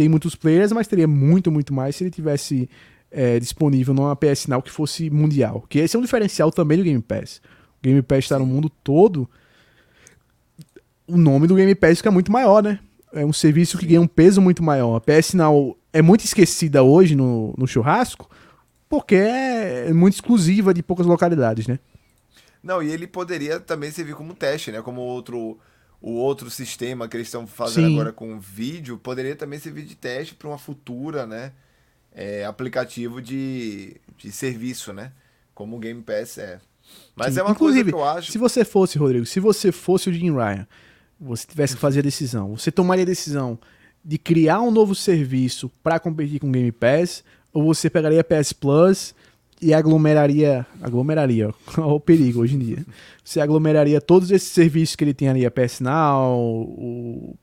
tem 0.00 0.08
muitos 0.08 0.34
players, 0.34 0.72
mas 0.72 0.88
teria 0.88 1.06
muito, 1.06 1.52
muito 1.52 1.74
mais 1.74 1.94
se 1.94 2.04
ele 2.04 2.10
tivesse 2.10 2.70
é, 3.10 3.38
disponível 3.38 3.92
numa 3.92 4.16
PS 4.16 4.46
Now 4.46 4.62
que 4.62 4.70
fosse 4.70 5.10
mundial. 5.10 5.66
Que 5.68 5.78
esse 5.80 5.94
é 5.94 5.98
um 5.98 6.02
diferencial 6.02 6.50
também 6.50 6.78
do 6.78 6.84
Game 6.84 7.02
Pass. 7.02 7.42
O 7.78 7.82
Game 7.82 8.00
Pass 8.00 8.20
está 8.20 8.38
no 8.38 8.46
mundo 8.46 8.70
todo. 8.82 9.28
O 11.06 11.18
nome 11.18 11.46
do 11.46 11.54
Game 11.54 11.74
Pass 11.74 11.98
fica 11.98 12.10
muito 12.10 12.32
maior, 12.32 12.62
né? 12.62 12.80
É 13.12 13.26
um 13.26 13.32
serviço 13.32 13.76
que 13.76 13.84
ganha 13.84 14.00
um 14.00 14.06
peso 14.06 14.40
muito 14.40 14.62
maior. 14.62 14.96
A 14.96 15.00
PS 15.02 15.34
Now 15.34 15.76
é 15.92 16.00
muito 16.00 16.24
esquecida 16.24 16.82
hoje 16.82 17.14
no, 17.14 17.52
no 17.58 17.66
churrasco 17.66 18.30
porque 18.88 19.16
é 19.16 19.92
muito 19.92 20.14
exclusiva 20.14 20.72
de 20.72 20.82
poucas 20.82 21.04
localidades, 21.04 21.66
né? 21.66 21.78
Não, 22.62 22.82
e 22.82 22.90
ele 22.90 23.06
poderia 23.06 23.60
também 23.60 23.90
servir 23.90 24.14
como 24.14 24.34
teste, 24.34 24.72
né? 24.72 24.80
Como 24.80 25.02
outro 25.02 25.58
o 26.00 26.12
outro 26.12 26.50
sistema 26.50 27.06
que 27.06 27.16
eles 27.16 27.26
estão 27.26 27.46
fazendo 27.46 27.88
Sim. 27.88 27.94
agora 27.94 28.12
com 28.12 28.38
vídeo 28.40 28.98
poderia 28.98 29.36
também 29.36 29.58
servir 29.58 29.82
de 29.82 29.94
teste 29.94 30.34
para 30.34 30.48
uma 30.48 30.58
futura, 30.58 31.26
né? 31.26 31.52
É, 32.12 32.44
aplicativo 32.44 33.20
de, 33.20 33.96
de 34.16 34.32
serviço, 34.32 34.92
né? 34.92 35.12
Como 35.54 35.76
o 35.76 35.78
Game 35.78 36.02
Pass 36.02 36.38
é. 36.38 36.60
Mas 37.14 37.34
Sim. 37.34 37.40
é 37.40 37.42
uma 37.42 37.52
Inclusive, 37.52 37.92
coisa 37.92 37.96
que 37.96 38.16
eu 38.16 38.18
acho. 38.18 38.32
Se 38.32 38.38
você 38.38 38.64
fosse, 38.64 38.98
Rodrigo, 38.98 39.26
se 39.26 39.38
você 39.38 39.70
fosse 39.70 40.08
o 40.08 40.12
Jim 40.12 40.32
Ryan, 40.32 40.66
você 41.20 41.46
tivesse 41.46 41.74
que 41.74 41.80
fazer 41.80 42.00
a 42.00 42.02
decisão, 42.02 42.56
você 42.56 42.72
tomaria 42.72 43.02
a 43.02 43.06
decisão 43.06 43.58
de 44.02 44.16
criar 44.16 44.62
um 44.62 44.70
novo 44.70 44.94
serviço 44.94 45.70
para 45.82 46.00
competir 46.00 46.40
com 46.40 46.48
o 46.48 46.52
Game 46.52 46.72
Pass, 46.72 47.22
ou 47.52 47.62
você 47.62 47.90
pegaria 47.90 48.24
PS 48.24 48.52
Plus 48.54 49.14
e 49.60 49.74
aglomeraria, 49.74 50.66
aglomeraria, 50.80 51.52
olha 51.76 51.86
o 51.94 52.00
perigo 52.00 52.40
hoje 52.40 52.56
em 52.56 52.58
dia. 52.58 52.86
Você 53.22 53.40
aglomeraria 53.40 54.00
todos 54.00 54.30
esses 54.30 54.48
serviços 54.48 54.96
que 54.96 55.04
ele 55.04 55.14
tem 55.14 55.28
ali, 55.28 55.44
a 55.44 55.50
PS 55.50 55.80
Now, 55.80 56.38
o 56.38 57.36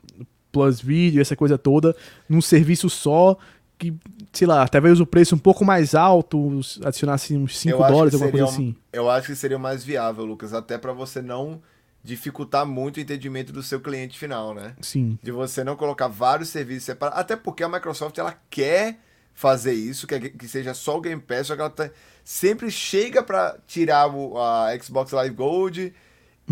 Plus 0.52 0.82
Video, 0.82 1.22
essa 1.22 1.36
coisa 1.36 1.58
toda, 1.58 1.96
num 2.28 2.42
serviço 2.42 2.90
só 2.90 3.38
que, 3.78 3.94
sei 4.34 4.48
lá, 4.48 4.68
talvez 4.68 5.00
o 5.00 5.06
preço 5.06 5.36
um 5.36 5.40
pouco 5.40 5.64
mais 5.64 5.94
alto, 5.94 6.60
adicionasse 6.84 7.38
uns 7.38 7.58
5 7.60 7.78
dólares, 7.78 8.14
alguma 8.14 8.32
coisa 8.32 8.46
assim. 8.46 8.76
Eu 8.92 9.10
acho 9.10 9.28
que 9.28 9.36
seria 9.36 9.60
mais 9.60 9.84
viável, 9.84 10.26
Lucas, 10.26 10.54
até 10.54 10.78
para 10.78 10.94
você 10.94 11.22
não 11.22 11.62
dificultar 12.04 12.66
muito 12.66 12.98
o 12.98 13.00
entendimento 13.00 13.54
do 13.54 13.62
seu 13.62 13.80
cliente 13.80 14.18
final, 14.18 14.54
né? 14.54 14.74
Sim. 14.82 15.20
De 15.22 15.32
você 15.32 15.64
não 15.64 15.76
colocar 15.76 16.08
vários 16.08 16.50
serviços 16.50 16.86
separados. 16.86 17.20
Até 17.20 17.36
porque 17.36 17.64
a 17.64 17.70
Microsoft 17.70 18.18
ela 18.18 18.34
quer 18.50 18.98
fazer 19.38 19.74
isso, 19.74 20.08
que, 20.08 20.32
que 20.32 20.48
seja 20.48 20.74
só 20.74 20.98
o 20.98 21.02
Game 21.02 21.22
Pass, 21.22 21.46
só 21.46 21.56
que 21.56 21.62
ela 21.62 21.70
tá, 21.70 21.92
sempre 22.24 22.72
chega 22.72 23.22
para 23.22 23.56
tirar 23.68 24.08
o, 24.08 24.36
a 24.36 24.70
Xbox 24.82 25.12
Live 25.12 25.36
Gold 25.36 25.94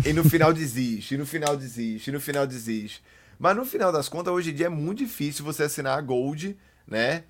e 0.04 0.12
no 0.12 0.22
final 0.22 0.52
desiste, 0.54 1.16
e 1.16 1.18
no 1.18 1.26
final 1.26 1.56
desiste, 1.56 2.10
e 2.10 2.12
no 2.12 2.20
final 2.20 2.46
desiste. 2.46 3.02
Mas 3.40 3.56
no 3.56 3.64
final 3.64 3.90
das 3.90 4.08
contas, 4.08 4.32
hoje 4.32 4.52
em 4.52 4.54
dia 4.54 4.66
é 4.66 4.68
muito 4.68 4.98
difícil 4.98 5.44
você 5.44 5.64
assinar 5.64 5.98
a 5.98 6.00
Gold, 6.00 6.56
né? 6.86 7.24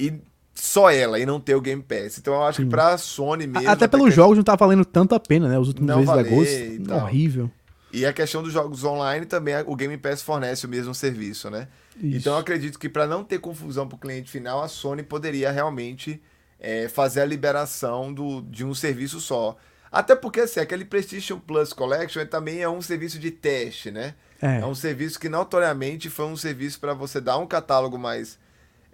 E 0.00 0.14
só 0.52 0.90
ela 0.90 1.20
e 1.20 1.24
não 1.24 1.38
ter 1.38 1.54
o 1.54 1.60
Game 1.60 1.80
Pass. 1.80 2.18
Então 2.18 2.34
eu 2.34 2.42
acho 2.42 2.56
Sim. 2.56 2.64
que 2.64 2.70
pra 2.70 2.98
Sony 2.98 3.46
mesmo. 3.46 3.70
Até 3.70 3.86
pelos 3.86 4.08
que... 4.08 4.16
jogos 4.16 4.36
não 4.36 4.42
tá 4.42 4.56
valendo 4.56 4.84
tanto 4.84 5.14
a 5.14 5.20
pena, 5.20 5.48
né? 5.48 5.56
Os 5.60 5.68
últimos 5.68 5.94
meses 5.94 6.12
da 6.12 6.22
Ghost. 6.24 6.82
Horrível. 6.90 7.48
E 7.92 8.04
a 8.04 8.12
questão 8.12 8.42
dos 8.42 8.52
jogos 8.52 8.84
online 8.84 9.24
também, 9.24 9.54
o 9.66 9.74
Game 9.74 9.96
Pass 9.96 10.20
fornece 10.20 10.66
o 10.66 10.68
mesmo 10.68 10.94
serviço, 10.94 11.50
né? 11.50 11.68
Isso. 11.96 12.18
Então 12.18 12.34
eu 12.34 12.38
acredito 12.38 12.78
que 12.78 12.88
para 12.88 13.06
não 13.06 13.24
ter 13.24 13.38
confusão 13.38 13.88
para 13.88 13.96
o 13.96 13.98
cliente 13.98 14.30
final, 14.30 14.62
a 14.62 14.68
Sony 14.68 15.02
poderia 15.02 15.50
realmente 15.50 16.20
é, 16.60 16.88
fazer 16.88 17.22
a 17.22 17.24
liberação 17.24 18.12
do, 18.12 18.42
de 18.42 18.64
um 18.64 18.74
serviço 18.74 19.20
só. 19.20 19.56
Até 19.90 20.14
porque 20.14 20.40
assim, 20.40 20.60
aquele 20.60 20.84
PlayStation 20.84 21.38
Plus 21.38 21.72
Collection 21.72 22.24
também 22.26 22.60
é 22.60 22.68
um 22.68 22.82
serviço 22.82 23.18
de 23.18 23.30
teste, 23.30 23.90
né? 23.90 24.14
É, 24.40 24.60
é 24.60 24.66
um 24.66 24.74
serviço 24.74 25.18
que 25.18 25.28
notoriamente 25.28 26.10
foi 26.10 26.26
um 26.26 26.36
serviço 26.36 26.78
para 26.78 26.92
você 26.92 27.20
dar 27.20 27.38
um 27.38 27.46
catálogo 27.46 27.98
mais 27.98 28.38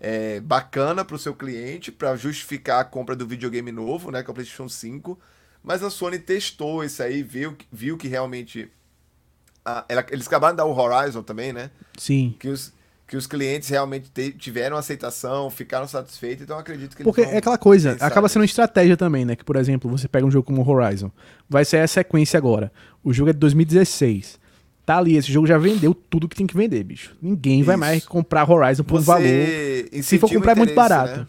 é, 0.01 0.41
bacana 0.41 1.05
para 1.05 1.17
o 1.17 1.19
seu 1.19 1.35
cliente, 1.35 1.91
para 1.91 2.15
justificar 2.17 2.81
a 2.81 2.85
compra 2.85 3.17
do 3.17 3.27
videogame 3.27 3.73
novo, 3.73 4.11
né? 4.11 4.23
Que 4.23 4.31
é 4.31 4.33
o 4.33 4.35
PlayStation 4.35 4.69
5. 4.69 5.19
Mas 5.63 5.83
a 5.83 5.91
Sony 5.91 6.19
testou 6.19 6.85
isso 6.85 7.03
aí, 7.03 7.23
viu, 7.23 7.57
viu 7.73 7.97
que 7.97 8.07
realmente 8.07 8.71
a, 9.65 9.85
ela, 9.89 10.05
eles 10.11 10.27
acabaram 10.27 10.55
de 10.55 10.59
dar 10.59 10.67
o 10.67 10.77
Horizon 10.77 11.23
também, 11.23 11.53
né? 11.53 11.71
Sim. 11.97 12.35
Que 12.39 12.49
os, 12.49 12.73
que 13.07 13.17
os 13.17 13.27
clientes 13.27 13.69
realmente 13.69 14.11
te, 14.11 14.33
tiveram 14.33 14.77
aceitação, 14.77 15.51
ficaram 15.51 15.87
satisfeitos, 15.87 16.43
então 16.43 16.59
acredito 16.59 16.97
que 16.97 17.03
Porque 17.03 17.23
é 17.23 17.39
aquela 17.39 17.59
coisa, 17.59 17.97
acaba 18.01 18.29
sendo 18.29 18.43
uma 18.43 18.47
estratégia 18.47 18.97
também, 18.97 19.25
né? 19.25 19.37
Que, 19.37 19.45
por 19.45 19.57
exemplo, 19.57 19.91
você 19.91 20.07
pega 20.09 20.27
um 20.27 20.31
jogo 20.31 20.47
como 20.47 20.69
Horizon, 20.69 21.11
vai 21.49 21.65
sair 21.65 21.83
a 21.83 21.89
sequência 21.89 22.37
agora. 22.37 22.73
O 23.03 23.13
jogo 23.13 23.31
é 23.31 23.33
de 23.33 23.39
2016. 23.39 24.43
Tá 24.85 24.99
ali, 24.99 25.17
esse 25.17 25.33
jogo 25.33 25.47
já 25.47 25.57
vendeu 25.57 25.95
tudo 25.95 26.29
que 26.29 26.37
tem 26.37 26.47
que 26.47 26.55
vender, 26.55 26.85
bicho. 26.85 27.17
Ninguém 27.21 27.61
Isso. 27.61 27.67
vai 27.67 27.77
mais 27.77 28.05
comprar 28.05 28.49
Horizon 28.49 28.85
por 28.85 29.01
você 29.01 29.07
valor. 29.07 30.03
Se 30.03 30.19
for 30.19 30.31
comprar 30.31 30.53
é 30.53 30.55
muito 30.57 30.75
barato. 30.75 31.21
Né? 31.21 31.27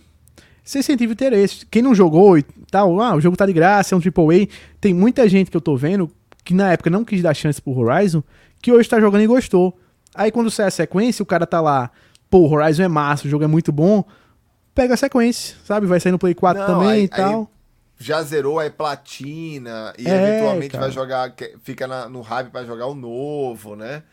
Você 0.61 0.79
incentiva 0.79 1.11
o 1.11 1.13
interesse. 1.13 1.65
Quem 1.67 1.81
não 1.81 1.95
jogou 1.95 2.37
e 2.37 2.43
tal, 2.69 2.99
ah, 2.99 3.15
o 3.15 3.21
jogo 3.21 3.37
tá 3.37 3.45
de 3.45 3.53
graça, 3.53 3.95
é 3.95 3.97
um 3.97 4.01
AAA. 4.01 4.47
Tem 4.81 4.93
muita 4.93 5.29
gente 5.29 5.49
que 5.49 5.55
eu 5.55 5.61
tô 5.61 5.77
vendo 5.77 6.11
que 6.45 6.53
na 6.53 6.71
época 6.71 6.91
não 6.91 7.03
quis 7.03 7.21
dar 7.23 7.33
chance 7.33 7.59
pro 7.59 7.77
Horizon, 7.77 8.23
que 8.61 8.71
hoje 8.71 8.87
tá 8.87 8.99
jogando 8.99 9.23
e 9.23 9.27
gostou. 9.27 9.77
Aí 10.13 10.31
quando 10.31 10.51
sai 10.51 10.67
a 10.67 10.71
sequência, 10.71 11.23
o 11.23 11.25
cara 11.25 11.45
tá 11.45 11.59
lá, 11.59 11.89
pô, 12.29 12.39
o 12.39 12.53
Horizon 12.53 12.83
é 12.83 12.87
massa, 12.87 13.27
o 13.27 13.29
jogo 13.29 13.43
é 13.43 13.47
muito 13.47 13.71
bom, 13.71 14.05
pega 14.73 14.93
a 14.93 14.97
sequência, 14.97 15.57
sabe? 15.65 15.87
Vai 15.87 15.99
sair 15.99 16.11
no 16.11 16.19
Play 16.19 16.35
4 16.35 16.61
não, 16.61 16.67
também 16.67 16.89
aí, 16.89 17.03
e 17.03 17.07
tal. 17.09 17.51
já 17.97 18.21
zerou, 18.21 18.61
é 18.61 18.69
platina, 18.69 19.93
e 19.97 20.07
é, 20.07 20.15
eventualmente 20.15 20.71
cara. 20.71 20.83
vai 20.83 20.91
jogar, 20.91 21.33
fica 21.63 21.87
na, 21.87 22.07
no 22.07 22.21
hype 22.21 22.51
para 22.51 22.63
jogar 22.63 22.85
o 22.85 22.95
novo, 22.95 23.75
né? 23.75 24.03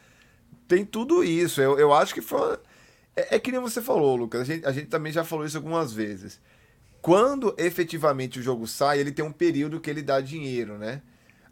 Tem 0.66 0.86
tudo 0.86 1.22
isso. 1.22 1.60
Eu, 1.60 1.78
eu 1.78 1.92
acho 1.92 2.14
que 2.14 2.22
foi. 2.22 2.58
É, 3.14 3.36
é 3.36 3.38
que 3.38 3.52
nem 3.52 3.60
você 3.60 3.82
falou, 3.82 4.16
Lucas. 4.16 4.40
A 4.40 4.44
gente, 4.44 4.66
a 4.66 4.72
gente 4.72 4.86
também 4.86 5.12
já 5.12 5.22
falou 5.22 5.44
isso 5.44 5.58
algumas 5.58 5.92
vezes. 5.92 6.40
Quando 7.02 7.54
efetivamente 7.58 8.38
o 8.38 8.42
jogo 8.42 8.66
sai, 8.66 9.00
ele 9.00 9.12
tem 9.12 9.24
um 9.24 9.32
período 9.32 9.80
que 9.80 9.90
ele 9.90 10.00
dá 10.00 10.20
dinheiro, 10.20 10.78
né? 10.78 11.02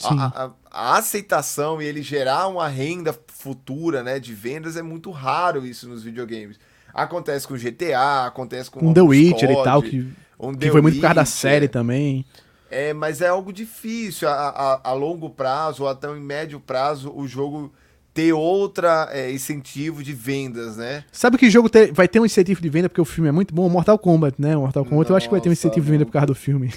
A, 0.09 0.45
a, 0.45 0.51
a, 0.71 0.99
aceitação 0.99 1.81
e 1.81 1.85
ele 1.85 2.03
gerar 2.03 2.49
uma 2.49 2.69
renda 2.69 3.19
futura, 3.29 4.03
né, 4.03 4.19
de 4.19 4.35
vendas 4.35 4.77
é 4.77 4.83
muito 4.83 5.11
raro 5.11 5.67
isso 5.67 5.89
nos 5.89 6.03
videogames. 6.03 6.59
Acontece 6.93 7.47
com 7.47 7.55
GTA, 7.55 8.27
acontece 8.27 8.71
com 8.71 8.87
um 8.87 8.93
The 8.93 9.03
Witcher 9.03 9.49
COD, 9.49 9.61
e 9.61 9.65
tal, 9.65 9.83
que, 9.83 10.09
um 10.39 10.55
que 10.55 10.71
foi 10.71 10.81
muito 10.81 10.97
por 10.97 11.03
causa 11.03 11.15
da 11.15 11.25
série 11.25 11.69
também. 11.69 12.25
É, 12.71 12.93
mas 12.93 13.21
é 13.21 13.29
algo 13.29 13.53
difícil 13.53 14.29
a, 14.29 14.33
a, 14.33 14.91
a, 14.91 14.93
longo 14.93 15.29
prazo 15.29 15.83
ou 15.83 15.89
até 15.89 16.09
em 16.09 16.21
médio 16.21 16.61
prazo 16.61 17.13
o 17.15 17.27
jogo 17.27 17.73
ter 18.15 18.33
outra 18.33 19.09
é, 19.13 19.31
incentivo 19.31 20.03
de 20.03 20.13
vendas, 20.13 20.77
né? 20.77 21.05
Sabe 21.11 21.37
que 21.37 21.51
jogo 21.51 21.69
ter, 21.69 21.93
vai 21.93 22.07
ter 22.07 22.21
um 22.21 22.27
incentivo 22.27 22.61
de 22.61 22.69
venda 22.69 22.89
porque 22.89 23.01
o 23.01 23.05
filme 23.05 23.29
é 23.29 23.33
muito 23.33 23.55
bom? 23.55 23.69
Mortal 23.69 23.99
Kombat, 23.99 24.41
né? 24.41 24.57
Mortal 24.57 24.85
Kombat 24.85 24.99
Nossa, 24.99 25.13
eu 25.13 25.17
acho 25.17 25.29
que 25.29 25.33
vai 25.33 25.41
ter 25.41 25.49
um 25.49 25.53
incentivo 25.53 25.85
de 25.85 25.93
venda 25.93 26.07
por 26.07 26.13
causa 26.13 26.27
do 26.27 26.35
filme. 26.35 26.73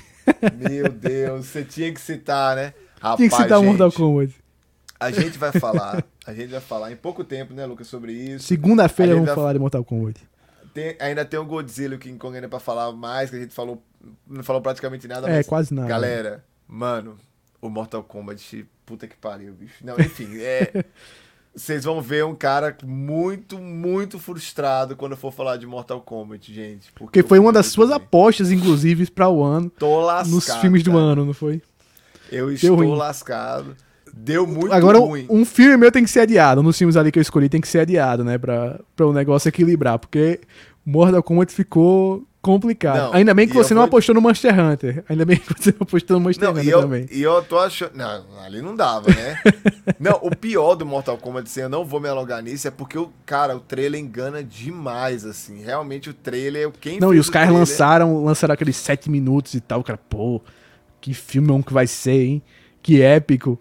Meu 0.57 0.89
Deus, 0.89 1.47
você 1.47 1.63
tinha 1.63 1.91
que 1.93 2.01
citar, 2.01 2.55
né? 2.55 2.74
Rapaz, 3.04 3.18
tinha 3.18 3.30
que 3.30 3.36
citar 3.36 3.60
gente, 3.60 3.68
Mortal 3.68 3.91
Kombat. 3.91 4.34
A 4.97 5.12
gente 5.12 5.38
vai 5.38 5.51
falar, 5.51 6.06
a 6.26 6.34
gente 6.34 6.51
vai 6.51 6.62
falar 6.62 6.89
em 6.89 6.95
pouco 6.95 7.22
tempo, 7.26 7.54
né, 7.54 7.66
Lucas, 7.66 7.88
sobre 7.88 8.14
isso. 8.14 8.47
Segunda-feira 8.47 9.14
vamos 9.14 9.28
vai... 9.28 9.36
falar 9.36 9.51
de 9.51 9.60
Mortal 9.60 9.84
Kombat. 9.84 10.22
Tem, 10.74 10.95
ainda 10.99 11.26
tem 11.26 11.38
o 11.38 11.45
Godzilla 11.45 11.97
que 11.97 12.10
King 12.10 12.28
ainda 12.28 12.47
pra 12.47 12.60
falar 12.60 12.93
mais, 12.93 13.30
que 13.30 13.36
a 13.36 13.39
gente 13.39 13.54
falou, 13.54 13.84
não 14.26 14.41
falou 14.41 14.62
praticamente 14.62 15.06
nada. 15.06 15.30
É, 15.30 15.43
quase 15.43 15.74
nada. 15.74 15.88
Galera, 15.89 16.45
mano, 16.66 17.18
o 17.62 17.70
Mortal 17.70 18.01
Kombat, 18.04 18.66
puta 18.86 19.06
que 19.06 19.18
pariu, 19.18 19.54
bicho. 19.54 19.86
Não, 19.86 19.99
enfim, 19.99 20.39
é... 20.39 20.86
Vocês 21.56 21.84
vão 21.84 22.01
ver 22.01 22.26
um 22.26 22.34
cara 22.34 22.76
muito, 22.84 23.60
muito 23.60 24.18
frustrado 24.18 24.95
quando 24.95 25.16
for 25.16 25.32
falar 25.32 25.56
de 25.58 25.68
Mortal 25.68 26.01
Kombat, 26.01 26.51
gente. 26.51 26.91
Porque, 26.93 27.22
porque 27.22 27.24
foi 27.24 27.38
uma 27.38 27.54
das 27.54 27.68
suas 27.68 27.91
apostas, 27.91 28.51
inclusive, 28.51 29.06
para 29.12 29.30
o 29.30 29.43
ano. 29.43 29.70
Tô 29.70 30.01
lascado. 30.01 30.34
Nos 30.34 30.49
filmes 30.56 30.82
cara. 30.82 30.97
do 30.97 30.97
ano, 30.97 31.26
não 31.26 31.34
foi? 31.34 31.62
Eu 32.34 32.51
estou 32.51 32.75
ruim. 32.75 32.95
lascado. 32.95 33.75
Deu 34.15 34.45
muito 34.45 34.71
Agora, 34.71 34.99
ruim. 34.99 35.25
um 35.29 35.43
filme 35.43 35.75
meu 35.75 35.91
tem 35.91 36.03
que 36.03 36.09
ser 36.09 36.21
adiado. 36.21 36.61
Nos 36.61 36.77
filmes 36.77 36.95
ali 36.95 37.11
que 37.11 37.17
eu 37.17 37.21
escolhi 37.21 37.49
tem 37.49 37.59
que 37.59 37.67
ser 37.67 37.79
adiado, 37.79 38.23
né? 38.23 38.38
Pra, 38.38 38.79
pra 38.95 39.07
o 39.07 39.13
negócio 39.13 39.49
equilibrar. 39.49 39.97
Porque 39.97 40.39
Mortal 40.86 41.23
Kombat 41.23 41.51
ficou 41.51 42.23
complicado. 42.43 42.97
Não, 42.97 43.13
Ainda 43.13 43.34
bem 43.34 43.47
que 43.47 43.55
você 43.55 43.73
não 43.73 43.81
vou... 43.81 43.88
apostou 43.88 44.13
no 44.13 44.21
Monster 44.21 44.59
Hunter. 44.59 45.03
Ainda 45.09 45.25
bem 45.25 45.38
que 45.38 45.51
você 45.51 45.71
não 45.71 45.79
apostou 45.81 46.19
no 46.19 46.23
Monster 46.23 46.43
não, 46.43 46.51
Hunter 46.51 46.65
e 46.65 46.69
eu, 46.69 46.81
também. 46.81 47.07
E 47.09 47.21
eu 47.23 47.41
tô 47.41 47.57
achando. 47.57 47.91
Não, 47.95 48.23
ali 48.45 48.61
não 48.61 48.75
dava, 48.75 49.09
né? 49.09 49.39
não, 49.99 50.19
o 50.21 50.36
pior 50.36 50.75
do 50.75 50.86
Mortal 50.86 51.17
Kombat, 51.17 51.49
assim, 51.49 51.61
eu 51.61 51.69
não 51.69 51.86
vou 51.86 51.99
me 51.99 52.07
alongar 52.07 52.43
nisso, 52.43 52.67
é 52.67 52.71
porque, 52.71 52.97
o, 52.97 53.09
cara, 53.25 53.55
o 53.55 53.61
trailer 53.61 53.99
engana 53.99 54.43
demais, 54.43 55.25
assim. 55.25 55.63
Realmente 55.63 56.09
o 56.09 56.13
trailer. 56.13 56.69
Quem 56.79 56.99
não, 56.99 57.13
e 57.13 57.17
os 57.17 57.29
caras 57.29 57.51
lançaram, 57.51 58.23
lançaram 58.23 58.53
aqueles 58.53 58.75
7 58.75 59.09
minutos 59.09 59.53
e 59.53 59.61
tal. 59.61 59.79
O 59.79 59.84
cara, 59.84 59.97
pô, 59.97 60.41
que 61.04 61.14
filme 61.14 61.62
que 61.62 61.74
vai 61.74 61.86
ser, 61.86 62.24
hein? 62.24 62.41
Que 62.82 63.01
épico. 63.01 63.60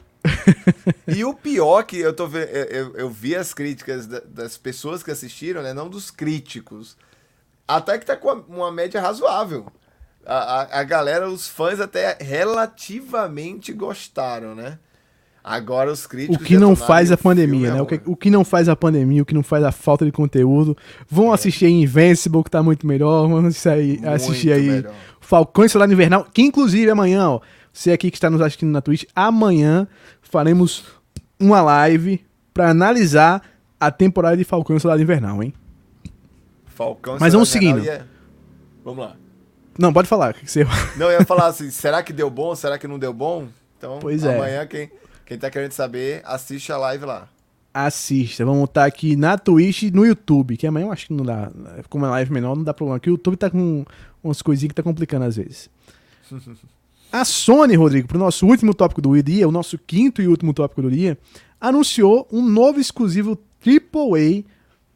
e 1.09 1.25
o 1.25 1.35
pior 1.35 1.83
que 1.83 1.99
eu 1.99 2.15
tô 2.15 2.29
vendo, 2.29 2.47
eu, 2.47 2.97
eu, 2.97 3.11
vi 3.11 3.35
as 3.35 3.53
críticas 3.53 4.07
das 4.07 4.57
pessoas 4.57 5.03
que 5.03 5.11
assistiram, 5.11 5.61
né? 5.61 5.75
Não 5.75 5.89
dos 5.89 6.09
críticos 6.09 6.97
até 7.67 7.99
que 7.99 8.07
tá 8.07 8.17
com 8.17 8.31
uma 8.49 8.71
média 8.71 9.01
razoável. 9.01 9.67
A, 10.25 10.37
a, 10.37 10.81
a, 10.81 10.85
galera, 10.85 11.29
os 11.29 11.49
fãs 11.49 11.81
até 11.81 12.17
relativamente 12.21 13.73
gostaram, 13.73 14.55
né? 14.55 14.79
Agora 15.45 15.91
os 15.91 16.07
críticos. 16.07 16.41
O 16.41 16.45
que 16.45 16.57
não 16.57 16.77
faz 16.77 17.11
a 17.11 17.17
pandemia, 17.17 17.75
né? 17.75 17.83
O 17.83 17.87
que, 17.87 18.01
o 18.07 18.15
que 18.15 18.31
não 18.31 18.45
faz 18.45 18.69
a 18.69 18.77
pandemia, 18.77 19.23
o 19.23 19.27
que 19.27 19.35
não 19.35 19.43
faz 19.43 19.65
a 19.65 19.73
falta 19.73 20.05
de 20.05 20.13
conteúdo. 20.13 20.77
Vão 21.09 21.31
é. 21.31 21.35
assistir 21.35 21.67
aí 21.67 21.73
Invincible, 21.73 22.45
que 22.45 22.51
tá 22.51 22.63
muito 22.63 22.87
melhor. 22.87 23.27
Vão 23.27 23.47
assistir 23.47 23.69
aí, 23.69 24.01
assistir 24.05 24.53
aí 24.53 24.85
Falcão 25.21 25.65
e 25.65 25.69
Soldado 25.69 25.93
Invernal, 25.93 26.27
que 26.33 26.43
inclusive 26.43 26.91
amanhã, 26.91 27.29
ó, 27.29 27.41
você 27.73 27.91
aqui 27.91 28.11
que 28.11 28.17
está 28.17 28.31
nos 28.31 28.41
assistindo 28.41 28.71
na 28.71 28.81
Twitch, 28.81 29.05
amanhã 29.17 29.89
faremos 30.21 30.85
uma 31.41 31.61
live 31.63 32.25
para 32.53 32.71
analisar 32.71 33.43
a 33.81 33.91
temporada 33.91 34.37
de 34.37 34.45
Falcão 34.45 34.77
e 34.77 34.81
Soldado 34.81 35.03
Invernal, 35.03 35.43
hein? 35.43 35.53
Falcão. 36.67 37.17
Mas 37.19 37.33
vamos 37.33 37.49
seguindo. 37.49 37.83
Ia... 37.83 38.07
Vamos 38.85 39.05
lá. 39.05 39.17
Não, 39.79 39.93
pode 39.93 40.07
falar. 40.07 40.35
Que 40.35 40.49
você... 40.49 40.65
Não, 40.97 41.11
eu 41.11 41.21
ia 41.21 41.27
falar 41.27 41.47
assim, 41.47 41.71
será 41.71 42.03
que 42.03 42.13
deu 42.13 42.29
bom? 42.29 42.55
Será 42.55 42.79
que 42.79 42.87
não 42.87 42.99
deu 42.99 43.13
bom? 43.13 43.49
Então, 43.79 43.99
pois 44.01 44.23
é. 44.25 44.37
amanhã, 44.37 44.67
quem, 44.67 44.91
quem 45.33 45.39
tá 45.39 45.51
querendo 45.51 45.73
saber, 45.73 46.21
assiste 46.25 46.71
a 46.71 46.77
live 46.77 47.07
lá. 47.07 47.27
Assista. 47.73 48.45
Vamos 48.45 48.65
estar 48.65 48.85
aqui 48.85 49.17
na 49.17 49.39
Twitch 49.39 49.85
e 49.85 49.91
no 49.91 50.05
YouTube, 50.05 50.59
que 50.59 50.67
amanhã 50.67 50.87
eu 50.87 50.93
acho 50.93 51.07
que 51.07 51.15
não 51.15 51.25
dá. 51.25 51.51
Como 51.89 52.05
é 52.05 52.11
live 52.11 52.31
menor, 52.31 52.55
não 52.55 52.63
dá 52.63 52.75
problema. 52.75 52.99
Aqui 52.99 53.09
o 53.09 53.13
YouTube 53.13 53.37
tá 53.37 53.49
com 53.49 53.85
umas 54.23 54.43
coisinhas 54.43 54.69
que 54.69 54.75
tá 54.75 54.83
complicando 54.83 55.25
às 55.25 55.37
vezes. 55.37 55.71
a 57.11 57.25
Sony, 57.25 57.75
Rodrigo, 57.75 58.09
pro 58.09 58.19
nosso 58.19 58.47
último 58.47 58.75
tópico 58.75 59.01
do 59.01 59.23
dia, 59.23 59.49
o 59.49 59.53
nosso 59.53 59.79
quinto 59.79 60.21
e 60.21 60.29
último 60.29 60.53
tópico 60.53 60.83
do 60.83 60.91
dia, 60.91 61.17
anunciou 61.59 62.29
um 62.31 62.47
novo 62.47 62.79
exclusivo 62.79 63.39
AAA 63.67 64.45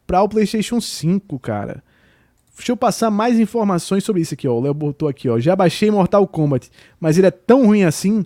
para 0.07 0.23
o 0.23 0.29
PlayStation 0.29 0.81
5, 0.81 1.39
cara. 1.39 1.83
Deixa 2.55 2.73
eu 2.73 2.77
passar 2.77 3.11
mais 3.11 3.41
informações 3.41 4.05
sobre 4.05 4.21
isso 4.21 4.35
aqui, 4.35 4.47
ó. 4.47 4.53
O 4.53 4.61
Léo 4.61 4.75
botou 4.75 5.09
aqui, 5.09 5.31
ó. 5.31 5.39
Já 5.39 5.57
baixei 5.57 5.91
Mortal 5.91 6.27
Kombat, 6.27 6.71
mas 7.01 7.17
ele 7.17 7.27
é 7.27 7.31
tão 7.31 7.67
ruim 7.67 7.85
assim. 7.85 8.25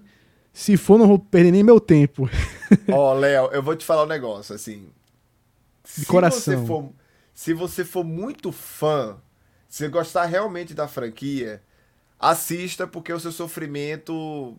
Se 0.53 0.77
for, 0.77 0.99
não 0.99 1.07
vou 1.07 1.19
perder 1.19 1.53
nem 1.53 1.63
meu 1.63 1.81
tempo. 1.81 2.29
Ó, 2.91 3.13
oh, 3.13 3.15
Léo, 3.15 3.51
eu 3.53 3.63
vou 3.63 3.77
te 3.77 3.85
falar 3.85 4.05
um 4.05 4.09
negócio, 4.09 4.55
assim. 4.55 4.89
De 5.97 6.05
coração. 6.07 6.41
Você 6.41 6.67
for, 6.67 6.93
se 7.35 7.55
você 7.55 7.85
for 7.85 8.05
muito 8.05 8.53
fã, 8.53 9.17
se 9.69 9.87
gostar 9.89 10.27
realmente 10.27 10.75
da 10.75 10.89
franquia, 10.89 11.63
assista, 12.19 12.87
porque 12.87 13.13
o 13.13 13.21
seu 13.21 13.33
sofrimento 13.33 14.57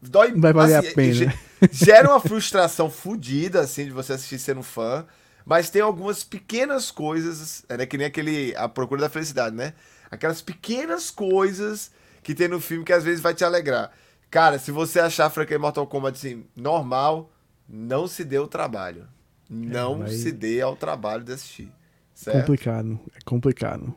dói. 0.00 0.32
Vai 0.36 0.52
valer 0.52 0.76
assim, 0.76 0.88
a 0.88 0.94
pena. 0.94 1.34
Gera 1.70 2.10
uma 2.10 2.20
frustração 2.20 2.90
fodida, 2.90 3.60
assim, 3.60 3.84
de 3.84 3.90
você 3.90 4.14
assistir 4.14 4.38
sendo 4.38 4.62
fã. 4.62 5.06
Mas 5.44 5.70
tem 5.70 5.82
algumas 5.82 6.22
pequenas 6.22 6.90
coisas, 6.90 7.64
é 7.68 7.76
né, 7.76 7.86
que 7.86 7.96
nem 7.96 8.06
aquele 8.06 8.54
A 8.56 8.68
Procura 8.68 9.00
da 9.00 9.08
Felicidade, 9.08 9.56
né? 9.56 9.74
Aquelas 10.10 10.40
pequenas 10.40 11.10
coisas 11.10 11.90
que 12.22 12.34
tem 12.34 12.46
no 12.46 12.60
filme 12.60 12.84
que 12.84 12.92
às 12.92 13.02
vezes 13.02 13.20
vai 13.20 13.34
te 13.34 13.44
alegrar. 13.44 13.90
Cara, 14.32 14.58
se 14.58 14.70
você 14.72 14.98
achar 14.98 15.26
a 15.26 15.30
franquia 15.30 15.58
Mortal 15.58 15.86
Kombat 15.86 16.16
assim, 16.16 16.44
normal, 16.56 17.30
não 17.68 18.08
se 18.08 18.24
dê 18.24 18.38
o 18.38 18.48
trabalho. 18.48 19.04
Não 19.48 20.04
é, 20.04 20.08
se 20.08 20.32
dê 20.32 20.62
ao 20.62 20.74
trabalho 20.74 21.22
de 21.22 21.32
assistir. 21.32 21.68
Certo? 22.14 22.38
Complicado, 22.38 22.98
é 23.14 23.18
complicado. 23.26 23.94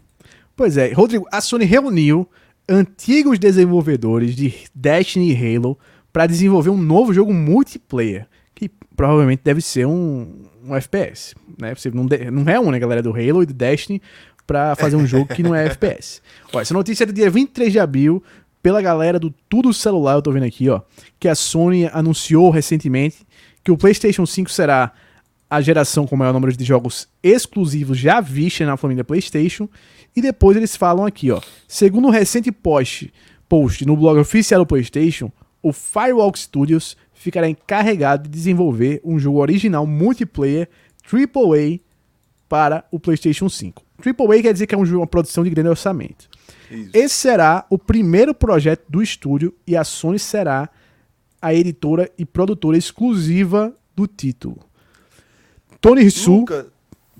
Pois 0.54 0.76
é, 0.76 0.92
Rodrigo, 0.92 1.26
a 1.32 1.40
Sony 1.40 1.64
reuniu 1.64 2.30
antigos 2.68 3.40
desenvolvedores 3.40 4.36
de 4.36 4.54
Destiny 4.76 5.32
e 5.32 5.56
Halo 5.56 5.80
para 6.12 6.28
desenvolver 6.28 6.70
um 6.70 6.78
novo 6.78 7.14
jogo 7.14 7.34
multiplayer, 7.34 8.28
que 8.54 8.68
provavelmente 8.94 9.42
deve 9.42 9.62
ser 9.62 9.88
um, 9.88 10.44
um 10.66 10.76
FPS, 10.76 11.34
né? 11.58 11.74
Você 11.74 11.90
não, 11.92 12.06
de, 12.06 12.30
não 12.30 12.44
reúne 12.44 12.76
a 12.76 12.80
galera 12.80 13.02
do 13.02 13.12
Halo 13.12 13.42
e 13.42 13.46
do 13.46 13.54
Destiny 13.54 14.02
para 14.46 14.76
fazer 14.76 14.98
um 14.98 15.08
jogo 15.08 15.34
que 15.34 15.42
não 15.42 15.56
é 15.56 15.66
FPS. 15.66 16.22
Ó, 16.52 16.60
essa 16.62 16.74
notícia 16.74 17.06
é 17.06 17.08
do 17.08 17.14
dia 17.14 17.30
23 17.30 17.72
de 17.72 17.80
abril, 17.80 18.22
pela 18.66 18.82
galera 18.82 19.20
do 19.20 19.30
Tudo 19.48 19.72
Celular, 19.72 20.14
eu 20.14 20.24
tô 20.24 20.32
vendo 20.32 20.46
aqui, 20.46 20.68
ó, 20.70 20.82
que 21.20 21.28
a 21.28 21.36
Sony 21.36 21.88
anunciou 21.94 22.50
recentemente 22.50 23.18
que 23.64 23.72
o 23.72 23.78
PlayStation 23.78 24.26
5 24.26 24.50
será 24.50 24.92
a 25.48 25.62
geração 25.62 26.08
com 26.08 26.18
maior 26.18 26.34
número 26.34 26.52
de 26.52 26.64
jogos 26.66 27.08
exclusivos 27.22 27.96
já 27.96 28.20
vista 28.20 28.66
na 28.66 28.76
família 28.76 29.04
PlayStation. 29.04 29.70
E 30.16 30.22
depois 30.22 30.58
eles 30.58 30.76
falam 30.76 31.06
aqui, 31.06 31.30
ó, 31.30 31.40
segundo 31.68 32.08
um 32.08 32.10
recente 32.10 32.52
post, 32.52 33.14
post 33.48 33.86
no 33.86 33.96
blog 33.96 34.20
oficial 34.20 34.62
do 34.62 34.66
PlayStation, 34.66 35.32
o 35.62 35.72
Firewalk 35.72 36.40
Studios 36.40 36.98
ficará 37.14 37.48
encarregado 37.48 38.24
de 38.24 38.30
desenvolver 38.30 39.00
um 39.06 39.20
jogo 39.20 39.42
original 39.42 39.86
multiplayer 39.86 40.68
AAA 41.08 41.82
para 42.50 42.84
o 42.90 43.00
PlayStation 43.00 43.48
5. 43.48 43.84
AAA 44.04 44.42
quer 44.42 44.54
dizer 44.54 44.66
que 44.66 44.74
é 44.74 44.78
um 44.78 44.98
uma 44.98 45.06
produção 45.06 45.44
de 45.44 45.52
grande 45.52 45.70
orçamento. 45.70 46.28
Isso. 46.70 46.92
Esse 46.94 47.16
será 47.16 47.66
o 47.70 47.78
primeiro 47.78 48.34
projeto 48.34 48.84
do 48.90 49.02
estúdio 49.02 49.54
e 49.66 49.76
a 49.76 49.84
Sony 49.84 50.20
será 50.20 50.70
a 51.42 51.54
editora 51.54 52.10
e 52.18 52.26
produtora 52.26 52.78
exclusiva 52.78 53.74
do 53.96 54.08
título. 54.08 54.60
Tony 55.80 56.04
Hisu. 56.04 56.46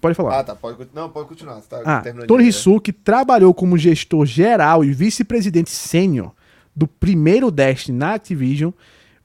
Pode 0.02 0.16
falar. 0.16 0.40
Ah, 0.40 0.44
tá. 0.44 0.56
Pode, 0.56 0.88
não, 0.94 1.10
pode 1.10 1.30
continuar. 1.30 1.62
Tá 1.62 1.82
ah, 1.86 2.04
Tony 2.28 2.48
Hisu, 2.48 2.80
que 2.80 2.92
trabalhou 2.92 3.54
como 3.54 3.78
gestor 3.78 4.26
geral 4.26 4.84
e 4.84 4.92
vice-presidente 4.92 5.70
sênior 5.70 6.32
do 6.76 6.88
primeiro 6.88 7.50
Destiny 7.50 7.98
na 7.98 8.16
Activision, 8.16 8.72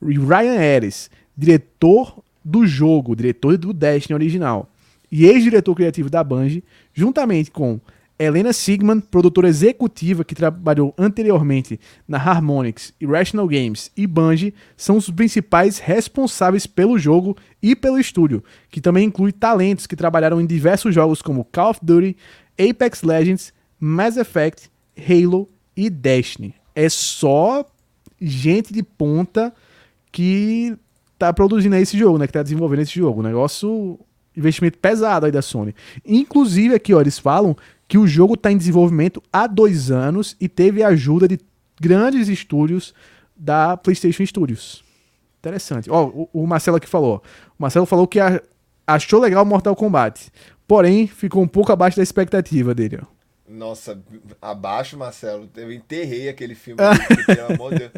Ryan 0.00 0.56
Harris, 0.56 1.10
diretor 1.36 2.22
do 2.44 2.66
jogo, 2.66 3.16
diretor 3.16 3.58
do 3.58 3.72
Destiny 3.72 4.14
original, 4.14 4.70
e 5.10 5.26
ex-diretor 5.26 5.74
criativo 5.74 6.08
da 6.08 6.22
Bungie, 6.22 6.62
juntamente 6.94 7.50
com 7.50 7.80
Helena 8.22 8.52
Sigman, 8.52 9.00
produtora 9.00 9.48
executiva 9.48 10.22
que 10.22 10.34
trabalhou 10.34 10.94
anteriormente 10.98 11.80
na 12.06 12.18
Harmonix, 12.18 12.92
Irrational 13.00 13.48
Games 13.48 13.90
e 13.96 14.06
Bungie, 14.06 14.52
são 14.76 14.98
os 14.98 15.08
principais 15.08 15.78
responsáveis 15.78 16.66
pelo 16.66 16.98
jogo 16.98 17.34
e 17.62 17.74
pelo 17.74 17.98
estúdio, 17.98 18.44
que 18.70 18.78
também 18.78 19.06
inclui 19.06 19.32
talentos 19.32 19.86
que 19.86 19.96
trabalharam 19.96 20.38
em 20.38 20.44
diversos 20.44 20.94
jogos 20.94 21.22
como 21.22 21.46
Call 21.46 21.70
of 21.70 21.80
Duty, 21.82 22.14
Apex 22.58 23.02
Legends, 23.02 23.54
Mass 23.80 24.18
Effect, 24.18 24.70
Halo 24.98 25.48
e 25.74 25.88
Destiny. 25.88 26.54
É 26.74 26.90
só 26.90 27.64
gente 28.20 28.70
de 28.70 28.82
ponta 28.82 29.50
que 30.12 30.76
tá 31.18 31.32
produzindo 31.32 31.76
esse 31.76 31.96
jogo, 31.96 32.18
né? 32.18 32.26
Que 32.26 32.34
tá 32.34 32.42
desenvolvendo 32.42 32.80
esse 32.80 32.92
jogo. 32.92 33.22
negócio. 33.22 33.98
Investimento 34.36 34.78
pesado 34.78 35.26
aí 35.26 35.32
da 35.32 35.42
Sony. 35.42 35.74
Inclusive, 36.04 36.74
aqui, 36.74 36.94
ó, 36.94 37.00
eles 37.00 37.18
falam 37.18 37.56
que 37.90 37.98
o 37.98 38.06
jogo 38.06 38.34
está 38.34 38.52
em 38.52 38.56
desenvolvimento 38.56 39.20
há 39.32 39.48
dois 39.48 39.90
anos 39.90 40.36
e 40.40 40.48
teve 40.48 40.80
a 40.80 40.86
ajuda 40.86 41.26
de 41.26 41.40
grandes 41.80 42.28
estúdios 42.28 42.94
da 43.34 43.76
PlayStation 43.76 44.24
Studios. 44.24 44.84
Interessante. 45.40 45.90
Ó, 45.90 46.06
o, 46.06 46.30
o 46.32 46.46
Marcelo 46.46 46.76
aqui 46.76 46.86
falou. 46.86 47.20
O 47.58 47.62
Marcelo 47.62 47.86
falou 47.86 48.06
que 48.06 48.20
a, 48.20 48.40
achou 48.86 49.18
legal 49.20 49.44
Mortal 49.44 49.74
Kombat. 49.74 50.30
Porém, 50.68 51.08
ficou 51.08 51.42
um 51.42 51.48
pouco 51.48 51.72
abaixo 51.72 51.96
da 51.96 52.02
expectativa 52.04 52.72
dele. 52.72 53.00
Ó. 53.02 53.06
Nossa, 53.48 54.00
abaixo, 54.40 54.96
Marcelo. 54.96 55.50
Eu 55.56 55.72
enterrei 55.72 56.28
aquele 56.28 56.54
filme. 56.54 56.80
Pelo 57.26 57.54
amor 57.54 57.72
de 57.72 57.78
Deus. 57.80 57.92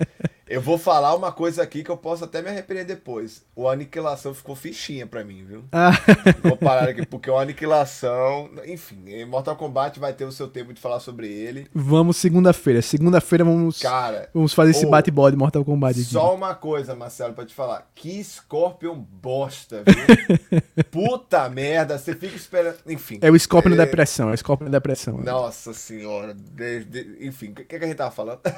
Eu 0.52 0.60
vou 0.60 0.76
falar 0.76 1.14
uma 1.14 1.32
coisa 1.32 1.62
aqui 1.62 1.82
que 1.82 1.90
eu 1.90 1.96
posso 1.96 2.24
até 2.24 2.42
me 2.42 2.50
arrepender 2.50 2.84
depois. 2.84 3.42
O 3.56 3.66
Aniquilação 3.66 4.34
ficou 4.34 4.54
fichinha 4.54 5.06
pra 5.06 5.24
mim, 5.24 5.42
viu? 5.46 5.64
Ah. 5.72 5.92
Vou 6.44 6.58
parar 6.58 6.90
aqui, 6.90 7.06
porque 7.06 7.30
o 7.30 7.38
Aniquilação. 7.38 8.50
Enfim, 8.66 9.24
Mortal 9.24 9.56
Kombat 9.56 9.98
vai 9.98 10.12
ter 10.12 10.26
o 10.26 10.30
seu 10.30 10.46
tempo 10.46 10.74
de 10.74 10.78
falar 10.78 11.00
sobre 11.00 11.26
ele. 11.26 11.66
Vamos 11.72 12.18
segunda-feira. 12.18 12.82
Segunda-feira 12.82 13.46
vamos. 13.46 13.80
Cara. 13.80 14.28
Vamos 14.34 14.52
fazer 14.52 14.72
esse 14.72 14.84
bate-bola 14.84 15.30
de 15.30 15.38
Mortal 15.38 15.64
Kombat 15.64 15.98
aqui. 15.98 16.10
Só 16.10 16.34
uma 16.34 16.54
coisa, 16.54 16.94
Marcelo, 16.94 17.32
pra 17.32 17.46
te 17.46 17.54
falar. 17.54 17.90
Que 17.94 18.22
Scorpion 18.22 18.96
bosta, 18.96 19.82
viu? 19.86 20.60
Puta 20.92 21.48
merda, 21.48 21.96
você 21.96 22.14
fica 22.14 22.36
esperando. 22.36 22.76
Enfim. 22.86 23.18
É 23.22 23.30
o 23.30 23.40
Scorpion 23.40 23.72
é... 23.72 23.76
da 23.76 23.84
depressão, 23.86 24.28
é 24.28 24.34
o 24.34 24.36
Scorpion 24.36 24.66
da 24.66 24.72
depressão. 24.72 25.16
Nossa 25.16 25.72
senhora. 25.72 26.34
De, 26.34 26.84
de... 26.84 27.26
Enfim, 27.26 27.52
o 27.52 27.54
que, 27.54 27.64
que 27.64 27.76
a 27.76 27.86
gente 27.86 27.96
tava 27.96 28.10
falando? 28.10 28.40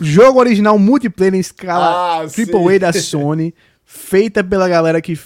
Jogo 0.00 0.38
original 0.38 0.78
multiplayer 0.78 1.34
em 1.34 1.40
escala 1.40 2.20
ah, 2.20 2.22
AAA 2.22 2.78
da 2.78 2.92
Sony, 2.92 3.54
feita 3.84 4.44
pela 4.44 4.68
galera 4.68 5.00
que. 5.00 5.18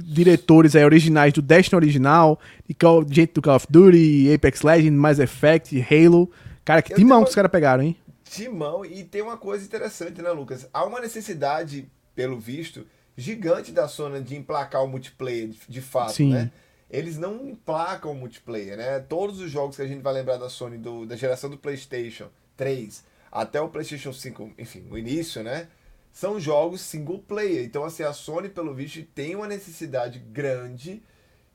diretores 0.00 0.76
aí, 0.76 0.84
originais 0.84 1.32
do 1.32 1.42
Destiny 1.42 1.76
original, 1.76 2.38
e 2.68 2.74
Call, 2.74 3.04
gente 3.08 3.32
do 3.32 3.42
Call 3.42 3.56
of 3.56 3.66
Duty, 3.68 4.32
Apex 4.32 4.62
Legends, 4.62 4.98
Mass 4.98 5.18
Effect, 5.18 5.86
Halo. 5.90 6.30
Cara, 6.64 6.82
que 6.82 6.94
timão 6.94 7.18
uma... 7.18 7.24
que 7.24 7.30
os 7.30 7.34
caras 7.34 7.50
pegaram, 7.50 7.82
hein? 7.82 7.96
Timão, 8.24 8.84
e 8.84 9.02
tem 9.02 9.20
uma 9.20 9.36
coisa 9.36 9.64
interessante, 9.64 10.22
né, 10.22 10.30
Lucas? 10.30 10.68
Há 10.72 10.84
uma 10.84 11.00
necessidade, 11.00 11.88
pelo 12.14 12.38
visto, 12.38 12.86
gigante 13.16 13.72
da 13.72 13.88
Sony 13.88 14.20
de 14.20 14.36
emplacar 14.36 14.84
o 14.84 14.88
multiplayer, 14.88 15.48
de, 15.48 15.58
de 15.68 15.80
fato, 15.80 16.12
Sim. 16.12 16.32
né? 16.32 16.50
Eles 16.88 17.18
não 17.18 17.48
emplacam 17.48 18.12
o 18.12 18.14
multiplayer, 18.14 18.76
né? 18.76 19.00
Todos 19.00 19.40
os 19.40 19.50
jogos 19.50 19.76
que 19.76 19.82
a 19.82 19.86
gente 19.86 20.02
vai 20.02 20.12
lembrar 20.12 20.36
da 20.36 20.48
Sony 20.48 20.76
do, 20.78 21.06
da 21.06 21.16
geração 21.16 21.50
do 21.50 21.56
PlayStation 21.56 22.28
3 22.56 23.11
até 23.32 23.58
o 23.58 23.68
PlayStation 23.70 24.12
5, 24.12 24.52
enfim, 24.58 24.86
o 24.90 24.98
início, 24.98 25.42
né? 25.42 25.68
São 26.12 26.38
jogos 26.38 26.82
single 26.82 27.20
player. 27.20 27.64
Então, 27.64 27.82
assim, 27.82 28.02
a 28.02 28.12
Sony, 28.12 28.50
pelo 28.50 28.74
visto, 28.74 29.02
tem 29.14 29.34
uma 29.34 29.48
necessidade 29.48 30.18
grande 30.18 31.02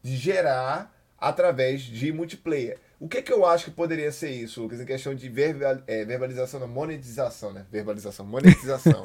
de 0.01 0.17
gerar 0.17 0.91
através 1.19 1.81
de 1.81 2.11
multiplayer. 2.11 2.79
O 2.99 3.07
que, 3.07 3.21
que 3.21 3.31
eu 3.31 3.45
acho 3.45 3.65
que 3.65 3.71
poderia 3.71 4.11
ser 4.11 4.31
isso, 4.31 4.63
Lucas, 4.63 4.81
em 4.81 4.85
questão 4.85 5.13
de 5.13 5.29
verbal, 5.29 5.77
é, 5.85 6.03
verbalização, 6.03 6.59
não, 6.59 6.67
monetização, 6.67 7.53
né? 7.53 7.67
Verbalização, 7.71 8.25
monetização. 8.25 9.03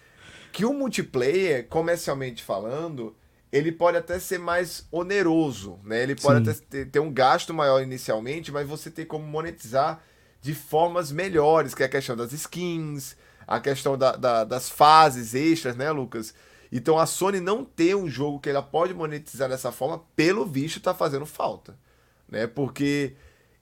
que 0.50 0.64
o 0.64 0.72
multiplayer, 0.72 1.68
comercialmente 1.68 2.42
falando, 2.42 3.14
ele 3.52 3.70
pode 3.70 3.98
até 3.98 4.18
ser 4.18 4.38
mais 4.38 4.88
oneroso, 4.90 5.78
né? 5.84 6.02
Ele 6.02 6.14
pode 6.14 6.42
Sim. 6.42 6.50
até 6.50 6.66
ter, 6.70 6.90
ter 6.90 7.00
um 7.00 7.12
gasto 7.12 7.52
maior 7.52 7.82
inicialmente, 7.82 8.50
mas 8.50 8.66
você 8.66 8.90
tem 8.90 9.04
como 9.04 9.26
monetizar 9.26 10.02
de 10.44 10.54
formas 10.54 11.10
melhores, 11.10 11.74
que 11.74 11.82
é 11.82 11.86
a 11.86 11.88
questão 11.88 12.14
das 12.14 12.30
skins, 12.34 13.16
a 13.46 13.58
questão 13.58 13.96
da, 13.96 14.12
da, 14.14 14.44
das 14.44 14.68
fases 14.68 15.34
extras, 15.34 15.74
né, 15.74 15.90
Lucas? 15.90 16.34
Então 16.70 16.98
a 16.98 17.06
Sony 17.06 17.40
não 17.40 17.64
ter 17.64 17.96
um 17.96 18.10
jogo 18.10 18.38
que 18.38 18.50
ela 18.50 18.62
pode 18.62 18.92
monetizar 18.92 19.48
dessa 19.48 19.72
forma, 19.72 20.02
pelo 20.14 20.44
visto, 20.44 20.76
está 20.76 20.92
fazendo 20.92 21.24
falta. 21.24 21.78
Né? 22.28 22.46
Porque 22.46 23.14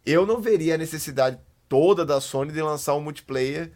eu 0.05 0.27
não 0.27 0.41
veria 0.41 0.75
a 0.75 0.79
necessidade 0.79 1.39
toda 1.69 2.05
da 2.05 2.21
Sony 2.21 2.51
de 2.51 2.61
lançar 2.61 2.97
um 2.97 3.01
multiplayer, 3.01 3.71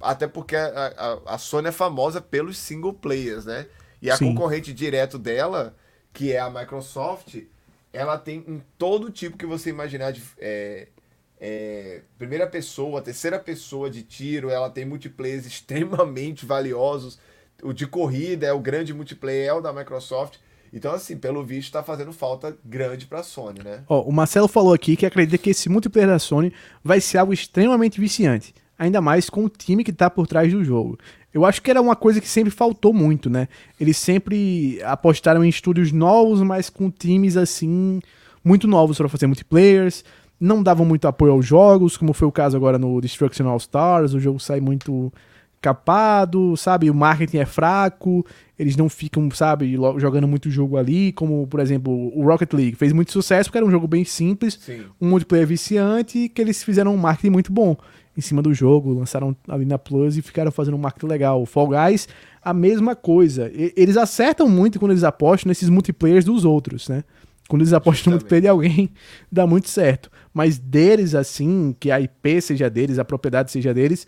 até 0.00 0.26
porque 0.26 0.56
a, 0.56 0.66
a, 0.66 1.34
a 1.34 1.38
Sony 1.38 1.68
é 1.68 1.72
famosa 1.72 2.20
pelos 2.20 2.58
single 2.58 2.92
players, 2.92 3.44
né? 3.44 3.66
E 4.02 4.10
a 4.10 4.16
Sim. 4.16 4.34
concorrente 4.34 4.72
direto 4.72 5.16
dela, 5.16 5.76
que 6.12 6.32
é 6.32 6.40
a 6.40 6.50
Microsoft, 6.50 7.36
ela 7.92 8.18
tem 8.18 8.44
em 8.48 8.60
todo 8.76 9.12
tipo 9.12 9.38
que 9.38 9.46
você 9.46 9.70
imaginar 9.70 10.10
de, 10.10 10.22
é, 10.38 10.88
é, 11.40 12.02
primeira 12.18 12.46
pessoa, 12.46 13.00
terceira 13.00 13.38
pessoa 13.38 13.88
de 13.88 14.02
tiro, 14.02 14.50
ela 14.50 14.68
tem 14.70 14.84
multiplayers 14.84 15.46
extremamente 15.46 16.44
valiosos. 16.44 17.18
O 17.62 17.72
de 17.72 17.86
corrida 17.86 18.46
é 18.46 18.52
o 18.52 18.60
grande 18.60 18.92
multiplayer, 18.92 19.48
é 19.48 19.52
o 19.52 19.60
da 19.60 19.72
Microsoft. 19.72 20.36
Então, 20.72 20.92
assim, 20.92 21.16
pelo 21.16 21.42
visto, 21.42 21.68
está 21.68 21.82
fazendo 21.82 22.12
falta 22.12 22.56
grande 22.64 23.06
para 23.06 23.20
a 23.20 23.22
Sony, 23.22 23.60
né? 23.62 23.82
Ó, 23.88 24.02
o 24.02 24.12
Marcelo 24.12 24.46
falou 24.46 24.74
aqui 24.74 24.96
que 24.96 25.06
acredita 25.06 25.38
que 25.38 25.50
esse 25.50 25.68
multiplayer 25.68 26.08
da 26.08 26.18
Sony 26.18 26.52
vai 26.84 27.00
ser 27.00 27.18
algo 27.18 27.32
extremamente 27.32 28.00
viciante. 28.00 28.54
Ainda 28.78 29.00
mais 29.00 29.28
com 29.28 29.44
o 29.44 29.48
time 29.48 29.82
que 29.82 29.90
está 29.90 30.10
por 30.10 30.26
trás 30.26 30.52
do 30.52 30.62
jogo. 30.62 30.98
Eu 31.32 31.44
acho 31.44 31.60
que 31.60 31.70
era 31.70 31.80
uma 31.80 31.96
coisa 31.96 32.20
que 32.20 32.28
sempre 32.28 32.50
faltou 32.50 32.92
muito, 32.92 33.28
né? 33.28 33.48
Eles 33.80 33.96
sempre 33.96 34.80
apostaram 34.84 35.44
em 35.44 35.48
estúdios 35.48 35.90
novos, 35.90 36.42
mas 36.42 36.70
com 36.70 36.90
times 36.90 37.36
assim 37.36 38.00
muito 38.44 38.68
novos 38.68 38.96
para 38.96 39.08
fazer 39.08 39.26
multiplayers, 39.26 40.04
não 40.40 40.62
davam 40.62 40.86
muito 40.86 41.08
apoio 41.08 41.32
aos 41.32 41.46
jogos, 41.46 41.96
como 41.96 42.12
foi 42.12 42.28
o 42.28 42.32
caso 42.32 42.56
agora 42.56 42.78
no 42.78 43.00
Destruction 43.00 43.48
All 43.48 43.56
Stars, 43.56 44.14
o 44.14 44.20
jogo 44.20 44.38
sai 44.38 44.60
muito 44.60 45.12
capado, 45.60 46.56
sabe? 46.56 46.90
O 46.90 46.94
marketing 46.94 47.38
é 47.38 47.44
fraco, 47.44 48.24
eles 48.58 48.76
não 48.76 48.88
ficam, 48.88 49.28
sabe, 49.30 49.76
jogando 49.96 50.28
muito 50.28 50.50
jogo 50.50 50.76
ali, 50.76 51.12
como, 51.12 51.46
por 51.46 51.60
exemplo, 51.60 51.92
o 52.16 52.24
Rocket 52.24 52.52
League 52.52 52.76
fez 52.76 52.92
muito 52.92 53.12
sucesso 53.12 53.48
porque 53.48 53.58
era 53.58 53.66
um 53.66 53.70
jogo 53.70 53.86
bem 53.86 54.04
simples, 54.04 54.58
Sim. 54.60 54.82
um 55.00 55.08
multiplayer 55.08 55.46
viciante, 55.46 56.28
que 56.28 56.40
eles 56.40 56.62
fizeram 56.62 56.94
um 56.94 56.96
marketing 56.96 57.30
muito 57.30 57.52
bom 57.52 57.76
em 58.16 58.20
cima 58.20 58.42
do 58.42 58.52
jogo, 58.52 58.94
lançaram 58.94 59.34
ali 59.46 59.64
na 59.64 59.78
Plus 59.78 60.16
e 60.16 60.22
ficaram 60.22 60.50
fazendo 60.50 60.74
um 60.74 60.80
marketing 60.80 61.06
legal. 61.06 61.40
O 61.40 61.46
Fall 61.46 61.68
Guys, 61.68 62.08
a 62.42 62.52
mesma 62.52 62.96
coisa. 62.96 63.48
E, 63.54 63.72
eles 63.76 63.96
acertam 63.96 64.48
muito 64.48 64.80
quando 64.80 64.90
eles 64.90 65.04
apostam 65.04 65.48
nesses 65.48 65.68
multiplayers 65.68 66.24
dos 66.24 66.44
outros, 66.44 66.88
né? 66.88 67.04
Quando 67.48 67.62
eles 67.62 67.72
apostam 67.72 68.12
muito 68.12 68.26
perder 68.26 68.48
alguém, 68.48 68.90
dá 69.32 69.46
muito 69.46 69.68
certo. 69.68 70.10
Mas 70.32 70.58
deles, 70.58 71.14
assim, 71.14 71.74
que 71.80 71.90
a 71.90 71.98
IP 71.98 72.42
seja 72.42 72.68
deles, 72.68 72.98
a 72.98 73.04
propriedade 73.04 73.50
seja 73.50 73.72
deles, 73.72 74.06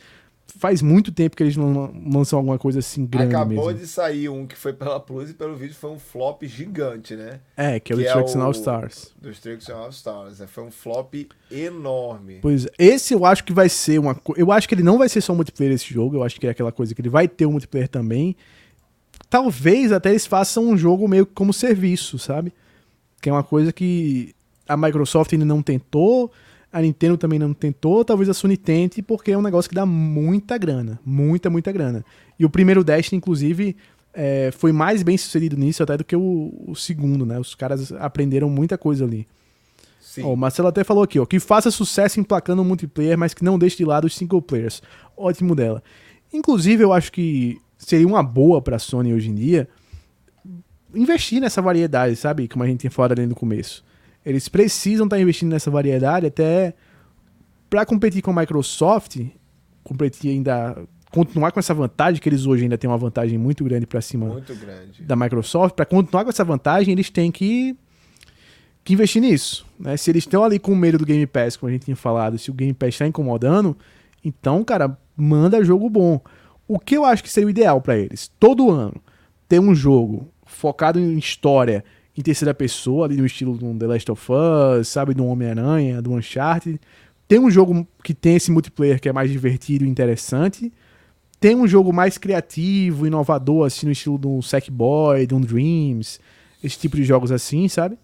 faz 0.58 0.82
muito 0.82 1.12
tempo 1.12 1.36
que 1.36 1.42
eles 1.42 1.56
não 1.56 1.92
lançam 2.12 2.38
alguma 2.38 2.58
coisa 2.58 2.80
assim 2.80 3.06
grande 3.06 3.34
Acabou 3.34 3.66
mesmo. 3.66 3.80
de 3.80 3.86
sair 3.86 4.28
um 4.28 4.46
que 4.46 4.56
foi 4.56 4.72
pela 4.72 5.00
Plus 5.00 5.30
e 5.30 5.34
pelo 5.34 5.54
vídeo 5.54 5.74
foi 5.74 5.90
um 5.90 5.98
flop 5.98 6.42
gigante, 6.42 7.14
né? 7.14 7.40
É, 7.56 7.80
que 7.80 7.92
é 7.92 7.96
o 7.96 7.98
Destruction 7.98 8.40
é 8.40 8.42
All 8.42 8.50
Stars. 8.50 9.14
Destruction 9.20 9.74
All 9.74 9.90
Stars. 9.90 10.40
É, 10.40 10.46
foi 10.46 10.64
um 10.64 10.70
flop 10.70 11.14
enorme. 11.50 12.40
Pois 12.42 12.66
esse 12.78 13.14
eu 13.14 13.24
acho 13.24 13.44
que 13.44 13.52
vai 13.52 13.68
ser 13.68 13.98
uma 13.98 14.20
Eu 14.36 14.52
acho 14.52 14.68
que 14.68 14.74
ele 14.74 14.82
não 14.82 14.98
vai 14.98 15.08
ser 15.08 15.20
só 15.20 15.34
multiplayer 15.34 15.74
esse 15.74 15.92
jogo, 15.92 16.16
eu 16.16 16.22
acho 16.22 16.38
que 16.38 16.46
é 16.46 16.50
aquela 16.50 16.72
coisa 16.72 16.94
que 16.94 17.00
ele 17.00 17.08
vai 17.08 17.28
ter 17.28 17.46
um 17.46 17.52
multiplayer 17.52 17.88
também. 17.88 18.36
Talvez 19.28 19.92
até 19.92 20.10
eles 20.10 20.26
façam 20.26 20.68
um 20.68 20.76
jogo 20.76 21.08
meio 21.08 21.24
como 21.24 21.52
serviço, 21.52 22.18
sabe? 22.18 22.52
Que 23.20 23.28
é 23.28 23.32
uma 23.32 23.42
coisa 23.42 23.72
que 23.72 24.34
a 24.68 24.76
Microsoft 24.76 25.32
ainda 25.32 25.44
não 25.44 25.62
tentou, 25.62 26.30
a 26.72 26.80
Nintendo 26.80 27.16
também 27.16 27.38
não 27.38 27.52
tentou, 27.52 28.04
talvez 28.04 28.28
a 28.28 28.34
Sony 28.34 28.56
tente, 28.56 29.02
porque 29.02 29.32
é 29.32 29.38
um 29.38 29.42
negócio 29.42 29.68
que 29.68 29.74
dá 29.74 29.84
muita 29.84 30.56
grana, 30.56 31.00
muita, 31.04 31.50
muita 31.50 31.72
grana. 31.72 32.04
E 32.38 32.44
o 32.44 32.50
primeiro 32.50 32.84
Destiny, 32.84 33.18
inclusive, 33.18 33.76
é, 34.14 34.50
foi 34.56 34.72
mais 34.72 35.02
bem 35.02 35.18
sucedido 35.18 35.56
nisso 35.56 35.82
até 35.82 35.96
do 35.96 36.04
que 36.04 36.14
o, 36.14 36.52
o 36.66 36.74
segundo, 36.74 37.26
né? 37.26 37.38
Os 37.38 37.54
caras 37.54 37.92
aprenderam 37.92 38.48
muita 38.48 38.78
coisa 38.78 39.04
ali. 39.04 39.26
Sim. 40.00 40.22
Ó, 40.22 40.32
o 40.32 40.36
Marcelo 40.36 40.68
até 40.68 40.84
falou 40.84 41.02
aqui, 41.02 41.18
ó, 41.18 41.26
que 41.26 41.38
faça 41.38 41.70
sucesso 41.70 42.20
emplacando 42.20 42.62
o 42.62 42.64
multiplayer, 42.64 43.18
mas 43.18 43.34
que 43.34 43.44
não 43.44 43.58
deixe 43.58 43.76
de 43.76 43.84
lado 43.84 44.06
os 44.06 44.14
single 44.14 44.40
players. 44.40 44.82
Ótimo 45.16 45.54
dela. 45.54 45.82
Inclusive, 46.32 46.84
eu 46.84 46.92
acho 46.92 47.10
que 47.10 47.60
seria 47.76 48.06
uma 48.06 48.22
boa 48.22 48.62
pra 48.62 48.78
Sony 48.78 49.12
hoje 49.12 49.28
em 49.28 49.34
dia 49.34 49.68
investir 50.94 51.40
nessa 51.40 51.60
variedade, 51.62 52.16
sabe? 52.16 52.48
Como 52.48 52.64
a 52.64 52.66
gente 52.66 52.80
tinha 52.80 52.90
falado 52.90 53.12
ali 53.12 53.26
no 53.26 53.34
começo. 53.34 53.84
Eles 54.24 54.48
precisam 54.48 55.06
estar 55.06 55.16
tá 55.16 55.22
investindo 55.22 55.50
nessa 55.50 55.70
variedade 55.70 56.26
até 56.26 56.74
para 57.68 57.86
competir 57.86 58.22
com 58.22 58.30
a 58.30 58.40
Microsoft, 58.40 59.18
competir 59.82 60.30
ainda 60.30 60.76
continuar 61.10 61.50
com 61.50 61.58
essa 61.58 61.74
vantagem 61.74 62.20
que 62.20 62.28
eles 62.28 62.46
hoje 62.46 62.62
ainda 62.62 62.78
têm 62.78 62.88
uma 62.88 62.96
vantagem 62.96 63.36
muito 63.36 63.64
grande 63.64 63.86
para 63.86 64.00
cima 64.00 64.40
grande. 64.60 65.02
da 65.02 65.16
Microsoft, 65.16 65.74
para 65.74 65.84
continuar 65.84 66.24
com 66.24 66.30
essa 66.30 66.44
vantagem, 66.44 66.92
eles 66.92 67.10
têm 67.10 67.32
que 67.32 67.76
que 68.82 68.94
investir 68.94 69.20
nisso. 69.20 69.66
Né? 69.78 69.96
Se 69.96 70.10
eles 70.10 70.22
estão 70.22 70.42
ali 70.42 70.58
com 70.58 70.74
medo 70.74 70.98
do 70.98 71.04
Game 71.04 71.26
Pass, 71.26 71.56
como 71.56 71.68
a 71.68 71.72
gente 71.72 71.84
tinha 71.84 71.96
falado, 71.96 72.38
se 72.38 72.50
o 72.50 72.54
Game 72.54 72.72
Pass 72.72 72.90
está 72.90 73.06
incomodando, 73.06 73.76
então, 74.24 74.64
cara, 74.64 74.96
manda 75.16 75.62
jogo 75.62 75.90
bom. 75.90 76.20
O 76.66 76.78
que 76.78 76.96
eu 76.96 77.04
acho 77.04 77.22
que 77.22 77.30
seria 77.30 77.46
o 77.46 77.50
ideal 77.50 77.80
para 77.80 77.98
eles? 77.98 78.30
Todo 78.38 78.70
ano 78.70 78.94
ter 79.48 79.60
um 79.60 79.74
jogo 79.74 80.28
focado 80.60 80.98
em 80.98 81.18
história 81.18 81.82
em 82.16 82.22
terceira 82.22 82.52
pessoa, 82.52 83.06
ali 83.06 83.16
no 83.16 83.24
estilo 83.24 83.56
do 83.56 83.74
The 83.78 83.86
Last 83.86 84.12
of 84.12 84.26
Us, 84.30 84.88
sabe, 84.88 85.14
do 85.14 85.24
Homem-Aranha, 85.24 86.02
do 86.02 86.12
Uncharted. 86.12 86.78
Tem 87.26 87.38
um 87.38 87.50
jogo 87.50 87.86
que 88.02 88.12
tem 88.12 88.36
esse 88.36 88.50
multiplayer 88.50 89.00
que 89.00 89.08
é 89.08 89.12
mais 89.12 89.30
divertido 89.30 89.84
e 89.84 89.88
interessante. 89.88 90.72
Tem 91.38 91.56
um 91.56 91.66
jogo 91.66 91.92
mais 91.92 92.18
criativo, 92.18 93.06
inovador, 93.06 93.66
assim, 93.66 93.86
no 93.86 93.92
estilo 93.92 94.18
do 94.18 94.42
Sackboy, 94.42 95.26
do 95.26 95.40
Dreams, 95.40 96.20
esse 96.62 96.78
tipo 96.78 96.96
de 96.96 97.04
jogos 97.04 97.32
assim, 97.32 97.68
sabe? 97.68 97.96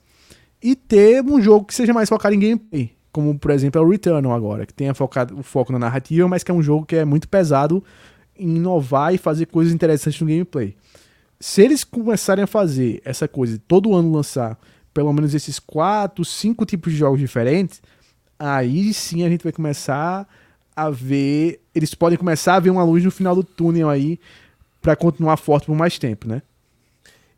E 0.62 0.74
ter 0.74 1.22
um 1.22 1.40
jogo 1.40 1.66
que 1.66 1.74
seja 1.74 1.92
mais 1.92 2.08
focado 2.08 2.34
em 2.34 2.40
gameplay, 2.40 2.92
como 3.12 3.38
por 3.38 3.50
exemplo 3.50 3.80
é 3.80 3.84
o 3.84 3.88
Returnal 3.88 4.32
agora, 4.32 4.64
que 4.64 4.72
tenha 4.72 4.94
focado, 4.94 5.38
o 5.38 5.42
foco 5.42 5.72
na 5.72 5.78
narrativa, 5.78 6.26
mas 6.26 6.42
que 6.42 6.50
é 6.50 6.54
um 6.54 6.62
jogo 6.62 6.86
que 6.86 6.96
é 6.96 7.04
muito 7.04 7.28
pesado 7.28 7.84
em 8.38 8.56
inovar 8.56 9.12
e 9.12 9.18
fazer 9.18 9.46
coisas 9.46 9.74
interessantes 9.74 10.18
no 10.20 10.26
gameplay. 10.26 10.74
Se 11.38 11.62
eles 11.62 11.84
começarem 11.84 12.44
a 12.44 12.46
fazer 12.46 13.00
essa 13.04 13.28
coisa, 13.28 13.60
todo 13.66 13.94
ano 13.94 14.12
lançar 14.12 14.58
pelo 14.92 15.12
menos 15.12 15.34
esses 15.34 15.58
quatro, 15.58 16.24
cinco 16.24 16.64
tipos 16.64 16.92
de 16.92 16.98
jogos 16.98 17.20
diferentes, 17.20 17.82
aí 18.38 18.94
sim 18.94 19.24
a 19.24 19.28
gente 19.28 19.42
vai 19.44 19.52
começar 19.52 20.26
a 20.74 20.88
ver. 20.88 21.60
Eles 21.74 21.94
podem 21.94 22.16
começar 22.16 22.54
a 22.54 22.60
ver 22.60 22.70
uma 22.70 22.82
luz 22.82 23.04
no 23.04 23.10
final 23.10 23.34
do 23.34 23.44
túnel 23.44 23.90
aí 23.90 24.18
para 24.80 24.96
continuar 24.96 25.36
forte 25.36 25.66
por 25.66 25.76
mais 25.76 25.98
tempo, 25.98 26.26
né? 26.26 26.40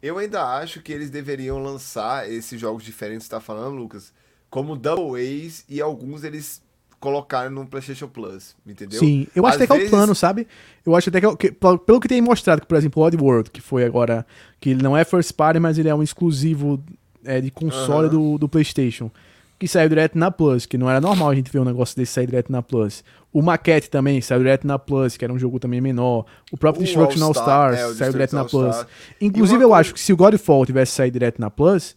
Eu 0.00 0.18
ainda 0.18 0.44
acho 0.44 0.80
que 0.80 0.92
eles 0.92 1.10
deveriam 1.10 1.60
lançar 1.60 2.30
esses 2.30 2.60
jogos 2.60 2.84
diferentes 2.84 3.26
que 3.26 3.30
você 3.30 3.36
tá 3.36 3.40
falando, 3.40 3.76
Lucas, 3.76 4.12
como 4.48 4.76
Double 4.76 5.20
A's 5.20 5.64
e 5.68 5.80
alguns 5.80 6.22
eles 6.22 6.62
colocarem 7.00 7.50
no 7.50 7.66
PlayStation 7.66 8.08
Plus, 8.08 8.56
entendeu? 8.66 8.98
Sim, 8.98 9.26
eu 9.34 9.46
acho 9.46 9.56
Às 9.56 9.62
até 9.62 9.74
vezes... 9.74 9.88
que 9.88 9.94
é 9.94 9.96
o 9.96 9.98
plano, 9.98 10.14
sabe? 10.14 10.46
Eu 10.84 10.96
acho 10.96 11.08
até 11.08 11.20
que, 11.20 11.26
é 11.26 11.36
que, 11.36 11.52
pelo 11.52 12.00
que 12.00 12.08
tem 12.08 12.20
mostrado, 12.20 12.60
que, 12.60 12.66
por 12.66 12.76
exemplo, 12.76 13.02
o 13.02 13.06
Oddworld, 13.06 13.50
que 13.50 13.60
foi 13.60 13.84
agora, 13.84 14.26
que 14.60 14.70
ele 14.70 14.82
não 14.82 14.96
é 14.96 15.04
first 15.04 15.32
party, 15.32 15.60
mas 15.60 15.78
ele 15.78 15.88
é 15.88 15.94
um 15.94 16.02
exclusivo 16.02 16.82
é, 17.24 17.40
de 17.40 17.50
console 17.50 18.08
do, 18.08 18.38
do 18.38 18.48
PlayStation 18.48 19.10
que 19.58 19.66
saiu 19.66 19.88
direto 19.88 20.16
na 20.16 20.30
Plus, 20.30 20.66
que 20.66 20.78
não 20.78 20.88
era 20.88 21.00
normal 21.00 21.30
a 21.30 21.34
gente 21.34 21.50
ver 21.50 21.58
um 21.58 21.64
negócio 21.64 21.96
desse 21.96 22.12
sair 22.12 22.26
direto 22.26 22.50
na 22.50 22.62
Plus. 22.62 23.02
O 23.32 23.42
Maquette 23.42 23.90
também 23.90 24.20
saiu 24.20 24.38
direto 24.38 24.66
na 24.66 24.78
Plus, 24.78 25.16
que 25.16 25.24
era 25.24 25.32
um 25.32 25.38
jogo 25.38 25.58
também 25.58 25.80
menor. 25.80 26.24
O 26.52 26.56
próprio 26.56 26.82
o 26.82 26.84
Destruction 26.84 27.24
All, 27.24 27.32
Stars 27.32 27.78
é, 27.78 27.94
saiu 27.94 28.12
direto 28.12 28.36
na 28.36 28.44
Plus. 28.44 28.86
Inclusive, 29.20 29.64
eu 29.64 29.68
coisa... 29.68 29.80
acho 29.80 29.94
que 29.94 30.00
se 30.00 30.12
o 30.12 30.16
Godfall 30.16 30.64
tivesse 30.64 30.92
saído 30.92 31.14
direto 31.14 31.40
na 31.40 31.50
Plus, 31.50 31.96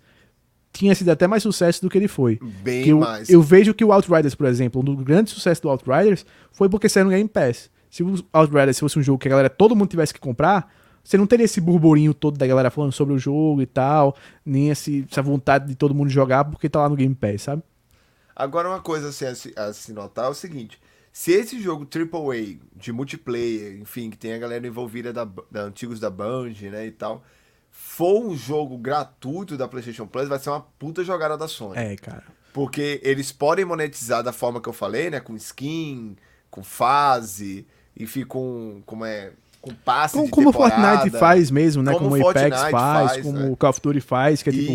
tinha 0.72 0.96
sido 0.96 1.10
até 1.10 1.28
mais 1.28 1.44
sucesso 1.44 1.82
do 1.82 1.90
que 1.90 1.98
ele 1.98 2.08
foi. 2.08 2.40
Bem 2.64 2.88
eu, 2.88 3.00
mais. 3.00 3.30
Eu 3.30 3.42
vejo 3.42 3.74
que 3.74 3.84
o 3.84 3.92
Outriders, 3.92 4.36
por 4.36 4.48
exemplo, 4.48 4.82
um 4.82 4.84
dos 4.84 5.04
grandes 5.04 5.34
sucessos 5.34 5.62
do 5.62 5.70
Outriders 5.70 6.26
foi 6.52 6.70
porque 6.70 6.88
saiu 6.88 7.06
no 7.06 7.12
Game 7.12 7.28
Pass. 7.28 7.70
Se 7.90 8.04
o 8.04 8.24
Outriders 8.32 8.80
fosse 8.80 8.98
um 8.98 9.04
jogo 9.04 9.20
que 9.20 9.28
a 9.28 9.32
galera, 9.32 9.50
todo 9.50 9.76
mundo 9.76 9.90
tivesse 9.90 10.14
que 10.14 10.20
comprar, 10.20 10.72
você 11.04 11.18
não 11.18 11.28
teria 11.28 11.46
esse 11.46 11.60
burburinho 11.60 12.14
todo 12.14 12.38
da 12.38 12.48
galera 12.48 12.70
falando 12.70 12.92
sobre 12.92 13.14
o 13.14 13.18
jogo 13.18 13.62
e 13.62 13.66
tal, 13.66 14.16
nem 14.46 14.70
esse, 14.70 15.06
essa 15.12 15.22
vontade 15.22 15.68
de 15.68 15.76
todo 15.76 15.94
mundo 15.94 16.10
jogar 16.10 16.46
porque 16.46 16.70
tá 16.70 16.80
lá 16.80 16.90
no 16.90 16.96
Game 16.96 17.14
Pass, 17.14 17.44
sabe? 17.44 17.64
Agora, 18.36 18.70
uma 18.70 18.80
coisa 18.80 19.10
assim, 19.10 19.26
a, 19.26 19.36
se, 19.36 19.54
a 19.58 19.74
se 19.74 19.92
notar 19.92 20.26
é 20.26 20.30
o 20.30 20.34
seguinte: 20.34 20.80
se 21.12 21.32
esse 21.34 21.60
jogo 21.60 21.86
AAA 21.86 22.58
de 22.76 22.92
multiplayer, 22.92 23.80
enfim, 23.80 24.10
que 24.10 24.18
tem 24.18 24.34
a 24.34 24.38
galera 24.38 24.66
envolvida 24.66 25.12
da, 25.12 25.28
da 25.50 25.64
antigos 25.64 26.00
da 26.00 26.10
Band, 26.10 26.54
né, 26.62 26.86
e 26.88 26.92
tal, 26.92 27.24
for 27.92 28.24
um 28.24 28.38
jogo 28.38 28.78
gratuito 28.78 29.58
da 29.58 29.68
PlayStation 29.68 30.08
Plus, 30.08 30.30
vai 30.30 30.40
ser 30.40 30.50
uma 30.50 30.62
puta 30.80 31.04
jogada 31.04 31.38
da 31.38 31.46
Sony. 31.46 31.78
É, 31.78 31.96
cara. 31.98 32.24
Porque 32.54 33.02
eles 33.04 33.34
podem 33.34 33.66
monetizar 33.66 34.24
da 34.24 34.32
forma 34.32 34.62
que 34.62 34.70
eu 34.70 34.74
falei, 34.74 35.10
né, 35.10 35.20
com 35.20 35.36
skin, 35.36 36.16
com 36.50 36.64
fase, 36.64 37.68
enfim, 38.00 38.24
com 38.24 38.82
como 38.86 39.04
é 39.04 39.34
com 39.62 39.74
passe 39.74 40.16
como, 40.16 40.30
como 40.30 40.54
Fortnite 40.54 41.10
faz 41.20 41.52
mesmo, 41.52 41.84
né? 41.84 41.92
Como, 41.92 42.10
como 42.10 42.24
o 42.24 42.30
Apex 42.30 42.62
faz, 42.62 42.72
faz 42.72 43.24
como 43.24 43.38
né? 43.38 43.50
o 43.50 43.58
Call 43.58 43.70
of 43.70 43.82
Duty 43.82 44.00
faz, 44.00 44.42
que 44.42 44.50
é 44.50 44.54
tipo, 44.54 44.72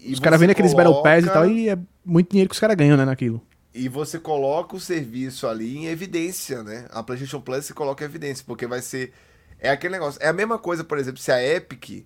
e 0.00 0.12
os 0.12 0.18
caras 0.18 0.38
vendem 0.40 0.52
aqueles 0.52 0.74
Battle 0.74 1.02
Pass 1.02 1.24
e 1.24 1.28
tal, 1.28 1.48
e 1.48 1.68
é 1.68 1.78
muito 2.04 2.30
dinheiro 2.30 2.50
que 2.50 2.54
os 2.54 2.60
caras 2.60 2.76
ganham, 2.76 2.96
né, 2.96 3.04
naquilo. 3.04 3.40
E 3.72 3.88
você 3.88 4.18
coloca 4.18 4.74
o 4.74 4.80
serviço 4.80 5.46
ali 5.46 5.78
em 5.78 5.86
evidência, 5.86 6.64
né? 6.64 6.86
A 6.90 7.02
PlayStation 7.02 7.40
Plus 7.40 7.64
se 7.64 7.72
coloca 7.72 8.04
em 8.04 8.08
evidência, 8.08 8.44
porque 8.46 8.66
vai 8.66 8.82
ser. 8.82 9.12
É 9.58 9.70
aquele 9.70 9.92
negócio. 9.92 10.20
É 10.20 10.28
a 10.28 10.32
mesma 10.32 10.58
coisa, 10.58 10.82
por 10.82 10.98
exemplo, 10.98 11.20
se 11.20 11.30
a 11.30 11.42
Epic 11.42 12.04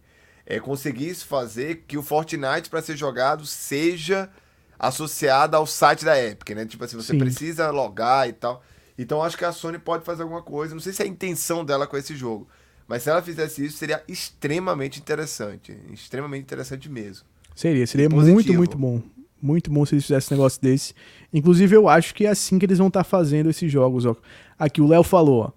é, 0.50 0.58
conseguisse 0.58 1.24
fazer 1.24 1.84
que 1.86 1.96
o 1.96 2.02
Fortnite, 2.02 2.68
para 2.68 2.82
ser 2.82 2.96
jogado, 2.96 3.46
seja 3.46 4.28
associado 4.76 5.56
ao 5.56 5.64
site 5.64 6.04
da 6.04 6.20
Epic, 6.20 6.50
né? 6.56 6.66
Tipo 6.66 6.84
assim, 6.84 6.96
você 6.96 7.12
Sim. 7.12 7.18
precisa 7.18 7.70
logar 7.70 8.28
e 8.28 8.32
tal. 8.32 8.60
Então 8.98 9.22
acho 9.22 9.38
que 9.38 9.44
a 9.44 9.52
Sony 9.52 9.78
pode 9.78 10.04
fazer 10.04 10.24
alguma 10.24 10.42
coisa. 10.42 10.74
Não 10.74 10.80
sei 10.80 10.92
se 10.92 11.02
é 11.02 11.04
a 11.04 11.08
intenção 11.08 11.64
dela 11.64 11.86
com 11.86 11.96
esse 11.96 12.16
jogo. 12.16 12.48
Mas 12.88 13.04
se 13.04 13.10
ela 13.10 13.22
fizesse 13.22 13.64
isso, 13.64 13.76
seria 13.76 14.02
extremamente 14.08 14.98
interessante. 14.98 15.78
Extremamente 15.92 16.42
interessante 16.42 16.88
mesmo. 16.88 17.24
Seria, 17.54 17.86
seria 17.86 18.08
muito, 18.08 18.52
muito 18.52 18.76
bom. 18.76 19.00
Muito 19.40 19.70
bom 19.70 19.86
se 19.86 19.94
eles 19.94 20.04
fizessem 20.04 20.34
um 20.34 20.38
negócio 20.38 20.60
desse. 20.60 20.94
Inclusive, 21.32 21.76
eu 21.76 21.88
acho 21.88 22.12
que 22.12 22.26
é 22.26 22.30
assim 22.30 22.58
que 22.58 22.66
eles 22.66 22.78
vão 22.78 22.88
estar 22.88 23.04
tá 23.04 23.08
fazendo 23.08 23.48
esses 23.48 23.70
jogos. 23.70 24.04
Ó. 24.04 24.16
Aqui 24.58 24.80
o 24.80 24.86
Léo 24.88 25.04
falou, 25.04 25.44
ó, 25.44 25.52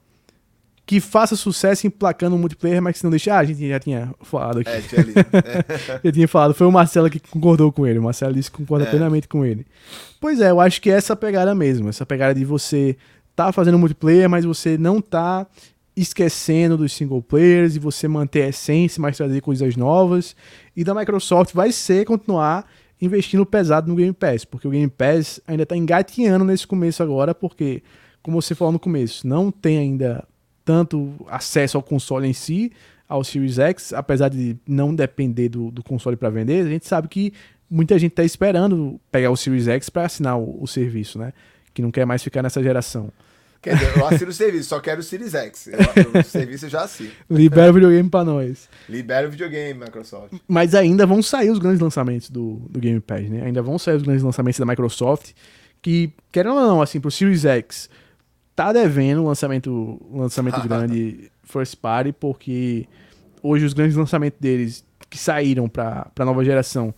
que 0.86 1.00
faça 1.00 1.36
sucesso 1.36 1.88
emplacando 1.88 2.36
um 2.36 2.40
multiplayer, 2.40 2.82
mas 2.82 2.98
que 2.98 3.04
não 3.04 3.12
deixe. 3.12 3.30
Ah, 3.30 3.40
a 3.40 3.44
gente 3.44 3.68
já 3.68 3.80
tinha 3.80 4.14
falado 4.22 4.60
aqui. 4.60 4.70
É, 4.70 4.82
tinha 4.82 5.02
ali. 5.02 5.14
É. 5.16 6.00
eu 6.04 6.12
tinha 6.12 6.28
falado, 6.28 6.54
foi 6.54 6.68
o 6.68 6.72
Marcelo 6.72 7.10
que 7.10 7.20
concordou 7.20 7.72
com 7.72 7.88
ele. 7.88 8.00
O 8.00 8.04
Marcelo 8.04 8.34
disse 8.34 8.52
que 8.52 8.58
concorda 8.58 8.86
é. 8.86 8.90
plenamente 8.90 9.28
com 9.28 9.46
ele. 9.46 9.66
Pois 10.20 10.42
é, 10.42 10.52
eu 10.52 10.60
acho 10.60 10.82
que 10.82 10.90
é 10.90 10.96
essa 10.96 11.16
pegada 11.16 11.56
mesmo. 11.56 11.88
Essa 11.88 12.06
pegada 12.06 12.36
de 12.36 12.44
você 12.44 12.98
tá 13.36 13.52
fazendo 13.52 13.80
multiplayer, 13.80 14.30
mas 14.30 14.44
você 14.44 14.78
não 14.78 15.02
tá 15.02 15.48
esquecendo 15.96 16.76
dos 16.76 16.92
single 16.92 17.22
players 17.22 17.76
e 17.76 17.80
você 17.80 18.08
manter 18.08 18.44
a 18.44 18.48
essência, 18.50 19.02
mas 19.02 19.16
trazer 19.16 19.42
coisas 19.42 19.76
novas. 19.78 20.36
E 20.76 20.84
da 20.84 20.94
Microsoft 20.94 21.54
vai 21.54 21.72
ser 21.72 22.06
continuar 22.06 22.68
investindo 23.02 23.46
pesado 23.46 23.88
no 23.88 23.96
Game 23.96 24.14
Pass, 24.14 24.46
porque 24.46 24.68
o 24.68 24.72
Game 24.72 24.90
Pass 24.90 25.40
ainda 25.48 25.64
está 25.64 25.76
engatinhando 25.76 26.46
nesse 26.46 26.66
começo 26.66 27.04
agora, 27.04 27.36
porque, 27.36 27.84
como 28.22 28.42
você 28.42 28.56
falou 28.56 28.72
no 28.72 28.80
começo, 28.80 29.28
não 29.28 29.52
tem 29.52 29.78
ainda 29.78 30.26
tanto 30.64 31.14
acesso 31.28 31.78
ao 31.78 31.84
console 31.84 32.28
em 32.28 32.34
si, 32.34 32.72
ao 33.08 33.24
Series 33.24 33.60
X, 33.60 33.94
apesar 33.94 34.30
de 34.30 34.58
não 34.68 34.94
depender 34.94 35.50
do, 35.50 35.70
do 35.70 35.84
console 35.84 36.16
para 36.16 36.30
vender, 36.30 36.66
a 36.66 36.70
gente 36.70 36.88
sabe 36.88 37.08
que 37.08 37.34
muita 37.70 37.98
gente 38.00 38.12
está 38.12 38.24
esperando 38.24 39.00
pegar 39.12 39.30
o 39.30 39.38
Series 39.38 39.68
X 39.68 39.90
para 39.90 40.06
assinar 40.06 40.38
o, 40.40 40.62
o 40.62 40.68
serviço, 40.68 41.20
né? 41.20 41.34
Que 41.74 41.82
não 41.82 41.92
quer 41.92 42.06
mais 42.06 42.24
ficar 42.24 42.42
nessa 42.42 42.62
geração. 42.62 43.12
Quer 43.64 43.76
dizer, 43.76 43.98
eu 43.98 44.06
assino 44.06 44.30
o 44.30 44.34
serviço, 44.34 44.70
só 44.70 44.80
quero 44.82 45.00
o 45.00 45.04
Series 45.04 45.34
X. 45.34 45.68
Eu, 45.68 46.20
o 46.20 46.24
serviço 46.24 46.66
eu 46.66 46.70
já 46.70 46.84
assino. 46.84 47.12
Libera 47.30 47.72
o 47.72 47.74
videogame 47.74 48.10
pra 48.10 48.24
nós. 48.24 48.70
Libera 48.90 49.26
o 49.26 49.32
videogame, 49.32 49.80
Microsoft. 49.80 50.34
Mas 50.46 50.76
ainda 50.76 51.06
vão 51.06 51.24
sair 51.24 51.50
os 51.50 51.60
grandes 51.60 51.80
lançamentos 51.80 52.30
do, 52.30 52.56
do 52.70 52.78
Game 52.78 53.00
Pass, 53.00 53.30
né? 53.30 53.42
Ainda 53.46 53.62
vão 53.62 53.80
sair 53.80 53.96
os 53.96 54.04
grandes 54.04 54.22
lançamentos 54.22 54.60
da 54.60 54.66
Microsoft. 54.66 55.32
Que, 55.82 56.12
querendo 56.30 56.56
ou 56.56 56.62
não, 56.62 56.82
assim, 56.82 57.00
pro 57.00 57.10
Series 57.10 57.46
X, 57.46 57.90
tá 58.56 58.72
devendo 58.72 59.22
um 59.22 59.28
lançamento, 59.28 60.00
um 60.12 60.20
lançamento 60.20 60.62
grande 60.68 61.32
first 61.44 61.76
party, 61.78 62.12
porque 62.12 62.88
hoje 63.42 63.66
os 63.66 63.74
grandes 63.74 63.96
lançamentos 63.96 64.40
deles 64.40 64.86
que 65.10 65.18
saíram 65.18 65.68
pra, 65.68 66.08
pra 66.16 66.26
nova 66.26 66.44
geração, 66.44 66.94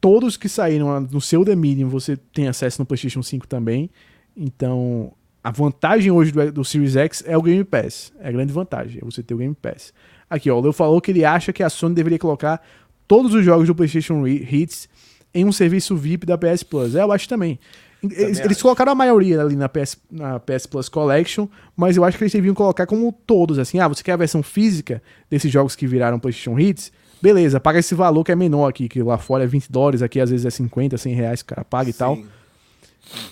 todos 0.00 0.36
que 0.36 0.48
saíram 0.48 1.00
no 1.00 1.20
seu 1.20 1.44
The 1.44 1.54
Medium, 1.54 1.88
você 1.88 2.16
tem 2.16 2.48
acesso 2.48 2.80
no 2.80 2.86
PlayStation 2.86 3.22
5 3.22 3.46
também. 3.46 3.90
Então, 4.36 5.12
a 5.42 5.50
vantagem 5.50 6.10
hoje 6.10 6.32
do, 6.32 6.52
do 6.52 6.64
Series 6.64 6.96
X 6.96 7.22
é 7.26 7.36
o 7.36 7.42
Game 7.42 7.62
Pass. 7.64 8.12
É 8.18 8.28
a 8.28 8.32
grande 8.32 8.52
vantagem, 8.52 9.00
é 9.00 9.04
você 9.04 9.22
ter 9.22 9.34
o 9.34 9.38
Game 9.38 9.54
Pass. 9.54 9.92
Aqui, 10.28 10.50
ó, 10.50 10.58
o 10.58 10.60
Leo 10.60 10.72
falou 10.72 11.00
que 11.00 11.12
ele 11.12 11.24
acha 11.24 11.52
que 11.52 11.62
a 11.62 11.70
Sony 11.70 11.94
deveria 11.94 12.18
colocar 12.18 12.60
todos 13.06 13.32
os 13.32 13.44
jogos 13.44 13.66
do 13.68 13.74
PlayStation 13.74 14.26
Hits 14.26 14.88
em 15.32 15.44
um 15.44 15.52
serviço 15.52 15.94
VIP 15.94 16.26
da 16.26 16.36
PS 16.36 16.62
Plus. 16.62 16.94
É, 16.96 17.02
eu 17.02 17.12
acho 17.12 17.28
também. 17.28 17.60
Eles, 18.02 18.38
eles, 18.40 18.62
colocaram 18.62 18.92
a 18.92 18.94
maioria 18.94 19.40
ali 19.40 19.56
na 19.56 19.68
PS, 19.68 19.98
na 20.10 20.38
PS 20.38 20.66
Plus 20.66 20.88
Collection, 20.88 21.48
mas 21.76 21.96
eu 21.96 22.04
acho 22.04 22.16
que 22.16 22.24
eles 22.24 22.32
deviam 22.32 22.54
colocar 22.54 22.86
como 22.86 23.12
todos, 23.12 23.58
assim, 23.58 23.78
ah, 23.78 23.88
você 23.88 24.02
quer 24.02 24.12
a 24.12 24.16
versão 24.16 24.42
física 24.42 25.02
desses 25.30 25.50
jogos 25.50 25.74
que 25.74 25.86
viraram 25.86 26.18
PlayStation 26.18 26.58
Hits? 26.58 26.92
Beleza, 27.20 27.58
paga 27.58 27.78
esse 27.78 27.94
valor 27.94 28.22
que 28.22 28.30
é 28.30 28.36
menor 28.36 28.68
aqui, 28.68 28.88
que 28.88 29.02
lá 29.02 29.18
fora 29.18 29.44
é 29.44 29.46
20 29.46 29.72
dólares, 29.72 30.02
aqui 30.02 30.20
às 30.20 30.30
vezes 30.30 30.44
é 30.46 30.50
50, 30.50 30.98
100 30.98 31.14
reais 31.14 31.42
que 31.42 31.52
o 31.52 31.54
cara 31.54 31.64
paga 31.64 31.84
Sim. 31.84 31.90
e 31.90 31.94
tal. 31.94 32.18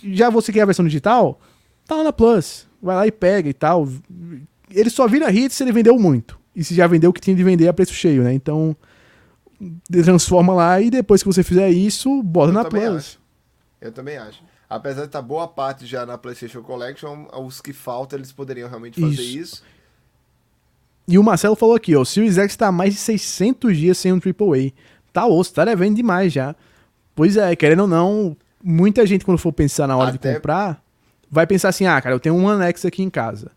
Já 0.03 0.31
você 0.31 0.53
quer 0.53 0.63
a 0.63 0.67
versão 0.67 0.85
digital? 0.85 1.41
tá 1.87 1.97
lá 1.97 2.05
na 2.05 2.13
Plus. 2.13 2.67
Vai 2.83 2.97
lá 2.97 3.07
e 3.07 3.13
pega 3.13 3.49
e 3.49 3.55
tal. 3.55 3.89
Ele 4.71 4.91
só 4.91 5.07
vira 5.07 5.31
hit 5.31 5.55
se 5.55 5.63
ele 5.63 5.73
vendeu 5.73 5.99
muito. 5.99 6.39
E 6.55 6.63
se 6.63 6.75
já 6.75 6.87
vendeu 6.87 7.11
o 7.11 7.13
que 7.13 7.21
tinha 7.21 7.37
de 7.37 7.43
vender 7.43 7.69
a 7.69 7.73
preço 7.73 7.95
cheio, 7.95 8.23
né? 8.23 8.33
Então, 8.33 8.77
transforma 9.91 10.55
lá 10.55 10.81
e 10.81 10.91
depois 10.91 11.23
que 11.23 11.29
você 11.29 11.43
fizer 11.43 11.71
isso, 11.71 12.23
bota 12.23 12.51
Eu 12.51 12.55
na 12.55 12.65
Plus. 12.65 12.97
Acho. 12.97 13.19
Eu 13.81 13.93
também 13.93 14.17
acho. 14.17 14.43
Apesar 14.75 15.03
de 15.03 15.07
estar 15.07 15.21
tá 15.21 15.23
boa 15.23 15.47
parte 15.47 15.87
já 15.87 16.05
na 16.05 16.19
PlayStation 16.19 16.61
Collection, 16.61 17.27
os 17.33 17.61
que 17.61 17.73
faltam 17.73 18.19
eles 18.19 18.33
poderiam 18.33 18.69
realmente 18.69 19.01
fazer 19.01 19.23
isso. 19.23 19.39
isso. 19.39 19.63
E 21.07 21.17
o 21.17 21.23
Marcelo 21.23 21.55
falou 21.55 21.77
aqui, 21.77 21.95
ó, 21.95 22.01
o 22.01 22.05
Series 22.05 22.39
X 22.39 22.55
está 22.55 22.67
há 22.67 22.73
mais 22.73 22.95
de 22.95 22.99
600 22.99 23.77
dias 23.77 23.97
sem 23.99 24.13
um 24.13 24.17
AAA. 24.17 24.73
Tá 25.13 25.27
osso, 25.27 25.55
tá 25.55 25.65
devendo 25.65 25.95
demais 25.95 26.33
já. 26.33 26.57
Pois 27.15 27.37
é, 27.37 27.55
querendo 27.55 27.83
ou 27.83 27.87
não, 27.87 28.37
muita 28.61 29.07
gente 29.07 29.25
quando 29.25 29.39
for 29.39 29.53
pensar 29.53 29.87
na 29.87 29.97
hora 29.97 30.11
Até... 30.11 30.31
de 30.31 30.35
comprar, 30.37 30.83
vai 31.31 31.47
pensar 31.47 31.69
assim, 31.69 31.87
ah, 31.87 32.01
cara, 32.01 32.17
eu 32.17 32.21
tenho 32.21 32.35
um 32.35 32.45
One 32.45 32.65
X 32.65 32.85
aqui 32.85 33.01
em 33.01 33.11
casa. 33.11 33.53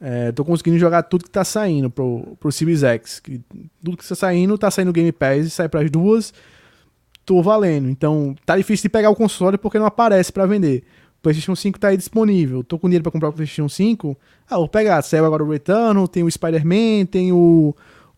É, 0.00 0.32
tô 0.32 0.46
conseguindo 0.46 0.78
jogar 0.78 1.02
tudo 1.02 1.24
que 1.24 1.30
tá 1.30 1.44
saindo 1.44 1.90
pro, 1.90 2.38
pro 2.40 2.50
Series 2.50 2.82
X. 2.82 3.20
Que, 3.20 3.38
tudo 3.84 3.98
que 3.98 4.08
tá 4.08 4.14
saindo, 4.14 4.56
tá 4.56 4.70
saindo 4.70 4.94
Game 4.94 5.12
Pass 5.12 5.44
e 5.44 5.50
sai 5.50 5.68
pras 5.68 5.90
duas. 5.90 6.32
Tô 7.24 7.42
valendo. 7.42 7.88
Então, 7.88 8.34
tá 8.44 8.56
difícil 8.56 8.84
de 8.84 8.88
pegar 8.88 9.10
o 9.10 9.16
console 9.16 9.56
porque 9.56 9.78
não 9.78 9.86
aparece 9.86 10.32
para 10.32 10.46
vender. 10.46 10.84
O 11.18 11.22
PlayStation 11.22 11.56
5 11.56 11.78
tá 11.78 11.88
aí 11.88 11.96
disponível. 11.96 12.62
Tô 12.62 12.78
com 12.78 12.88
dinheiro 12.88 13.02
para 13.02 13.12
comprar 13.12 13.30
o 13.30 13.32
PlayStation 13.32 13.68
5. 13.68 14.16
Ah, 14.48 14.56
vou 14.56 14.68
pegar. 14.68 15.00
Saiu 15.02 15.24
agora 15.24 15.42
o 15.42 15.50
Returnal, 15.50 16.06
tem 16.06 16.22
o 16.22 16.30
Spider-Man, 16.30 17.06
tem 17.06 17.32
o, 17.32 17.74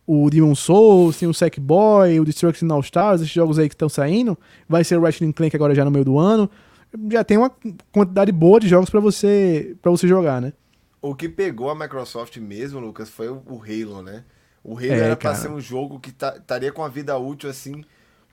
o 0.06 0.28
Demon 0.30 0.54
Souls, 0.54 1.16
tem 1.18 1.28
o 1.28 1.34
Sackboy, 1.34 2.18
o 2.18 2.24
Destruction 2.24 2.72
All 2.72 2.80
Stars, 2.80 3.20
esses 3.20 3.32
jogos 3.32 3.58
aí 3.58 3.68
que 3.68 3.74
estão 3.74 3.88
saindo. 3.88 4.36
Vai 4.68 4.82
ser 4.82 4.96
o 4.96 5.02
Ratchet 5.02 5.32
Clank 5.32 5.54
agora 5.54 5.74
já 5.74 5.84
no 5.84 5.90
meio 5.90 6.04
do 6.04 6.18
ano. 6.18 6.50
Já 7.10 7.22
tem 7.22 7.36
uma 7.36 7.50
quantidade 7.92 8.32
boa 8.32 8.58
de 8.58 8.68
jogos 8.68 8.88
para 8.90 9.00
você 9.00 9.76
para 9.82 9.90
você 9.90 10.08
jogar, 10.08 10.40
né? 10.40 10.52
O 11.00 11.14
que 11.14 11.28
pegou 11.28 11.70
a 11.70 11.74
Microsoft 11.74 12.36
mesmo, 12.38 12.80
Lucas, 12.80 13.08
foi 13.08 13.28
o, 13.28 13.40
Halo, 13.62 14.02
né? 14.02 14.24
O 14.64 14.76
Halo 14.76 14.86
é, 14.86 14.98
era 14.98 15.16
para 15.16 15.34
ser 15.34 15.50
um 15.50 15.60
jogo 15.60 16.00
que 16.00 16.10
estaria 16.10 16.72
com 16.72 16.82
a 16.82 16.88
vida 16.88 17.16
útil 17.16 17.48
assim, 17.48 17.84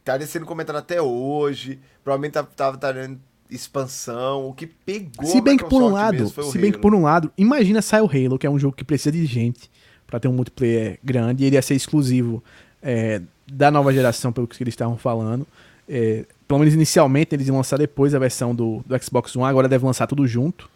estaria 0.04 0.28
sendo 0.28 0.46
comentado 0.46 0.76
até 0.76 1.02
hoje, 1.02 1.80
provavelmente 2.04 2.34
tava, 2.34 2.78
tava 2.78 3.18
expansão, 3.50 4.48
o 4.48 4.54
que 4.54 4.68
pegou 4.68 5.26
Se 5.26 5.40
bem 5.40 5.56
que 5.56 5.64
por 5.64 5.82
um 5.82 5.90
lado, 5.90 6.28
se 6.28 6.40
Halo. 6.40 6.54
bem 6.54 6.72
que 6.72 6.78
por 6.78 6.94
um 6.94 7.04
lado, 7.04 7.32
imagina 7.38 7.82
sair 7.82 8.02
o 8.02 8.06
Halo, 8.06 8.38
que 8.38 8.46
é 8.46 8.50
um 8.50 8.60
jogo 8.60 8.76
que 8.76 8.84
precisa 8.84 9.12
de 9.12 9.26
gente 9.26 9.72
para 10.06 10.20
ter 10.20 10.28
um 10.28 10.34
multiplayer 10.34 11.00
grande, 11.04 11.44
e 11.44 11.48
ele 11.48 11.56
ia 11.56 11.62
ser 11.62 11.76
exclusivo 11.76 12.44
é, 12.82 13.22
da 13.52 13.72
nova 13.72 13.94
geração, 13.94 14.32
pelo 14.32 14.48
que 14.48 14.62
eles 14.62 14.74
estavam 14.74 14.98
falando. 14.98 15.48
É, 15.88 16.26
pelo 16.48 16.60
menos 16.60 16.74
inicialmente 16.74 17.36
eles 17.36 17.48
iam 17.48 17.58
lançar 17.58 17.78
depois 17.78 18.14
a 18.14 18.20
versão 18.20 18.54
do, 18.54 18.84
do 18.86 19.04
Xbox 19.04 19.36
One, 19.36 19.46
agora 19.46 19.68
deve 19.68 19.86
lançar 19.86 20.08
tudo 20.08 20.28
junto. 20.28 20.70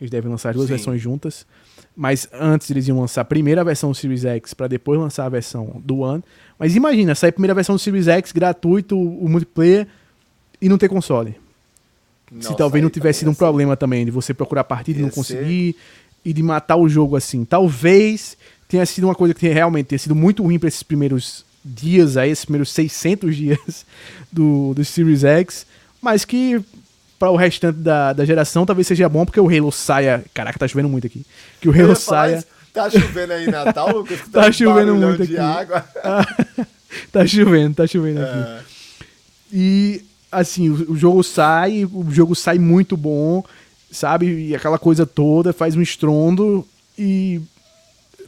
Eles 0.00 0.10
devem 0.10 0.30
lançar 0.30 0.50
as 0.50 0.56
duas 0.56 0.66
Sim. 0.66 0.74
versões 0.74 1.00
juntas. 1.00 1.46
Mas 1.94 2.26
antes 2.32 2.70
eles 2.70 2.88
iam 2.88 3.00
lançar 3.00 3.20
a 3.20 3.24
primeira 3.24 3.62
versão 3.62 3.90
do 3.90 3.96
Series 3.96 4.24
X 4.24 4.54
para 4.54 4.66
depois 4.66 4.98
lançar 4.98 5.26
a 5.26 5.28
versão 5.28 5.80
do 5.84 5.98
One. 5.98 6.22
Mas 6.58 6.74
imagina, 6.74 7.14
sair 7.14 7.30
a 7.30 7.32
primeira 7.32 7.54
versão 7.54 7.74
do 7.74 7.78
Series 7.78 8.08
X 8.08 8.32
gratuito, 8.32 8.98
o 8.98 9.28
multiplayer 9.28 9.86
e 10.60 10.68
não 10.68 10.78
ter 10.78 10.88
console. 10.88 11.36
Nossa, 12.30 12.48
Se 12.48 12.56
talvez 12.56 12.82
não 12.82 12.88
tivesse 12.88 13.20
sido 13.20 13.30
um 13.30 13.34
problema 13.34 13.76
também 13.76 14.04
de 14.06 14.10
você 14.10 14.32
procurar 14.32 14.64
partida 14.64 15.00
e 15.00 15.02
não 15.02 15.10
conseguir 15.10 15.76
e 16.24 16.32
de 16.32 16.42
matar 16.42 16.76
o 16.76 16.88
jogo 16.88 17.16
assim. 17.16 17.44
Talvez 17.44 18.36
tenha 18.68 18.86
sido 18.86 19.04
uma 19.04 19.14
coisa 19.14 19.34
que 19.34 19.46
realmente 19.48 19.86
tenha 19.86 19.98
sido 19.98 20.14
muito 20.14 20.42
ruim 20.42 20.58
para 20.58 20.68
esses 20.68 20.82
primeiros 20.82 21.44
dias 21.64 22.16
aí, 22.16 22.30
esses 22.30 22.44
primeiros 22.44 22.70
600 22.72 23.36
dias 23.36 23.86
do, 24.30 24.72
do 24.74 24.84
Series 24.84 25.24
X, 25.24 25.66
mas 26.00 26.24
que 26.24 26.60
para 27.22 27.30
o 27.30 27.36
restante 27.36 27.78
da, 27.78 28.12
da 28.12 28.24
geração 28.24 28.66
talvez 28.66 28.84
seja 28.84 29.08
bom, 29.08 29.24
porque 29.24 29.38
o 29.38 29.48
Halo 29.48 29.70
saia. 29.70 30.24
Caraca, 30.34 30.58
tá 30.58 30.66
chovendo 30.66 30.88
muito 30.88 31.06
aqui. 31.06 31.24
Que 31.60 31.68
o 31.68 31.72
Halo 31.72 31.94
saia. 31.94 32.44
Tá 32.72 32.90
chovendo 32.90 33.32
aí 33.32 33.46
em 33.46 33.48
Natal, 33.48 33.94
Lucas? 33.94 34.18
tá, 34.32 34.42
tá 34.42 34.50
chovendo 34.50 34.96
muito 34.96 35.22
aqui. 35.22 35.36
Tá 37.12 37.24
chovendo, 37.24 37.76
tá 37.76 37.86
chovendo 37.86 38.20
é. 38.20 38.24
aqui. 38.24 38.64
E 39.52 40.04
assim, 40.32 40.68
o, 40.68 40.90
o, 40.90 40.96
jogo 40.96 41.22
sai, 41.22 41.84
o 41.84 42.10
jogo 42.10 42.34
sai 42.34 42.58
muito 42.58 42.96
bom, 42.96 43.44
sabe? 43.90 44.48
E 44.48 44.54
aquela 44.54 44.78
coisa 44.78 45.06
toda 45.06 45.52
faz 45.52 45.76
um 45.76 45.80
estrondo 45.80 46.66
e 46.98 47.40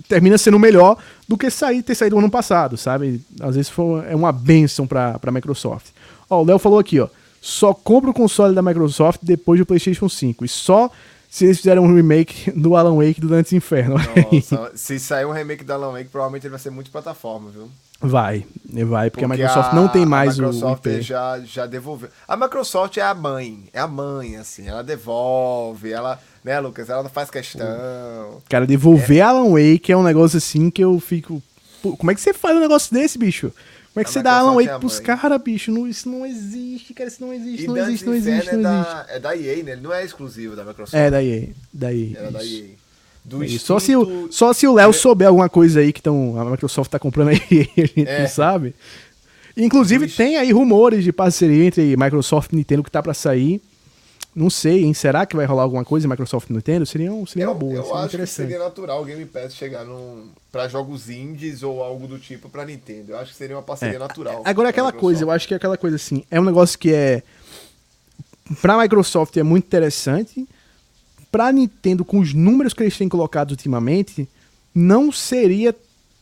termina 0.09 0.39
sendo 0.39 0.59
melhor 0.59 0.97
do 1.29 1.37
que 1.37 1.51
sair, 1.51 1.83
ter 1.83 1.97
saído 1.97 2.15
no 2.15 2.21
ano 2.21 2.31
passado, 2.31 2.77
sabe? 2.77 3.21
Às 3.41 3.57
vezes 3.57 3.71
foi, 3.71 4.07
é 4.09 4.15
uma 4.15 4.31
benção 4.31 4.87
pra, 4.87 5.19
pra 5.19 5.33
Microsoft. 5.33 5.89
Ó, 6.31 6.43
o 6.43 6.47
Léo 6.47 6.61
falou 6.61 6.79
aqui, 6.79 7.01
ó 7.01 7.09
só 7.45 7.75
compra 7.75 8.09
o 8.09 8.15
console 8.15 8.55
da 8.55 8.63
Microsoft 8.63 9.21
depois 9.23 9.61
do 9.61 9.67
PlayStation 9.67 10.09
5. 10.09 10.47
E 10.47 10.49
só 10.49 10.91
se 11.29 11.45
eles 11.45 11.59
fizerem 11.59 11.83
um 11.83 11.95
remake 11.95 12.51
do 12.57 12.75
Alan 12.75 12.97
Wake 12.97 13.21
do 13.21 13.29
Dantes 13.29 13.53
Inferno. 13.53 13.97
Nossa, 14.33 14.73
se 14.75 14.99
sair 14.99 15.27
um 15.27 15.31
remake 15.31 15.63
do 15.63 15.71
Alan 15.71 15.93
Wake, 15.93 16.09
provavelmente 16.09 16.47
ele 16.47 16.53
vai 16.53 16.59
ser 16.59 16.71
multiplataforma, 16.71 17.51
viu? 17.51 17.69
Vai, 18.01 18.47
vai, 18.65 19.11
porque, 19.11 19.21
porque 19.21 19.25
a 19.25 19.29
Microsoft 19.29 19.73
a, 19.73 19.75
não 19.75 19.89
tem 19.89 20.07
mais 20.07 20.39
o. 20.39 20.43
A 20.43 20.47
Microsoft 20.47 20.87
o 20.87 21.03
já, 21.03 21.41
já 21.41 21.67
devolveu. 21.67 22.09
A 22.27 22.35
Microsoft 22.35 22.97
é 22.97 23.03
a 23.03 23.15
mãe, 23.15 23.65
é 23.75 23.81
a 23.81 23.87
mãe, 23.87 24.37
assim, 24.37 24.67
ela 24.67 24.83
devolve, 24.83 25.93
ela, 25.93 26.19
né, 26.43 26.59
Lucas? 26.61 26.89
Ela 26.89 27.03
não 27.03 27.11
faz 27.11 27.29
questão. 27.29 28.41
Cara, 28.49 28.67
devolver 28.67 29.19
é. 29.19 29.21
Alan 29.21 29.51
Wake 29.51 29.93
é 29.93 29.97
um 29.97 30.03
negócio 30.03 30.39
assim 30.39 30.71
que 30.71 30.83
eu 30.83 30.99
fico. 30.99 31.43
Como 31.83 32.11
é 32.11 32.15
que 32.15 32.23
você 32.23 32.33
faz 32.33 32.57
um 32.57 32.61
negócio 32.61 32.95
desse, 32.95 33.19
bicho? 33.19 33.53
Como 33.95 34.01
é 34.01 34.05
que 34.05 34.11
a 34.11 34.13
você 34.13 34.23
dá 34.23 34.39
Alan 34.39 34.57
Wake 34.57 34.81
pros 34.81 34.99
caras, 34.99 35.41
bicho? 35.41 35.71
Não, 35.71 35.87
isso 35.87 36.09
não 36.09 36.27
existe, 36.27 36.93
cara. 36.93 37.09
Isso 37.09 37.25
não 37.25 37.33
existe, 37.33 37.69
não 37.69 37.77
existe, 37.77 38.05
não 38.05 38.15
existe, 38.15 38.57
não 38.57 38.73
é 38.73 38.77
existe. 38.77 38.97
Da, 38.97 39.07
é 39.09 39.21
da 39.21 39.37
EA, 39.37 39.63
né? 39.63 39.73
Ele 39.73 39.81
não 39.81 39.95
é 39.95 40.05
exclusivo 40.05 40.57
da 40.57 40.65
Microsoft. 40.65 40.95
É 40.95 41.09
da 41.09 41.23
EA. 41.23 41.49
Da 41.73 41.95
EA. 41.95 42.19
Era 42.19 42.31
da 42.33 42.45
EA. 42.45 42.65
Instinto... 43.25 43.61
só, 43.61 43.79
se 43.79 43.97
o, 43.97 44.29
só 44.33 44.53
se 44.53 44.67
o 44.67 44.75
Léo 44.75 44.93
souber 44.93 45.29
alguma 45.29 45.49
coisa 45.49 45.79
aí 45.79 45.93
que 45.93 46.03
tão, 46.03 46.39
a 46.39 46.45
Microsoft 46.45 46.91
tá 46.91 46.99
comprando 46.99 47.29
aí, 47.29 47.39
a 47.79 47.81
gente 47.81 48.09
é. 48.09 48.23
não 48.23 48.29
sabe. 48.29 48.75
Inclusive, 49.57 50.09
tem 50.09 50.37
aí 50.37 50.51
rumores 50.51 51.05
de 51.05 51.13
parceria 51.13 51.65
entre 51.65 51.97
Microsoft 51.97 52.53
e 52.53 52.57
Nintendo 52.57 52.83
que 52.83 52.91
tá 52.91 53.01
para 53.01 53.15
sair. 53.15 53.63
Não 54.35 54.51
sei, 54.51 54.85
hein? 54.85 54.93
Será 54.93 55.25
que 55.25 55.37
vai 55.37 55.47
rolar 55.47 55.63
alguma 55.63 55.85
coisa 55.85 56.07
em 56.07 56.11
Microsoft 56.11 56.51
e 56.51 56.53
Nintendo? 56.53 56.85
Seria, 56.85 57.13
um, 57.13 57.25
seria 57.25 57.45
eu, 57.45 57.51
uma 57.51 57.55
boa. 57.55 57.75
Eu 57.75 57.85
seria 57.85 58.01
acho 58.01 58.17
que 58.17 58.27
seria 58.27 58.59
natural 58.59 59.01
o 59.01 59.05
Game 59.05 59.25
Pass 59.27 59.55
chegar 59.55 59.85
num, 59.85 60.29
pra 60.51 60.67
jogos 60.67 61.09
indies 61.09 61.63
ou 61.63 61.81
algo 61.81 62.09
do 62.09 62.19
tipo 62.19 62.49
pra 62.49 62.65
Nintendo. 62.65 63.13
Eu 63.13 63.19
acho 63.19 63.31
que 63.31 63.37
seria 63.37 63.55
uma 63.55 63.63
parceria 63.63 63.97
é. 63.97 63.99
natural. 63.99 64.43
Agora, 64.45 64.71
aquela 64.71 64.93
coisa, 64.93 65.23
eu 65.23 65.31
acho 65.31 65.47
que 65.47 65.55
é 65.55 65.57
aquela 65.57 65.77
coisa 65.77 65.95
assim. 65.95 66.25
É 66.31 66.41
um 66.41 66.45
negócio 66.45 66.77
que 66.77 66.93
é. 66.93 67.23
Pra 68.61 68.77
Microsoft 68.77 69.37
é 69.37 69.43
muito 69.45 69.67
interessante. 69.67 70.49
Pra 71.31 71.53
Nintendo, 71.53 72.05
com 72.05 72.19
os 72.19 72.35
números 72.35 72.75
que 72.75 72.83
eles 72.83 72.99
têm 72.99 73.09
colocado 73.09 73.53
ultimamente, 73.53 74.29
não 74.75 75.13
seria 75.13 75.75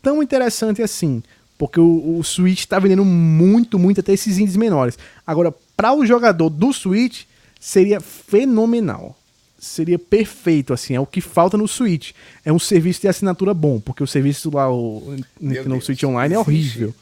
tão 0.03 0.23
interessante 0.23 0.83
assim. 0.83 1.23
Porque 1.57 1.81
o, 1.81 2.19
o 2.19 2.25
Switch 2.25 2.67
tá 2.67 2.79
vendendo 2.79 3.05
muito, 3.05 3.79
muito, 3.79 4.01
até 4.01 4.13
esses 4.13 4.37
indies 4.37 4.57
menores. 4.57 4.99
Agora, 5.27 5.55
para 5.77 5.95
o 5.95 6.05
jogador 6.05 6.51
do 6.51 6.73
Switch 6.73 7.25
seria 7.63 8.01
fenomenal. 8.01 9.17
Seria 9.57 9.97
perfeito, 9.97 10.73
assim, 10.73 10.97
é 10.97 11.01
o 11.01 11.07
que 11.07 11.21
falta 11.21 11.57
no 11.57 11.69
Switch. 11.69 12.11
É 12.45 12.53
um 12.53 12.59
serviço 12.59 13.03
de 13.03 13.07
assinatura 13.07 13.55
bom, 13.55 13.79
porque 13.79 14.03
o 14.03 14.07
serviço 14.09 14.51
lá 14.53 14.69
o, 14.69 15.17
no 15.41 15.81
Switch 15.81 16.03
Online 16.03 16.35
é 16.35 16.39
horrível. 16.39 16.93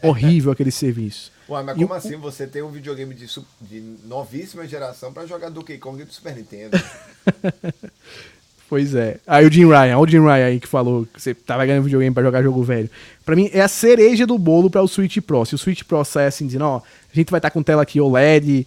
horrível 0.00 0.52
aquele 0.52 0.70
serviço. 0.70 1.32
Ué, 1.48 1.62
mas 1.64 1.76
como 1.76 1.92
assim 1.92 2.16
você 2.16 2.46
tem 2.46 2.62
um 2.62 2.70
videogame 2.70 3.12
de, 3.12 3.26
de 3.60 3.80
novíssima 4.04 4.64
geração 4.68 5.12
para 5.12 5.26
jogar 5.26 5.50
Donkey 5.50 5.76
Kong 5.76 6.04
do 6.04 6.12
Super 6.12 6.36
Nintendo? 6.36 6.80
pois 8.70 8.94
é. 8.94 9.18
Aí 9.26 9.44
o 9.44 9.50
Jim 9.50 9.66
Ryan, 9.66 9.98
o 9.98 10.06
Jim 10.06 10.20
Ryan 10.20 10.46
aí 10.46 10.60
que 10.60 10.68
falou 10.68 11.06
que 11.12 11.20
você 11.20 11.34
tava 11.34 11.66
ganhando 11.66 11.82
videogame 11.82 12.14
para 12.14 12.22
jogar 12.22 12.42
jogo 12.44 12.62
velho. 12.62 12.88
Para 13.24 13.34
mim 13.34 13.50
é 13.52 13.60
a 13.60 13.68
cereja 13.68 14.24
do 14.24 14.38
bolo 14.38 14.70
para 14.70 14.82
o 14.82 14.88
Switch 14.88 15.18
Pro. 15.20 15.44
Se 15.44 15.56
o 15.56 15.58
Switch 15.58 15.82
Pro 15.82 16.04
sai 16.04 16.26
assim 16.26 16.46
dizendo, 16.46 16.64
ó, 16.64 16.76
a 16.76 17.14
gente 17.14 17.32
vai 17.32 17.38
estar 17.38 17.50
tá 17.50 17.52
com 17.52 17.62
tela 17.62 17.82
aqui 17.82 18.00
OLED, 18.00 18.64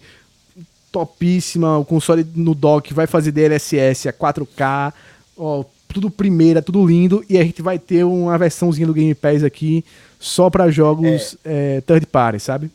topíssima, 0.90 1.78
o 1.78 1.84
console 1.84 2.26
no 2.34 2.54
dock 2.54 2.92
vai 2.94 3.06
fazer 3.06 3.32
DLSS 3.32 4.08
a 4.08 4.12
4K, 4.12 4.92
ó, 5.36 5.64
tudo 5.86 6.10
primeira, 6.10 6.62
tudo 6.62 6.86
lindo, 6.86 7.24
e 7.28 7.38
a 7.38 7.44
gente 7.44 7.62
vai 7.62 7.78
ter 7.78 8.04
uma 8.04 8.36
versãozinha 8.36 8.86
do 8.86 8.94
Game 8.94 9.14
Pass 9.14 9.42
aqui 9.42 9.84
só 10.18 10.50
para 10.50 10.70
jogos 10.70 11.36
é. 11.44 11.76
É, 11.76 11.80
third 11.80 12.06
party, 12.06 12.40
sabe? 12.40 12.70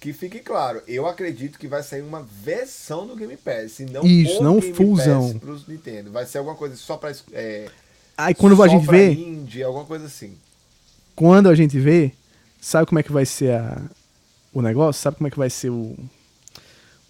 Que 0.00 0.12
fique 0.12 0.38
claro, 0.38 0.82
eu 0.86 1.06
acredito 1.06 1.58
que 1.58 1.66
vai 1.66 1.82
sair 1.82 2.02
uma 2.02 2.22
versão 2.42 3.06
do 3.06 3.16
Game 3.16 3.36
Pass, 3.36 3.80
e 3.80 3.86
não 3.86 4.06
Isso, 4.06 4.42
não 4.42 4.60
Game 4.60 4.74
fusão. 4.74 5.32
Pass 5.32 5.40
pros 5.40 5.66
Nintendo. 5.66 6.10
Vai 6.10 6.26
ser 6.26 6.38
alguma 6.38 6.56
coisa 6.56 6.76
só 6.76 6.96
pra. 6.96 7.12
É, 7.32 7.66
Aí 8.16 8.34
quando 8.34 8.62
a 8.62 8.68
gente 8.68 8.86
vê. 8.86 9.12
Indie, 9.12 9.62
alguma 9.62 9.84
coisa 9.84 10.06
assim. 10.06 10.34
Quando 11.14 11.48
a 11.48 11.54
gente 11.54 11.78
vê, 11.78 12.12
sabe 12.60 12.86
como 12.86 12.98
é 12.98 13.02
que 13.02 13.12
vai 13.12 13.26
ser 13.26 13.52
a, 13.52 13.82
o 14.52 14.62
negócio? 14.62 15.02
Sabe 15.02 15.16
como 15.16 15.26
é 15.26 15.30
que 15.30 15.38
vai 15.38 15.50
ser 15.50 15.70
o, 15.70 15.96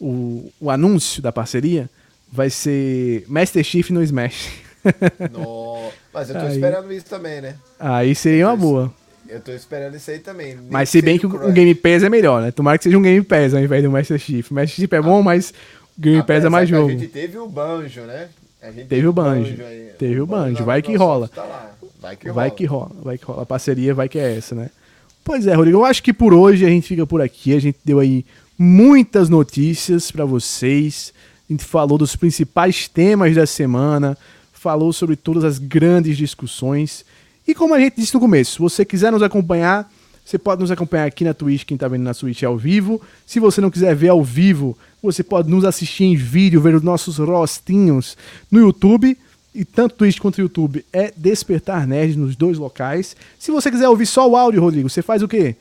o, 0.01 0.51
o 0.61 0.71
anúncio 0.71 1.23
da 1.23 1.33
parceria 1.33 1.89
vai 2.31 2.51
ser 2.51 3.25
Master 3.29 3.65
Chief 3.65 3.91
no 3.91 4.03
Smash. 4.03 4.51
no, 5.33 5.91
mas 6.13 6.31
eu 6.31 6.37
tô 6.37 6.47
aí, 6.47 6.53
esperando 6.53 6.93
isso 6.93 7.07
também, 7.07 7.41
né? 7.41 7.57
Aí 7.79 8.15
seria 8.15 8.49
uma 8.49 8.57
boa. 8.57 8.95
Eu 9.29 9.41
tô 9.41 9.53
esperando 9.53 9.97
isso 9.97 10.11
aí 10.11 10.19
também. 10.19 10.57
Mas 10.71 10.89
se 10.89 11.03
bem 11.03 11.19
que 11.19 11.27
o, 11.27 11.53
Game 11.53 11.75
Pass 11.75 12.03
é 12.03 12.09
melhor, 12.09 12.41
né? 12.41 12.51
Tomara 12.51 12.79
que 12.79 12.85
seja 12.85 12.97
um 12.97 13.03
Game 13.03 13.23
Pass 13.23 13.55
ao 13.55 13.61
invés 13.61 13.83
do 13.83 13.91
Master 13.91 14.19
Chief. 14.19 14.51
Master 14.51 14.77
Chief 14.77 14.93
é 14.93 15.01
bom, 15.01 15.23
mas 15.23 15.53
o 15.99 16.01
Game 16.01 16.23
Pass 16.23 16.45
é 16.45 16.49
mais 16.49 16.69
jogo. 16.69 16.89
A 16.89 16.93
gente 16.93 17.09
teve 17.09 17.37
o 17.39 17.49
Banjo, 17.49 18.03
né? 18.03 18.29
teve 18.89 19.07
o 19.07 19.13
Banjo. 19.13 19.57
banjo 19.57 19.97
teve 19.99 20.21
o 20.21 20.27
Banjo. 20.27 20.65
Vai 20.65 20.83
que 20.83 20.95
rola. 20.97 21.29
Tá 21.29 21.73
vai 22.01 22.17
que 22.17 22.29
rola. 22.29 22.35
Vai 22.35 22.51
que 22.51 22.65
rola. 22.65 22.91
Vai 23.03 23.19
que 23.19 23.25
rola. 23.25 23.43
A 23.43 23.47
parceria 23.47 23.95
vai 23.95 24.09
que 24.09 24.19
é 24.19 24.37
essa, 24.37 24.55
né? 24.55 24.71
Pois 25.25 25.47
é, 25.47 25.55
Rodrigo. 25.55 25.79
Eu 25.79 25.85
acho 25.85 26.03
que 26.03 26.13
por 26.13 26.33
hoje 26.33 26.65
a 26.65 26.69
gente 26.69 26.87
fica 26.87 27.07
por 27.07 27.21
aqui. 27.21 27.55
A 27.55 27.61
gente 27.61 27.79
deu 27.85 27.99
aí 27.99 28.25
muitas 28.59 29.29
notícias 29.29 30.11
para 30.11 30.25
vocês. 30.25 31.13
A 31.49 31.53
gente 31.53 31.65
falou 31.65 31.97
dos 31.97 32.17
principais 32.17 32.89
temas 32.89 33.35
da 33.35 33.47
semana, 33.47 34.17
falou 34.53 34.93
sobre 34.93 35.17
todas 35.17 35.45
as 35.45 35.59
grandes 35.59 36.17
discussões. 36.17 37.05
E 37.47 37.55
como 37.55 37.75
a 37.75 37.79
gente 37.79 37.95
disse 37.97 38.15
no 38.15 38.21
começo, 38.21 38.53
se 38.53 38.59
você 38.59 38.85
quiser 38.85 39.13
nos 39.13 39.23
acompanhar, 39.23 39.89
Você 40.27 40.39
pode 40.41 40.61
nos 40.61 40.73
acompanhar 40.73 41.05
aqui 41.05 41.23
na 41.23 41.33
Twitch, 41.33 41.65
quem 41.65 41.77
tá 41.77 41.87
vendo 41.87 42.03
na 42.03 42.13
Twitch 42.13 42.43
ao 42.43 42.59
vivo. 42.59 43.01
Se 43.25 43.39
você 43.39 43.61
não 43.61 43.71
quiser 43.71 43.95
ver 43.95 44.09
ao 44.09 44.25
vivo, 44.25 44.77
você 45.01 45.23
pode 45.23 45.49
nos 45.49 45.65
assistir 45.65 46.03
em 46.03 46.17
vídeo, 46.17 46.61
ver 46.61 46.75
os 46.75 46.83
nossos 46.83 47.19
rostinhos 47.19 48.17
no 48.51 48.59
YouTube. 48.59 49.17
E 49.55 49.65
tanto 49.65 49.95
Twitch 49.95 50.19
quanto 50.19 50.41
YouTube 50.41 50.85
é 50.93 51.13
Despertar 51.17 51.87
Nerd 51.87 52.19
nos 52.19 52.35
dois 52.35 52.59
locais. 52.59 53.15
Se 53.39 53.53
você 53.53 53.71
quiser 53.71 53.89
ouvir 53.89 54.07
só 54.07 54.29
o 54.29 54.37
áudio, 54.37 54.61
Rodrigo, 54.61 54.91
você 54.91 55.01
faz 55.01 55.23
o 55.23 55.29
quê? 55.29 55.55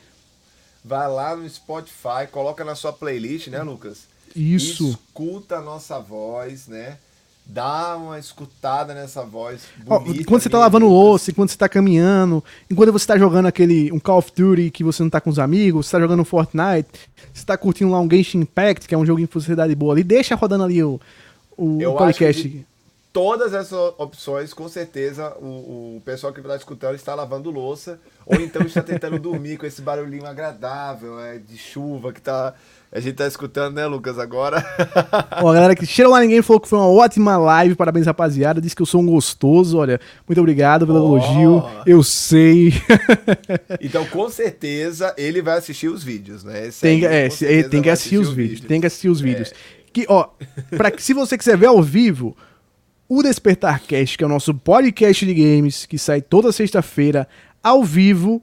Vai 0.86 1.08
lá 1.08 1.34
no 1.34 1.48
Spotify, 1.48 2.28
coloca 2.30 2.64
na 2.64 2.76
sua 2.76 2.92
playlist, 2.92 3.48
né, 3.48 3.60
Lucas? 3.60 4.04
Isso. 4.36 4.90
Escuta 4.90 5.56
a 5.56 5.60
nossa 5.60 5.98
voz, 5.98 6.68
né? 6.68 6.98
Dá 7.44 7.96
uma 7.96 8.20
escutada 8.20 8.94
nessa 8.94 9.24
voz 9.24 9.62
bonita. 9.84 10.24
quando 10.24 10.42
você 10.42 10.48
tá 10.48 10.58
lavando 10.58 10.86
louça, 10.86 11.32
enquanto 11.32 11.50
você 11.50 11.56
tá 11.56 11.68
caminhando, 11.68 12.42
enquanto 12.70 12.92
você 12.92 13.04
tá 13.04 13.18
jogando 13.18 13.46
aquele 13.46 13.90
um 13.90 13.98
Call 13.98 14.18
of 14.18 14.30
Duty 14.34 14.70
que 14.70 14.84
você 14.84 15.02
não 15.02 15.10
tá 15.10 15.20
com 15.20 15.30
os 15.30 15.40
amigos, 15.40 15.86
você 15.86 15.92
tá 15.92 16.00
jogando 16.00 16.24
Fortnite, 16.24 16.88
você 17.34 17.44
tá 17.44 17.56
curtindo 17.56 17.90
lá 17.90 18.00
um 18.00 18.08
Genshin 18.08 18.38
Impact, 18.38 18.86
que 18.86 18.94
é 18.94 18.98
um 18.98 19.06
joguinho 19.06 19.26
de 19.26 19.32
sociedade 19.32 19.74
boa 19.74 19.92
ali, 19.92 20.04
deixa 20.04 20.36
rodando 20.36 20.64
ali 20.64 20.82
o, 20.84 21.00
o, 21.56 21.80
Eu 21.80 21.94
o 21.94 21.96
podcast. 21.96 22.42
Acho 22.42 22.48
que 22.48 22.66
todas 23.16 23.54
essas 23.54 23.72
opções, 23.96 24.52
com 24.52 24.68
certeza, 24.68 25.34
o, 25.40 25.96
o 25.96 26.02
pessoal 26.04 26.34
que 26.34 26.40
está 26.40 26.54
escutando 26.54 26.96
está 26.96 27.14
lavando 27.14 27.50
louça, 27.50 27.98
ou 28.26 28.38
então 28.38 28.60
está 28.60 28.82
tentando 28.82 29.16
dormir 29.18 29.56
com 29.56 29.64
esse 29.64 29.80
barulhinho 29.80 30.26
agradável, 30.26 31.18
é, 31.18 31.38
de 31.38 31.56
chuva 31.56 32.12
que 32.12 32.20
tá 32.20 32.52
a 32.92 33.00
gente 33.00 33.14
tá 33.14 33.26
escutando, 33.26 33.76
né, 33.76 33.86
Lucas, 33.86 34.18
agora? 34.18 34.62
Ó, 35.42 35.50
a 35.50 35.54
galera 35.54 35.74
que 35.74 35.86
cheira 35.86 36.10
lá 36.10 36.20
ninguém 36.20 36.42
falou 36.42 36.60
que 36.60 36.68
foi 36.68 36.78
uma 36.78 36.88
ótima 36.88 37.36
live. 37.38 37.74
Parabéns, 37.74 38.06
rapaziada. 38.06 38.60
Disse 38.60 38.76
que 38.76 38.80
eu 38.80 38.86
sou 38.86 39.00
um 39.02 39.06
gostoso. 39.06 39.76
Olha, 39.78 40.00
muito 40.26 40.38
obrigado 40.38 40.86
pelo 40.86 41.02
oh. 41.02 41.16
elogio. 41.16 41.64
Eu 41.84 42.02
sei. 42.02 42.72
então, 43.82 44.04
com 44.06 44.30
certeza, 44.30 45.12
ele 45.18 45.42
vai 45.42 45.58
assistir 45.58 45.88
os 45.88 46.04
vídeos, 46.04 46.44
né? 46.44 46.68
Esse 46.68 46.80
tem, 46.80 47.04
aí, 47.04 47.28
é, 47.42 47.62
tem 47.64 47.82
que 47.82 47.90
assistir 47.90 48.18
os 48.18 48.30
vídeos. 48.30 48.60
Tem 48.60 48.80
que 48.80 48.86
assistir 48.86 49.08
os 49.08 49.20
vídeos. 49.20 49.52
Que, 49.92 50.06
ó, 50.08 50.28
pra, 50.76 50.92
se 50.96 51.12
você 51.12 51.36
quiser 51.36 51.56
ver 51.56 51.66
ao 51.66 51.82
vivo, 51.82 52.36
o 53.08 53.22
Despertar 53.22 53.82
Cast, 53.82 54.18
que 54.18 54.24
é 54.24 54.26
o 54.26 54.30
nosso 54.30 54.54
podcast 54.54 55.24
de 55.24 55.34
games, 55.34 55.86
que 55.86 55.98
sai 55.98 56.20
toda 56.20 56.52
sexta-feira, 56.52 57.28
ao 57.62 57.84
vivo, 57.84 58.42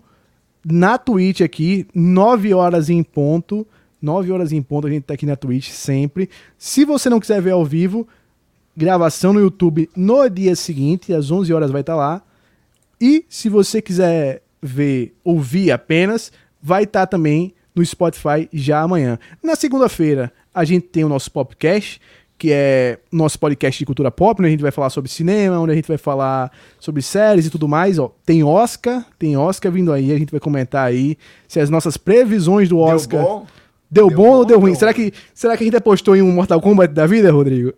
na 0.66 0.98
Twitch 0.98 1.42
aqui, 1.42 1.86
9 1.94 2.54
horas 2.54 2.90
em 2.90 3.04
ponto. 3.04 3.68
9 4.02 4.32
horas 4.32 4.52
em 4.52 4.62
ponto, 4.62 4.88
a 4.88 4.90
gente 4.90 5.04
tá 5.04 5.14
aqui 5.14 5.26
na 5.26 5.36
Twitch 5.36 5.70
sempre. 5.70 6.30
Se 6.58 6.86
você 6.86 7.10
não 7.10 7.20
quiser 7.20 7.42
ver 7.42 7.52
ao 7.52 7.66
vivo, 7.66 8.08
gravação 8.76 9.34
no 9.34 9.40
YouTube 9.40 9.90
no 9.96 10.28
dia 10.30 10.56
seguinte, 10.56 11.14
às 11.14 11.32
11 11.32 11.54
horas 11.54 11.72
vai 11.72 11.82
estar 11.82 11.94
tá 11.94 11.98
lá. 11.98 12.22
E 13.00 13.26
se 13.30 13.50
você 13.50 13.82
quiser 13.82 14.42
ver, 14.62 15.14
ouvir 15.24 15.72
apenas, 15.72 16.32
vai 16.62 16.84
estar 16.84 17.02
tá 17.02 17.08
também 17.08 17.54
no 17.76 17.86
Spotify 17.86 18.48
já 18.54 18.82
amanhã. 18.82 19.20
Na 19.42 19.56
segunda-feira, 19.56 20.32
a 20.54 20.64
gente 20.64 20.88
tem 20.88 21.04
o 21.04 21.10
nosso 21.10 21.32
podcast, 21.32 22.00
que 22.44 22.52
é 22.52 23.00
nosso 23.10 23.40
podcast 23.40 23.80
de 23.80 23.86
cultura 23.86 24.12
pop, 24.12 24.42
onde 24.42 24.50
a 24.50 24.52
gente 24.52 24.62
vai 24.62 24.70
falar 24.70 24.90
sobre 24.90 25.10
cinema, 25.10 25.62
onde 25.62 25.72
a 25.72 25.76
gente 25.76 25.88
vai 25.88 25.98
falar 25.98 26.52
sobre 26.78 27.02
séries 27.02 27.46
e 27.46 27.50
tudo 27.50 27.70
mais. 27.70 27.98
Ó, 27.98 28.14
tem 28.26 28.44
Oscar, 28.44 29.06
tem 29.18 29.38
Oscar 29.38 29.72
vindo 29.72 29.94
aí, 29.94 30.12
a 30.12 30.20
gente 30.20 30.30
vai 30.30 30.42
comentar 30.42 30.86
aí 30.86 31.18
se 31.48 31.62
as 31.62 31.70
nossas 31.70 31.96
previsões 31.96 32.68
do 32.68 32.80
Oscar. 32.80 33.22
Deu 33.22 33.30
bom? 33.30 33.48
Deu, 33.90 34.08
deu 34.10 34.18
bom, 34.18 34.24
bom, 34.24 34.38
ou 34.40 34.46
deu 34.46 34.60
ruim? 34.60 34.72
Deu 34.72 34.80
será 34.80 34.94
que, 34.94 35.14
será 35.34 35.56
que 35.56 35.64
a 35.64 35.68
gente 35.68 35.78
apostou 35.78 36.18
em 36.18 36.22
um 36.22 36.34
Mortal 36.34 36.60
Kombat 36.60 36.94
da 36.94 37.08
vida, 37.08 37.32
Rodrigo? 37.32 37.74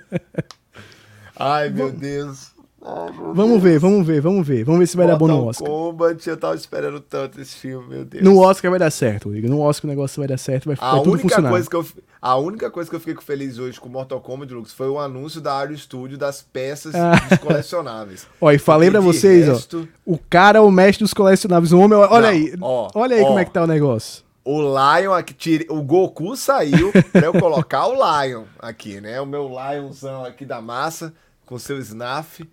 Ai, 1.34 1.70
meu 1.70 1.90
Deus. 1.90 2.52
Ai, 2.88 3.10
meu 3.10 3.34
vamos 3.34 3.50
Deus. 3.60 3.62
ver, 3.62 3.78
vamos 3.80 4.06
ver, 4.06 4.20
vamos 4.20 4.46
ver. 4.46 4.64
Vamos 4.64 4.78
ver 4.78 4.86
se 4.86 4.96
vai 4.96 5.06
Mortal 5.08 5.28
dar 5.28 5.34
bom 5.34 5.40
no 5.40 5.48
Oscar. 5.48 5.68
Kombat, 5.68 6.28
eu 6.28 6.36
tava 6.36 6.54
esperando 6.54 7.00
tanto 7.00 7.40
esse 7.40 7.56
filme, 7.56 7.88
meu 7.88 8.04
Deus. 8.04 8.22
No 8.22 8.38
Oscar 8.38 8.70
vai 8.70 8.78
dar 8.78 8.92
certo, 8.92 9.24
Rodrigo. 9.24 9.48
No 9.48 9.60
Oscar 9.60 9.88
o 9.88 9.90
negócio 9.90 10.20
vai 10.20 10.28
dar 10.28 10.38
certo, 10.38 10.66
vai, 10.66 10.76
a 10.78 10.92
vai 10.92 11.02
tudo 11.02 11.18
funcionar. 11.18 11.50
Coisa 11.50 11.68
que 11.68 11.74
eu, 11.74 11.84
a 12.22 12.36
única 12.36 12.70
coisa 12.70 12.88
que 12.88 12.94
eu 12.94 13.00
fiquei 13.00 13.20
feliz 13.20 13.58
hoje 13.58 13.80
com 13.80 13.88
Mortal 13.88 14.20
Kombat, 14.20 14.54
Lucas, 14.54 14.72
foi 14.72 14.88
o 14.88 15.00
anúncio 15.00 15.40
da 15.40 15.54
Ario 15.54 15.76
Studio 15.76 16.16
das 16.16 16.42
peças 16.42 16.94
ah. 16.94 17.16
dos 17.28 17.38
colecionáveis. 17.38 18.24
ó, 18.40 18.52
e 18.52 18.58
falei 18.58 18.88
pra 18.88 19.00
vocês, 19.00 19.48
resto... 19.48 19.88
ó. 20.06 20.12
O 20.14 20.18
cara 20.30 20.58
é 20.58 20.62
o 20.62 20.70
mestre 20.70 21.02
dos 21.02 21.12
colecionáveis. 21.12 21.72
O 21.72 21.80
homem, 21.80 21.98
olha 21.98 22.08
Não, 22.08 22.28
aí. 22.28 22.54
Ó, 22.60 22.90
olha 22.94 23.16
aí 23.16 23.22
ó, 23.22 23.26
como 23.26 23.38
é 23.40 23.44
que 23.44 23.50
tá 23.50 23.64
o 23.64 23.66
negócio. 23.66 24.24
O 24.44 24.60
Lion 24.60 25.12
aqui, 25.12 25.34
tire, 25.34 25.66
o 25.68 25.82
Goku 25.82 26.36
saiu 26.36 26.92
pra 27.10 27.26
eu 27.26 27.32
colocar 27.32 27.88
o 27.88 27.94
Lion 27.94 28.44
aqui, 28.60 29.00
né? 29.00 29.20
O 29.20 29.26
meu 29.26 29.48
Lionzão 29.48 30.24
aqui 30.24 30.44
da 30.44 30.60
massa, 30.60 31.12
com 31.44 31.58
seu 31.58 31.78
Snaf. 31.78 32.46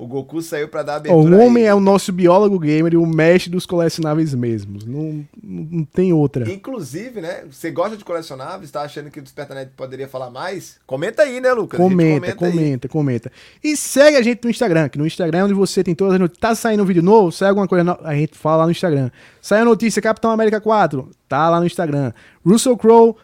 O 0.00 0.06
Goku 0.06 0.40
saiu 0.40 0.68
para 0.68 0.84
dar 0.84 0.94
abertura. 0.94 1.36
O 1.36 1.40
homem 1.40 1.64
é 1.64 1.74
o 1.74 1.80
nosso 1.80 2.12
biólogo 2.12 2.56
gamer 2.56 2.94
e 2.94 2.96
o 2.96 3.04
mestre 3.04 3.50
dos 3.50 3.66
colecionáveis 3.66 4.32
mesmos. 4.32 4.84
Não, 4.86 5.26
não 5.42 5.84
tem 5.84 6.12
outra. 6.12 6.48
Inclusive, 6.48 7.20
né? 7.20 7.42
Você 7.50 7.68
gosta 7.72 7.96
de 7.96 8.04
colecionáveis? 8.04 8.70
Tá 8.70 8.82
achando 8.82 9.10
que 9.10 9.18
o 9.18 9.22
Despertanet 9.22 9.72
poderia 9.76 10.06
falar 10.06 10.30
mais? 10.30 10.76
Comenta 10.86 11.24
aí, 11.24 11.40
né, 11.40 11.52
Lucas? 11.52 11.76
Comenta, 11.76 12.32
comenta, 12.32 12.36
comenta, 12.36 12.88
comenta, 12.88 13.32
E 13.62 13.76
segue 13.76 14.16
a 14.16 14.22
gente 14.22 14.44
no 14.44 14.50
Instagram, 14.50 14.88
que 14.88 14.98
no 14.98 15.04
Instagram 15.04 15.38
é 15.38 15.44
onde 15.46 15.54
você 15.54 15.82
tem 15.82 15.96
todas 15.96 16.14
as 16.14 16.20
notícias. 16.20 16.40
Tá 16.40 16.54
saindo 16.54 16.84
um 16.84 16.86
vídeo 16.86 17.02
novo? 17.02 17.32
Sai 17.32 17.48
alguma 17.48 17.66
coisa 17.66 17.82
nova? 17.82 18.00
A 18.06 18.14
gente 18.14 18.38
fala 18.38 18.58
lá 18.58 18.64
no 18.66 18.70
Instagram. 18.70 19.10
Sai 19.42 19.62
a 19.62 19.64
notícia 19.64 20.00
Capitão 20.00 20.30
América 20.30 20.60
4? 20.60 21.10
Tá 21.28 21.50
lá 21.50 21.58
no 21.58 21.66
Instagram. 21.66 22.12
Russell 22.46 22.76
Crowe 22.76 23.16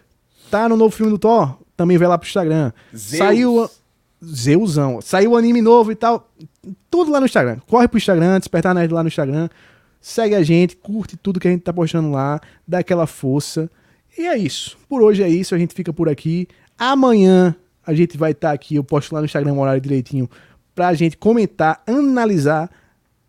tá 0.51 0.69
no 0.69 0.77
novo 0.77 0.93
filme 0.93 1.13
do 1.13 1.19
Thor? 1.21 1.57
Também 1.77 1.97
vai 1.97 2.09
lá 2.09 2.19
pro 2.19 2.27
Instagram. 2.27 2.73
Zeus. 2.93 3.19
Saiu. 3.19 3.71
Zeusão. 4.25 5.01
Saiu 5.01 5.33
o 5.33 5.37
anime 5.37 5.63
novo 5.63 5.93
e 5.93 5.95
tal. 5.95 6.29
Tudo 6.91 7.11
lá 7.11 7.21
no 7.21 7.27
Instagram. 7.27 7.59
Corre 7.67 7.89
pro 7.89 7.99
Instagram, 7.99 8.39
Despertar 8.39 8.75
Nerd 8.75 8.93
lá 8.93 9.03
no 9.03 9.09
Instagram. 9.09 9.49
Segue 10.01 10.35
a 10.35 10.43
gente, 10.43 10.77
curte 10.77 11.17
tudo 11.17 11.41
que 11.41 11.49
a 11.49 11.51
gente 11.51 11.63
tá 11.63 11.73
postando 11.73 12.11
lá, 12.11 12.41
dá 12.69 12.81
aquela 12.81 13.07
força. 13.07 13.71
E 14.19 14.27
é 14.27 14.37
isso. 14.37 14.77
Por 14.89 15.03
hoje 15.03 15.23
é 15.23 15.29
isso, 15.29 15.55
a 15.55 15.59
gente 15.59 15.75
fica 15.75 15.93
por 15.93 16.09
aqui. 16.09 16.47
Amanhã 16.79 17.57
a 17.87 17.95
gente 17.95 18.17
vai 18.17 18.33
estar 18.33 18.49
tá 18.49 18.55
aqui, 18.55 18.77
eu 18.77 18.85
posto 18.85 19.13
lá 19.13 19.21
no 19.21 19.27
Instagram 19.27 19.55
o 19.55 19.61
horário 19.61 19.81
direitinho, 19.81 20.29
pra 20.75 20.95
gente 20.95 21.17
comentar, 21.17 21.83
analisar 21.87 22.71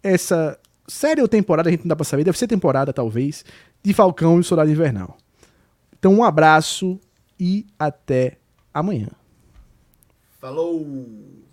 essa 0.02 0.58
série 0.88 1.22
ou 1.22 1.28
temporada, 1.28 1.70
a 1.70 1.72
gente 1.72 1.82
não 1.82 1.90
dá 1.90 1.96
pra 1.96 2.06
saber, 2.06 2.24
deve 2.24 2.38
ser 2.38 2.48
temporada 2.48 2.94
talvez, 2.94 3.44
de 3.84 3.94
Falcão 3.94 4.38
e 4.38 4.40
o 4.40 4.44
Soldado 4.44 4.72
Invernal. 4.72 5.18
Então 5.98 6.14
um 6.14 6.24
abraço 6.24 7.00
e 7.40 7.66
até 7.78 8.38
amanhã. 8.74 9.10
Falou! 10.40 11.45